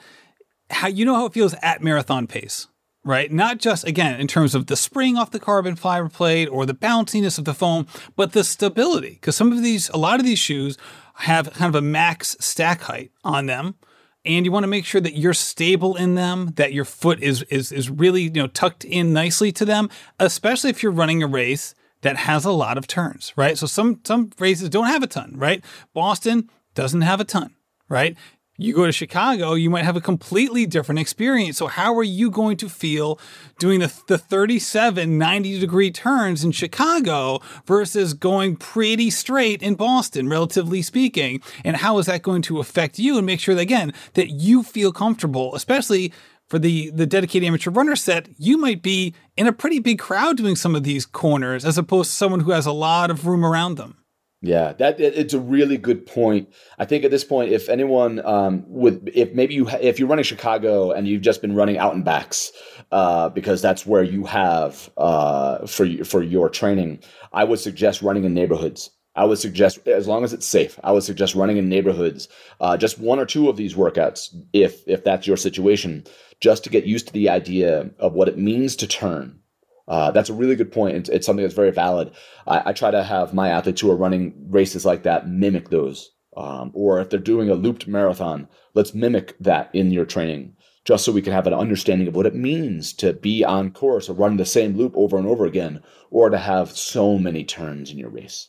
how 0.69 0.87
you 0.87 1.07
know 1.07 1.15
how 1.15 1.25
it 1.25 1.33
feels 1.33 1.55
at 1.63 1.83
marathon 1.83 2.27
pace, 2.27 2.67
right? 3.05 3.33
Not 3.33 3.57
just 3.57 3.87
again 3.87 4.21
in 4.21 4.27
terms 4.27 4.55
of 4.55 4.67
the 4.67 4.77
spring 4.77 5.17
off 5.17 5.31
the 5.31 5.41
carbon 5.41 5.77
fiber 5.77 6.11
plate 6.11 6.49
or 6.49 6.67
the 6.67 6.75
bounciness 6.75 7.39
of 7.39 7.47
the 7.47 7.55
foam, 7.55 7.87
but 8.15 8.33
the 8.33 8.45
stability. 8.45 9.13
Because 9.13 9.37
some 9.37 9.53
of 9.53 9.63
these, 9.63 9.89
a 9.89 9.97
lot 9.97 10.21
of 10.21 10.27
these 10.27 10.39
shoes 10.39 10.77
have 11.15 11.55
kind 11.55 11.75
of 11.75 11.83
a 11.83 11.83
max 11.83 12.37
stack 12.39 12.83
height 12.83 13.13
on 13.25 13.47
them 13.47 13.77
and 14.25 14.45
you 14.45 14.53
want 14.53 14.65
to 14.65 14.69
make 14.69 14.85
sure 14.85 15.01
that 15.01 15.17
you're 15.17 15.35
stable 15.35 15.97
in 15.97 16.15
them, 16.15 16.53
that 16.57 16.73
your 16.73 16.85
foot 16.85 17.23
is 17.23 17.43
is 17.45 17.73
is 17.73 17.91
really 17.91 18.23
you 18.23 18.31
know 18.31 18.47
tucked 18.47 18.85
in 18.85 19.13
nicely 19.13 19.53
to 19.53 19.65
them, 19.65 19.89
especially 20.19 20.71
if 20.71 20.83
you're 20.83 20.93
running 20.93 21.23
a 21.23 21.27
race 21.27 21.75
that 22.03 22.17
has 22.17 22.45
a 22.45 22.51
lot 22.51 22.79
of 22.79 22.87
turns, 22.87 23.33
right? 23.37 23.57
So 23.59 23.67
some 23.67 24.01
some 24.05 24.31
races 24.39 24.69
don't 24.69 24.87
have 24.87 25.03
a 25.03 25.07
ton, 25.07 25.35
right? 25.37 25.65
Boston 25.95 26.51
doesn't 26.75 27.03
have 27.03 27.21
a 27.21 27.25
ton, 27.25 27.55
right? 27.89 28.17
You 28.61 28.75
go 28.75 28.85
to 28.85 28.93
Chicago, 28.93 29.55
you 29.55 29.71
might 29.71 29.87
have 29.87 29.97
a 29.97 30.03
completely 30.03 30.67
different 30.67 30.99
experience. 30.99 31.57
So, 31.57 31.67
how 31.67 31.95
are 31.95 32.03
you 32.03 32.31
going 32.31 32.59
to 32.59 32.69
feel 32.69 33.19
doing 33.59 33.81
the, 33.81 33.91
the 34.07 34.19
37, 34.19 35.17
90 35.17 35.59
degree 35.59 35.91
turns 35.91 36.45
in 36.45 36.53
Chicago 36.53 37.41
versus 37.65 38.13
going 38.13 38.57
pretty 38.57 39.09
straight 39.09 39.63
in 39.63 39.77
Boston, 39.77 40.29
relatively 40.29 40.83
speaking? 40.83 41.41
And 41.65 41.79
how 41.79 41.97
is 41.97 42.05
that 42.05 42.21
going 42.21 42.43
to 42.43 42.59
affect 42.59 42.99
you 42.99 43.17
and 43.17 43.25
make 43.25 43.41
sure 43.41 43.55
that, 43.55 43.63
again, 43.63 43.95
that 44.13 44.29
you 44.29 44.63
feel 44.63 44.93
comfortable, 44.93 45.55
especially 45.55 46.13
for 46.47 46.59
the 46.59 46.91
the 46.91 47.07
dedicated 47.07 47.47
amateur 47.47 47.71
runner 47.71 47.97
set, 47.97 48.29
you 48.37 48.59
might 48.59 48.83
be 48.83 49.15
in 49.39 49.47
a 49.47 49.55
pretty 49.55 49.79
big 49.79 49.99
crowd 49.99 50.37
doing 50.37 50.55
some 50.55 50.75
of 50.75 50.83
these 50.83 51.07
corners 51.07 51.65
as 51.65 51.79
opposed 51.79 52.11
to 52.11 52.17
someone 52.17 52.41
who 52.41 52.51
has 52.51 52.67
a 52.67 52.73
lot 52.73 53.11
of 53.11 53.27
room 53.27 53.43
around 53.43 53.77
them. 53.77 53.97
Yeah, 54.43 54.73
that 54.75 54.99
it's 54.99 55.35
a 55.35 55.39
really 55.39 55.77
good 55.77 56.07
point. 56.07 56.49
I 56.79 56.87
think 56.87 57.05
at 57.05 57.11
this 57.11 57.25
point, 57.25 57.53
if 57.53 57.69
anyone 57.69 58.25
um, 58.25 58.65
would, 58.69 59.11
if 59.15 59.35
maybe 59.35 59.53
you, 59.53 59.69
if 59.69 59.99
you're 59.99 60.09
running 60.09 60.25
Chicago 60.25 60.93
and 60.93 61.07
you've 61.07 61.21
just 61.21 61.43
been 61.43 61.55
running 61.55 61.77
out 61.77 61.95
and 61.95 62.07
backs, 62.07 62.51
uh, 62.91 63.29
because 63.29 63.61
that's 63.61 63.85
where 63.85 64.03
you 64.03 64.25
have 64.25 64.91
uh, 64.97 65.67
for 65.67 65.87
for 66.05 66.23
your 66.23 66.49
training, 66.49 67.01
I 67.35 67.45
would 67.45 67.59
suggest 67.59 68.01
running 68.01 68.25
in 68.25 68.33
neighborhoods. 68.33 68.89
I 69.15 69.27
would 69.27 69.39
suggest, 69.39 69.87
as 69.87 70.09
long 70.09 70.25
as 70.25 70.33
it's 70.33 70.47
safe, 70.47 70.81
I 70.83 70.93
would 70.93 71.03
suggest 71.03 71.35
running 71.35 71.59
in 71.59 71.69
neighborhoods, 71.69 72.29
uh, 72.61 72.79
just 72.79 72.99
one 72.99 73.19
or 73.19 73.27
two 73.27 73.51
of 73.51 73.59
these 73.59 73.75
workouts, 73.75 74.35
if 74.55 74.89
if 74.89 75.05
that's 75.05 75.27
your 75.27 75.37
situation, 75.37 76.05
just 76.41 76.65
to 76.65 76.71
get 76.71 76.87
used 76.87 77.09
to 77.09 77.13
the 77.13 77.29
idea 77.29 77.91
of 77.99 78.15
what 78.15 78.29
it 78.29 78.39
means 78.39 78.75
to 78.77 78.87
turn 78.87 79.41
uh, 79.89 80.11
that's 80.11 80.31
a 80.31 80.35
really 80.35 80.57
good 80.57 80.73
point. 80.73 80.97
It's, 80.97 81.09
it's 81.09 81.27
something 81.27 81.43
that's 81.43 81.55
very 81.55 81.71
valid. 81.71 82.13
I, 82.47 82.63
I, 82.67 82.73
try 82.73 82.91
to 82.91 83.03
have 83.03 83.35
my 83.35 83.49
athletes 83.49 83.81
who 83.81 83.91
are 83.91 83.97
running 83.97 84.35
races 84.49 84.85
like 84.85 85.03
that 85.03 85.29
mimic 85.29 85.71
those. 85.71 86.13
Um, 86.37 86.71
or 86.75 87.01
if 87.01 87.11
they're 87.11 87.19
doing 87.19 87.51
a 87.51 87.55
looped 87.55 87.89
marathon, 87.89 88.49
let's 88.75 88.95
mimic 88.95 89.37
that 89.41 89.69
in 89.75 89.91
your 89.91 90.05
training, 90.05 90.55
just 90.85 91.05
so 91.05 91.13
we 91.13 91.23
can 91.23 91.33
have 91.33 91.49
an 91.49 91.55
understanding 91.55 92.07
of 92.07 92.15
what 92.15 92.27
it 92.27 92.37
means 92.37 92.93
to 92.95 93.13
be 93.13 93.45
on 93.45 93.73
course 93.73 94.09
or 94.09 94.13
run 94.13 94.37
the 94.37 94.47
same 94.47 94.77
loop 94.77 94.93
over 94.97 95.19
and 95.19 95.27
over 95.27 95.45
again, 95.45 95.83
or 96.11 96.31
to 96.31 96.39
have 96.39 96.71
so 96.71 97.19
many 97.19 97.43
turns 97.43 97.91
in 97.91 97.99
your 97.99 98.11
race. 98.11 98.49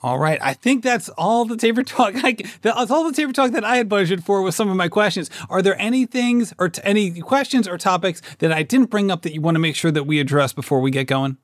All 0.00 0.18
right. 0.18 0.38
I 0.40 0.54
think 0.54 0.84
that's 0.84 1.08
all 1.10 1.44
the 1.44 1.56
taper 1.56 1.82
talk. 1.82 2.14
I, 2.16 2.36
that's 2.62 2.90
all 2.90 3.04
the 3.04 3.12
taper 3.12 3.32
talk 3.32 3.50
that 3.50 3.64
I 3.64 3.76
had 3.76 3.88
budgeted 3.88 4.22
for 4.22 4.42
with 4.42 4.54
some 4.54 4.70
of 4.70 4.76
my 4.76 4.88
questions. 4.88 5.28
Are 5.50 5.60
there 5.60 5.80
any 5.80 6.06
things 6.06 6.54
or 6.58 6.68
t- 6.68 6.80
any 6.84 7.20
questions 7.20 7.66
or 7.66 7.76
topics 7.78 8.22
that 8.38 8.52
I 8.52 8.62
didn't 8.62 8.90
bring 8.90 9.10
up 9.10 9.22
that 9.22 9.34
you 9.34 9.40
want 9.40 9.56
to 9.56 9.60
make 9.60 9.74
sure 9.74 9.90
that 9.90 10.04
we 10.04 10.20
address 10.20 10.52
before 10.52 10.80
we 10.80 10.92
get 10.92 11.08
going? 11.08 11.36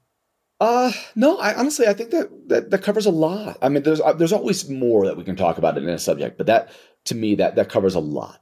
Uh, 0.61 0.93
no, 1.17 1.37
I 1.39 1.55
honestly, 1.55 1.89
I 1.89 1.95
think 1.95 2.11
that, 2.11 2.49
that, 2.49 2.71
that 2.71 2.83
covers 2.83 3.07
a 3.07 3.11
lot. 3.11 3.59
I 3.61 3.69
mean, 3.69 3.83
there's, 3.83 4.01
uh, 4.01 4.13
there's 4.13 4.33
always 4.33 4.71
more 4.71 5.05
that 5.07 5.17
we 5.17 5.25
can 5.25 5.35
talk 5.35 5.59
about 5.59 5.77
in 5.77 5.89
a 5.89 5.99
subject, 5.99 6.39
but 6.39 6.47
that, 6.47 6.71
to 7.07 7.17
me, 7.17 7.35
that, 7.35 7.57
that 7.57 7.69
covers 7.69 7.97
a 7.97 8.01
lot. 8.01 8.41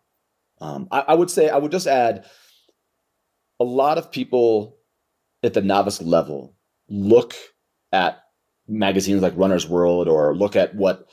Um, 0.61 0.89
I, 0.91 1.01
I 1.09 1.15
would 1.15 1.31
say, 1.31 1.49
I 1.49 1.57
would 1.57 1.73
just 1.73 1.87
add 1.87 2.27
a 3.59 3.65
lot 3.65 3.97
of 3.97 4.13
people 4.13 4.77
at 5.43 5.55
the 5.55 5.63
novice 5.63 6.03
level 6.03 6.55
look 6.89 7.35
at 7.93 8.23
magazines 8.69 9.23
like 9.23 9.37
Runner's 9.37 9.69
World 9.69 10.09
or 10.09 10.35
look 10.37 10.57
at 10.57 10.75
what 10.75 11.07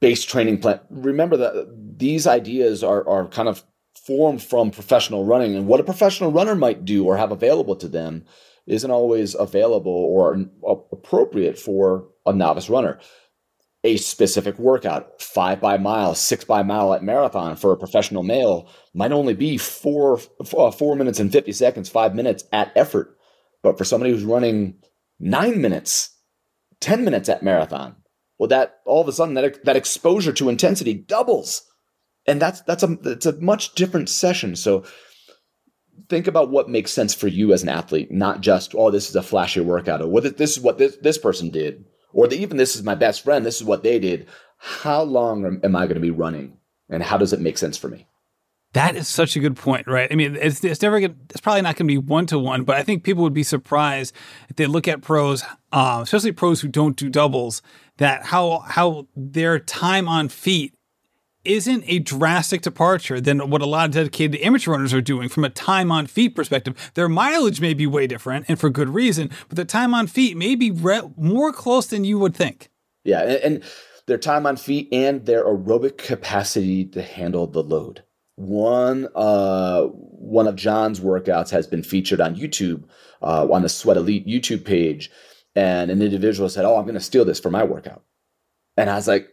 base 0.00 0.24
training 0.24 0.58
plan. 0.60 0.80
Remember 0.90 1.36
that 1.36 1.94
these 1.96 2.26
ideas 2.26 2.84
are 2.84 3.06
are 3.08 3.28
kind 3.28 3.48
of 3.48 3.62
formed 4.06 4.42
from 4.42 4.70
professional 4.70 5.24
running, 5.24 5.54
and 5.54 5.66
what 5.66 5.80
a 5.80 5.84
professional 5.84 6.32
runner 6.32 6.54
might 6.54 6.84
do 6.84 7.04
or 7.04 7.16
have 7.16 7.32
available 7.32 7.76
to 7.76 7.88
them 7.88 8.24
isn't 8.66 8.90
always 8.90 9.34
available 9.34 9.92
or 9.92 10.44
appropriate 10.92 11.58
for 11.58 12.08
a 12.26 12.32
novice 12.32 12.68
runner. 12.68 12.98
A 13.84 13.96
specific 13.96 14.58
workout, 14.58 15.22
five 15.22 15.60
by 15.60 15.78
mile, 15.78 16.14
six 16.14 16.44
by 16.44 16.62
mile 16.62 16.92
at 16.94 17.02
marathon 17.02 17.56
for 17.56 17.72
a 17.72 17.76
professional 17.76 18.22
male 18.22 18.68
might 18.92 19.12
only 19.12 19.34
be 19.34 19.56
four 19.56 20.20
uh, 20.56 20.70
four 20.70 20.96
minutes 20.96 21.20
and 21.20 21.32
fifty 21.32 21.52
seconds, 21.52 21.88
five 21.88 22.14
minutes 22.14 22.44
at 22.52 22.72
effort. 22.76 23.16
But 23.62 23.78
for 23.78 23.84
somebody 23.84 24.12
who's 24.12 24.24
running 24.24 24.78
nine 25.18 25.60
minutes 25.60 26.10
10 26.80 27.04
minutes 27.04 27.28
at 27.28 27.42
marathon. 27.42 27.96
Well, 28.38 28.48
that 28.48 28.78
all 28.86 29.00
of 29.00 29.08
a 29.08 29.12
sudden 29.12 29.34
that 29.34 29.64
that 29.64 29.76
exposure 29.76 30.32
to 30.32 30.48
intensity 30.48 30.94
doubles. 30.94 31.62
And 32.26 32.40
that's 32.40 32.60
that's 32.62 32.82
a 32.82 32.98
it's 33.04 33.26
a 33.26 33.40
much 33.40 33.74
different 33.74 34.08
session. 34.08 34.54
So 34.54 34.84
think 36.08 36.26
about 36.26 36.50
what 36.50 36.68
makes 36.68 36.92
sense 36.92 37.14
for 37.14 37.28
you 37.28 37.52
as 37.52 37.62
an 37.62 37.68
athlete, 37.68 38.10
not 38.10 38.40
just, 38.40 38.74
oh, 38.74 38.90
this 38.90 39.08
is 39.08 39.16
a 39.16 39.22
flashy 39.22 39.60
workout, 39.60 40.00
or 40.00 40.08
what 40.08 40.36
this 40.36 40.56
is 40.56 40.60
what 40.62 40.78
this, 40.78 40.96
this 40.98 41.18
person 41.18 41.50
did, 41.50 41.84
or 42.12 42.26
the, 42.26 42.36
even 42.36 42.56
this 42.56 42.76
is 42.76 42.82
my 42.82 42.94
best 42.94 43.24
friend, 43.24 43.44
this 43.44 43.60
is 43.60 43.64
what 43.64 43.82
they 43.82 43.98
did. 43.98 44.26
how 44.58 45.02
long 45.02 45.60
am 45.62 45.76
I 45.76 45.86
going 45.86 45.94
to 45.94 46.00
be 46.00 46.10
running 46.10 46.58
and 46.88 47.02
how 47.02 47.16
does 47.16 47.32
it 47.32 47.40
make 47.40 47.58
sense 47.58 47.76
for 47.76 47.88
me? 47.88 48.06
That 48.78 48.94
is 48.94 49.08
such 49.08 49.34
a 49.34 49.40
good 49.40 49.56
point, 49.56 49.88
right? 49.88 50.06
I 50.08 50.14
mean, 50.14 50.36
it's, 50.36 50.62
it's 50.62 50.80
never 50.82 51.00
gonna, 51.00 51.16
it's 51.30 51.40
probably 51.40 51.62
not 51.62 51.74
going 51.74 51.88
to 51.88 51.92
be 51.92 51.98
one 51.98 52.26
to 52.26 52.38
one, 52.38 52.62
but 52.62 52.76
I 52.76 52.84
think 52.84 53.02
people 53.02 53.24
would 53.24 53.34
be 53.34 53.42
surprised 53.42 54.14
if 54.48 54.54
they 54.54 54.66
look 54.66 54.86
at 54.86 55.02
pros, 55.02 55.42
uh, 55.72 55.98
especially 56.04 56.30
pros 56.30 56.60
who 56.60 56.68
don't 56.68 56.94
do 56.94 57.10
doubles, 57.10 57.60
that 57.96 58.26
how 58.26 58.60
how 58.60 59.08
their 59.16 59.58
time 59.58 60.06
on 60.06 60.28
feet 60.28 60.74
isn't 61.44 61.82
a 61.88 61.98
drastic 61.98 62.62
departure 62.62 63.20
than 63.20 63.50
what 63.50 63.62
a 63.62 63.66
lot 63.66 63.86
of 63.86 63.94
dedicated 63.94 64.40
amateur 64.42 64.70
runners 64.70 64.94
are 64.94 65.00
doing 65.00 65.28
from 65.28 65.42
a 65.42 65.50
time 65.50 65.90
on 65.90 66.06
feet 66.06 66.36
perspective. 66.36 66.92
Their 66.94 67.08
mileage 67.08 67.60
may 67.60 67.74
be 67.74 67.88
way 67.88 68.06
different, 68.06 68.44
and 68.46 68.60
for 68.60 68.70
good 68.70 68.90
reason, 68.90 69.28
but 69.48 69.56
the 69.56 69.64
time 69.64 69.92
on 69.92 70.06
feet 70.06 70.36
may 70.36 70.54
be 70.54 70.70
re- 70.70 71.10
more 71.16 71.52
close 71.52 71.88
than 71.88 72.04
you 72.04 72.16
would 72.20 72.36
think. 72.36 72.68
Yeah, 73.02 73.22
and 73.22 73.64
their 74.06 74.18
time 74.18 74.46
on 74.46 74.56
feet 74.56 74.88
and 74.92 75.26
their 75.26 75.44
aerobic 75.44 75.98
capacity 75.98 76.84
to 76.84 77.02
handle 77.02 77.48
the 77.48 77.64
load 77.64 78.04
one 78.38 79.08
uh, 79.16 79.82
one 79.82 80.46
of 80.46 80.54
John's 80.54 81.00
workouts 81.00 81.50
has 81.50 81.66
been 81.66 81.82
featured 81.82 82.20
on 82.20 82.36
YouTube 82.36 82.84
uh, 83.20 83.48
on 83.50 83.62
the 83.62 83.68
Sweat 83.68 83.96
Elite 83.96 84.26
YouTube 84.26 84.64
page, 84.64 85.10
and 85.56 85.90
an 85.90 86.00
individual 86.00 86.48
said, 86.48 86.64
"Oh, 86.64 86.76
I'm 86.76 86.84
going 86.84 86.94
to 86.94 87.00
steal 87.00 87.24
this 87.24 87.40
for 87.40 87.50
my 87.50 87.64
workout," 87.64 88.04
and 88.76 88.88
I 88.88 88.94
was 88.94 89.08
like, 89.08 89.28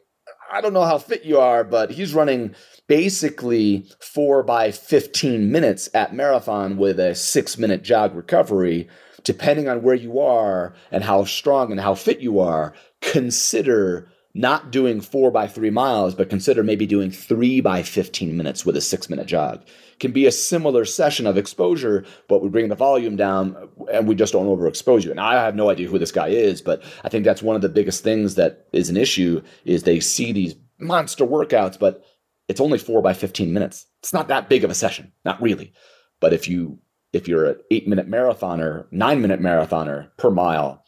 "I 0.51 0.59
don't 0.59 0.73
know 0.73 0.85
how 0.85 0.97
fit 0.97 1.23
you 1.23 1.39
are, 1.39 1.63
but 1.63 1.91
he's 1.91 2.15
running 2.15 2.55
basically 2.87 3.87
four 3.99 4.41
by 4.41 4.71
15 4.71 5.51
minutes 5.51 5.87
at 5.93 6.15
marathon 6.15 6.77
with 6.77 6.99
a 6.99 7.13
six 7.13 7.57
minute 7.57 7.83
jog 7.83 8.15
recovery." 8.15 8.87
Depending 9.23 9.67
on 9.67 9.81
where 9.81 9.95
you 9.95 10.19
are 10.19 10.75
and 10.91 11.03
how 11.03 11.23
strong 11.23 11.71
and 11.71 11.81
how 11.81 11.95
fit 11.95 12.19
you 12.19 12.39
are, 12.39 12.75
consider 13.01 14.07
not 14.35 14.69
doing 14.69 14.99
four 14.99 15.31
by 15.31 15.47
three 15.47 15.69
miles, 15.69 16.13
but 16.13 16.29
consider 16.29 16.61
maybe 16.61 16.85
doing 16.85 17.09
three 17.09 17.61
by 17.61 17.81
15 17.81 18.35
minutes 18.35 18.65
with 18.65 18.75
a 18.75 18.81
six 18.81 19.09
minute 19.09 19.27
jog. 19.27 19.65
Can 20.01 20.11
be 20.11 20.25
a 20.25 20.31
similar 20.31 20.83
session 20.83 21.25
of 21.25 21.37
exposure, 21.37 22.05
but 22.27 22.43
we 22.43 22.49
bring 22.49 22.67
the 22.67 22.75
volume 22.75 23.15
down 23.15 23.55
and 23.91 24.07
we 24.07 24.13
just 24.13 24.33
don't 24.33 24.47
overexpose 24.47 25.05
you. 25.05 25.11
And 25.11 25.21
I 25.21 25.41
have 25.41 25.55
no 25.55 25.69
idea 25.69 25.87
who 25.87 25.97
this 25.97 26.11
guy 26.11 26.27
is, 26.27 26.61
but 26.61 26.83
I 27.05 27.09
think 27.09 27.23
that's 27.23 27.41
one 27.41 27.55
of 27.55 27.61
the 27.61 27.69
biggest 27.69 28.03
things 28.03 28.35
that 28.35 28.67
is 28.73 28.89
an 28.89 28.97
issue 28.97 29.41
is 29.63 29.83
they 29.83 30.01
see 30.01 30.33
these 30.33 30.55
monster 30.79 31.25
workouts, 31.25 31.79
but 31.79 32.03
it's 32.49 32.59
only 32.59 32.77
four 32.77 33.01
by 33.01 33.13
15 33.13 33.53
minutes. 33.53 33.87
It's 34.03 34.13
not 34.13 34.27
that 34.27 34.49
big 34.49 34.65
of 34.65 34.69
a 34.69 34.75
session, 34.75 35.13
not 35.23 35.41
really. 35.41 35.73
But 36.19 36.33
if 36.33 36.49
you 36.49 36.79
if 37.13 37.29
you're 37.29 37.45
an 37.45 37.59
eight 37.71 37.87
minute 37.87 38.09
marathoner, 38.09 38.87
nine 38.91 39.21
minute 39.21 39.39
marathoner 39.39 40.09
per 40.17 40.29
mile, 40.29 40.83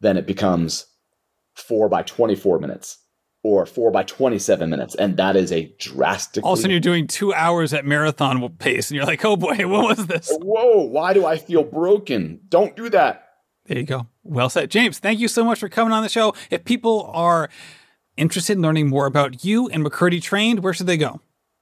then 0.00 0.16
it 0.16 0.26
becomes 0.26 0.86
four 1.60 1.88
by 1.88 2.02
24 2.02 2.58
minutes 2.58 2.98
or 3.42 3.66
four 3.66 3.90
by 3.90 4.02
27 4.02 4.68
minutes. 4.68 4.94
And 4.94 5.16
that 5.16 5.36
is 5.36 5.52
a 5.52 5.72
drastic. 5.78 6.44
All 6.44 6.54
of 6.54 6.58
a 6.58 6.62
sudden, 6.62 6.72
you're 6.72 6.80
doing 6.80 7.06
two 7.06 7.32
hours 7.32 7.72
at 7.72 7.84
marathon 7.84 8.46
pace, 8.58 8.90
and 8.90 8.96
you're 8.96 9.06
like, 9.06 9.24
oh 9.24 9.36
boy, 9.36 9.56
what 9.68 9.96
was 9.96 10.06
this? 10.06 10.30
Whoa, 10.40 10.82
why 10.84 11.14
do 11.14 11.26
I 11.26 11.38
feel 11.38 11.64
broken? 11.64 12.40
Don't 12.48 12.76
do 12.76 12.88
that. 12.90 13.24
There 13.66 13.78
you 13.78 13.84
go. 13.84 14.06
Well 14.22 14.48
said. 14.48 14.70
James, 14.70 14.98
thank 14.98 15.20
you 15.20 15.28
so 15.28 15.44
much 15.44 15.60
for 15.60 15.68
coming 15.68 15.92
on 15.92 16.02
the 16.02 16.08
show. 16.08 16.34
If 16.50 16.64
people 16.64 17.10
are 17.12 17.50
interested 18.16 18.56
in 18.56 18.62
learning 18.62 18.88
more 18.88 19.06
about 19.06 19.44
you 19.44 19.68
and 19.68 19.84
McKirdy 19.84 20.22
Trained, 20.22 20.60
where 20.60 20.72
should 20.72 20.86
they 20.86 20.96
go? 20.96 21.20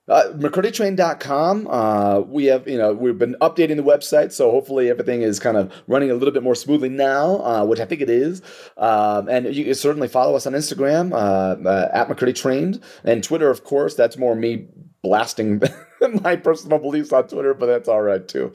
Uh, 0.08 0.30
McKirdyTrained.com. 0.34 1.66
Uh, 1.68 2.20
we 2.20 2.44
have, 2.44 2.68
you 2.68 2.78
know, 2.78 2.92
we've 2.92 3.18
been 3.18 3.34
updating 3.40 3.76
the 3.76 3.82
website, 3.82 4.32
so 4.32 4.52
hopefully 4.52 4.88
everything 4.88 5.22
is 5.22 5.40
kind 5.40 5.56
of 5.56 5.72
running 5.88 6.10
a 6.10 6.14
little 6.14 6.32
bit 6.32 6.44
more 6.44 6.54
smoothly 6.54 6.88
now, 6.88 7.38
uh, 7.44 7.64
which 7.64 7.80
I 7.80 7.86
think 7.86 8.00
it 8.00 8.10
is. 8.10 8.40
Um, 8.76 9.28
and 9.28 9.52
you 9.54 9.64
can 9.64 9.74
certainly 9.74 10.06
follow 10.06 10.36
us 10.36 10.46
on 10.46 10.52
Instagram 10.52 11.12
uh, 11.12 11.68
uh, 11.68 11.90
at 11.92 12.08
McKirdy 12.08 12.36
Trained 12.36 12.80
and 13.02 13.24
Twitter, 13.24 13.50
of 13.50 13.64
course. 13.64 13.96
That's 13.96 14.16
more 14.16 14.36
me 14.36 14.68
blasting 15.02 15.60
my 16.22 16.36
personal 16.36 16.78
beliefs 16.78 17.12
on 17.12 17.26
Twitter, 17.26 17.54
but 17.54 17.66
that's 17.66 17.88
all 17.88 18.02
right 18.02 18.26
too. 18.26 18.52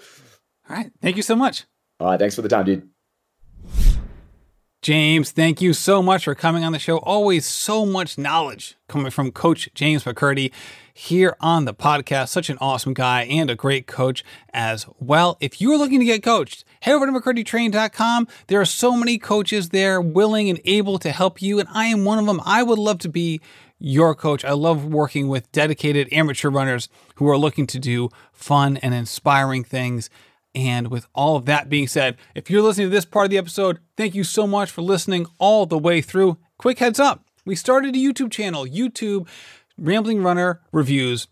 All 0.70 0.76
right. 0.78 0.92
Thank 1.02 1.18
you 1.18 1.24
so 1.24 1.36
much. 1.36 1.66
All 2.00 2.08
right. 2.08 2.20
Thanks 2.20 2.36
for 2.36 2.42
the 2.42 2.50
time, 2.50 2.66
dude. 2.66 2.88
James, 4.82 5.30
thank 5.30 5.62
you 5.62 5.74
so 5.74 6.02
much 6.02 6.24
for 6.24 6.34
coming 6.34 6.64
on 6.64 6.72
the 6.72 6.80
show. 6.80 6.98
Always 7.00 7.46
so 7.46 7.86
much 7.86 8.18
knowledge 8.18 8.78
coming 8.90 9.12
from 9.12 9.32
Coach 9.32 9.70
James 9.76 10.06
McKirdy 10.06 10.52
here 10.94 11.36
on 11.40 11.66
the 11.66 11.74
podcast. 11.74 12.30
Such 12.30 12.50
an 12.50 12.58
awesome 12.60 12.94
guy 12.94 13.24
and 13.24 13.50
a 13.50 13.56
great 13.56 13.88
coach 13.88 14.24
as 14.54 14.86
well. 15.00 15.38
If 15.40 15.62
you're 15.62 15.78
looking 15.78 16.00
to 16.00 16.06
get 16.06 16.24
coached, 16.24 16.64
head 16.82 16.94
over 16.94 17.06
to 17.06 17.12
McKirdyTrained.com. 17.12 18.28
There 18.48 18.62
are 18.62 18.66
so 18.66 18.96
many 18.96 19.18
coaches 19.18 19.70
there 19.70 20.02
willing 20.02 20.50
and 20.50 20.60
able 20.66 21.00
to 21.00 21.12
help 21.12 21.42
you, 21.42 21.60
and 21.60 21.70
I 21.72 21.86
am 21.86 22.06
one 22.06 22.20
of 22.20 22.26
them. 22.26 22.42
I 22.46 22.64
would 22.64 22.80
love 22.80 23.00
to 23.00 23.10
be 23.10 23.42
your 23.80 24.14
coach. 24.14 24.46
I 24.46 24.52
love 24.52 24.86
working 24.86 25.28
with 25.28 25.52
dedicated 25.52 26.08
amateur 26.12 26.50
runners 26.50 26.90
who 27.16 27.28
are 27.28 27.38
looking 27.38 27.68
to 27.68 27.80
do 27.80 28.10
fun 28.32 28.78
and 28.78 28.94
inspiring 28.94 29.64
things 29.64 30.10
and 30.54 30.90
with 30.90 31.08
all 31.16 31.38
of 31.38 31.46
that 31.46 31.70
being 31.70 31.88
said, 31.88 32.18
if 32.36 32.50
you're 32.50 32.62
listening 32.62 32.88
to 32.88 32.92
this 32.92 33.06
part 33.06 33.26
of 33.26 33.32
the 33.32 33.38
episode, 33.38 33.80
thank 33.96 34.16
you 34.16 34.24
so 34.26 34.46
much 34.46 34.70
for 34.70 34.82
listening 34.82 35.26
all 35.38 35.66
the 35.66 35.78
way 35.78 36.02
through. 36.02 36.38
Quick 36.58 36.80
heads 36.80 37.00
up 37.00 37.24
we 37.46 37.56
started 37.56 37.96
a 37.96 38.00
YouTube 38.00 38.32
channel, 38.32 38.66
YouTube 38.66 39.28
Rambling 39.78 40.24
Runner 40.24 40.62
Reviews. 40.72 41.28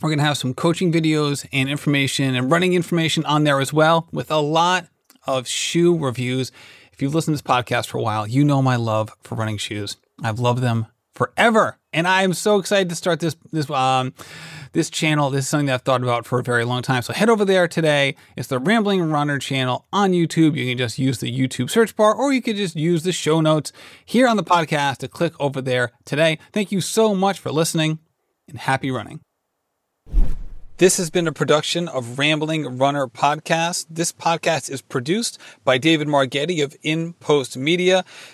We're 0.00 0.10
going 0.10 0.18
to 0.18 0.24
have 0.24 0.36
some 0.36 0.54
coaching 0.54 0.92
videos 0.92 1.46
and 1.52 1.68
information 1.68 2.34
and 2.34 2.50
running 2.50 2.74
information 2.74 3.24
on 3.24 3.44
there 3.44 3.60
as 3.60 3.72
well, 3.72 4.08
with 4.12 4.30
a 4.30 4.40
lot 4.40 4.88
of 5.26 5.46
shoe 5.46 5.96
reviews. 5.96 6.52
If 6.92 7.00
you've 7.00 7.14
listened 7.14 7.36
to 7.38 7.42
this 7.42 7.54
podcast 7.54 7.86
for 7.86 7.98
a 7.98 8.02
while, 8.02 8.26
you 8.26 8.44
know 8.44 8.60
my 8.60 8.76
love 8.76 9.10
for 9.22 9.34
running 9.34 9.56
shoes. 9.58 9.96
I've 10.22 10.38
loved 10.40 10.62
them 10.62 10.86
forever. 11.14 11.78
And 11.94 12.08
I 12.08 12.22
am 12.22 12.34
so 12.34 12.58
excited 12.58 12.88
to 12.88 12.96
start 12.96 13.20
this 13.20 13.36
this 13.52 13.70
um 13.70 14.12
this 14.72 14.90
channel. 14.90 15.30
This 15.30 15.44
is 15.44 15.48
something 15.48 15.66
that 15.66 15.74
I've 15.74 15.82
thought 15.82 16.02
about 16.02 16.26
for 16.26 16.40
a 16.40 16.42
very 16.42 16.64
long 16.64 16.82
time. 16.82 17.02
So 17.02 17.12
head 17.12 17.30
over 17.30 17.44
there 17.44 17.68
today. 17.68 18.16
It's 18.36 18.48
the 18.48 18.58
Rambling 18.58 19.00
Runner 19.02 19.38
channel 19.38 19.86
on 19.92 20.10
YouTube. 20.10 20.56
You 20.56 20.66
can 20.66 20.76
just 20.76 20.98
use 20.98 21.18
the 21.18 21.32
YouTube 21.32 21.70
search 21.70 21.94
bar 21.94 22.12
or 22.12 22.32
you 22.32 22.42
could 22.42 22.56
just 22.56 22.74
use 22.74 23.04
the 23.04 23.12
show 23.12 23.40
notes 23.40 23.72
here 24.04 24.26
on 24.26 24.36
the 24.36 24.42
podcast 24.42 24.98
to 24.98 25.08
click 25.08 25.34
over 25.38 25.62
there 25.62 25.92
today. 26.04 26.38
Thank 26.52 26.72
you 26.72 26.80
so 26.80 27.14
much 27.14 27.38
for 27.38 27.52
listening 27.52 28.00
and 28.48 28.58
happy 28.58 28.90
running. 28.90 29.20
This 30.78 30.96
has 30.96 31.08
been 31.08 31.28
a 31.28 31.32
production 31.32 31.86
of 31.86 32.18
Rambling 32.18 32.78
Runner 32.78 33.06
Podcast. 33.06 33.86
This 33.88 34.10
podcast 34.10 34.68
is 34.68 34.82
produced 34.82 35.38
by 35.62 35.78
David 35.78 36.08
Margetti 36.08 36.64
of 36.64 36.74
In 36.82 37.12
Post 37.12 37.56
Media. 37.56 38.04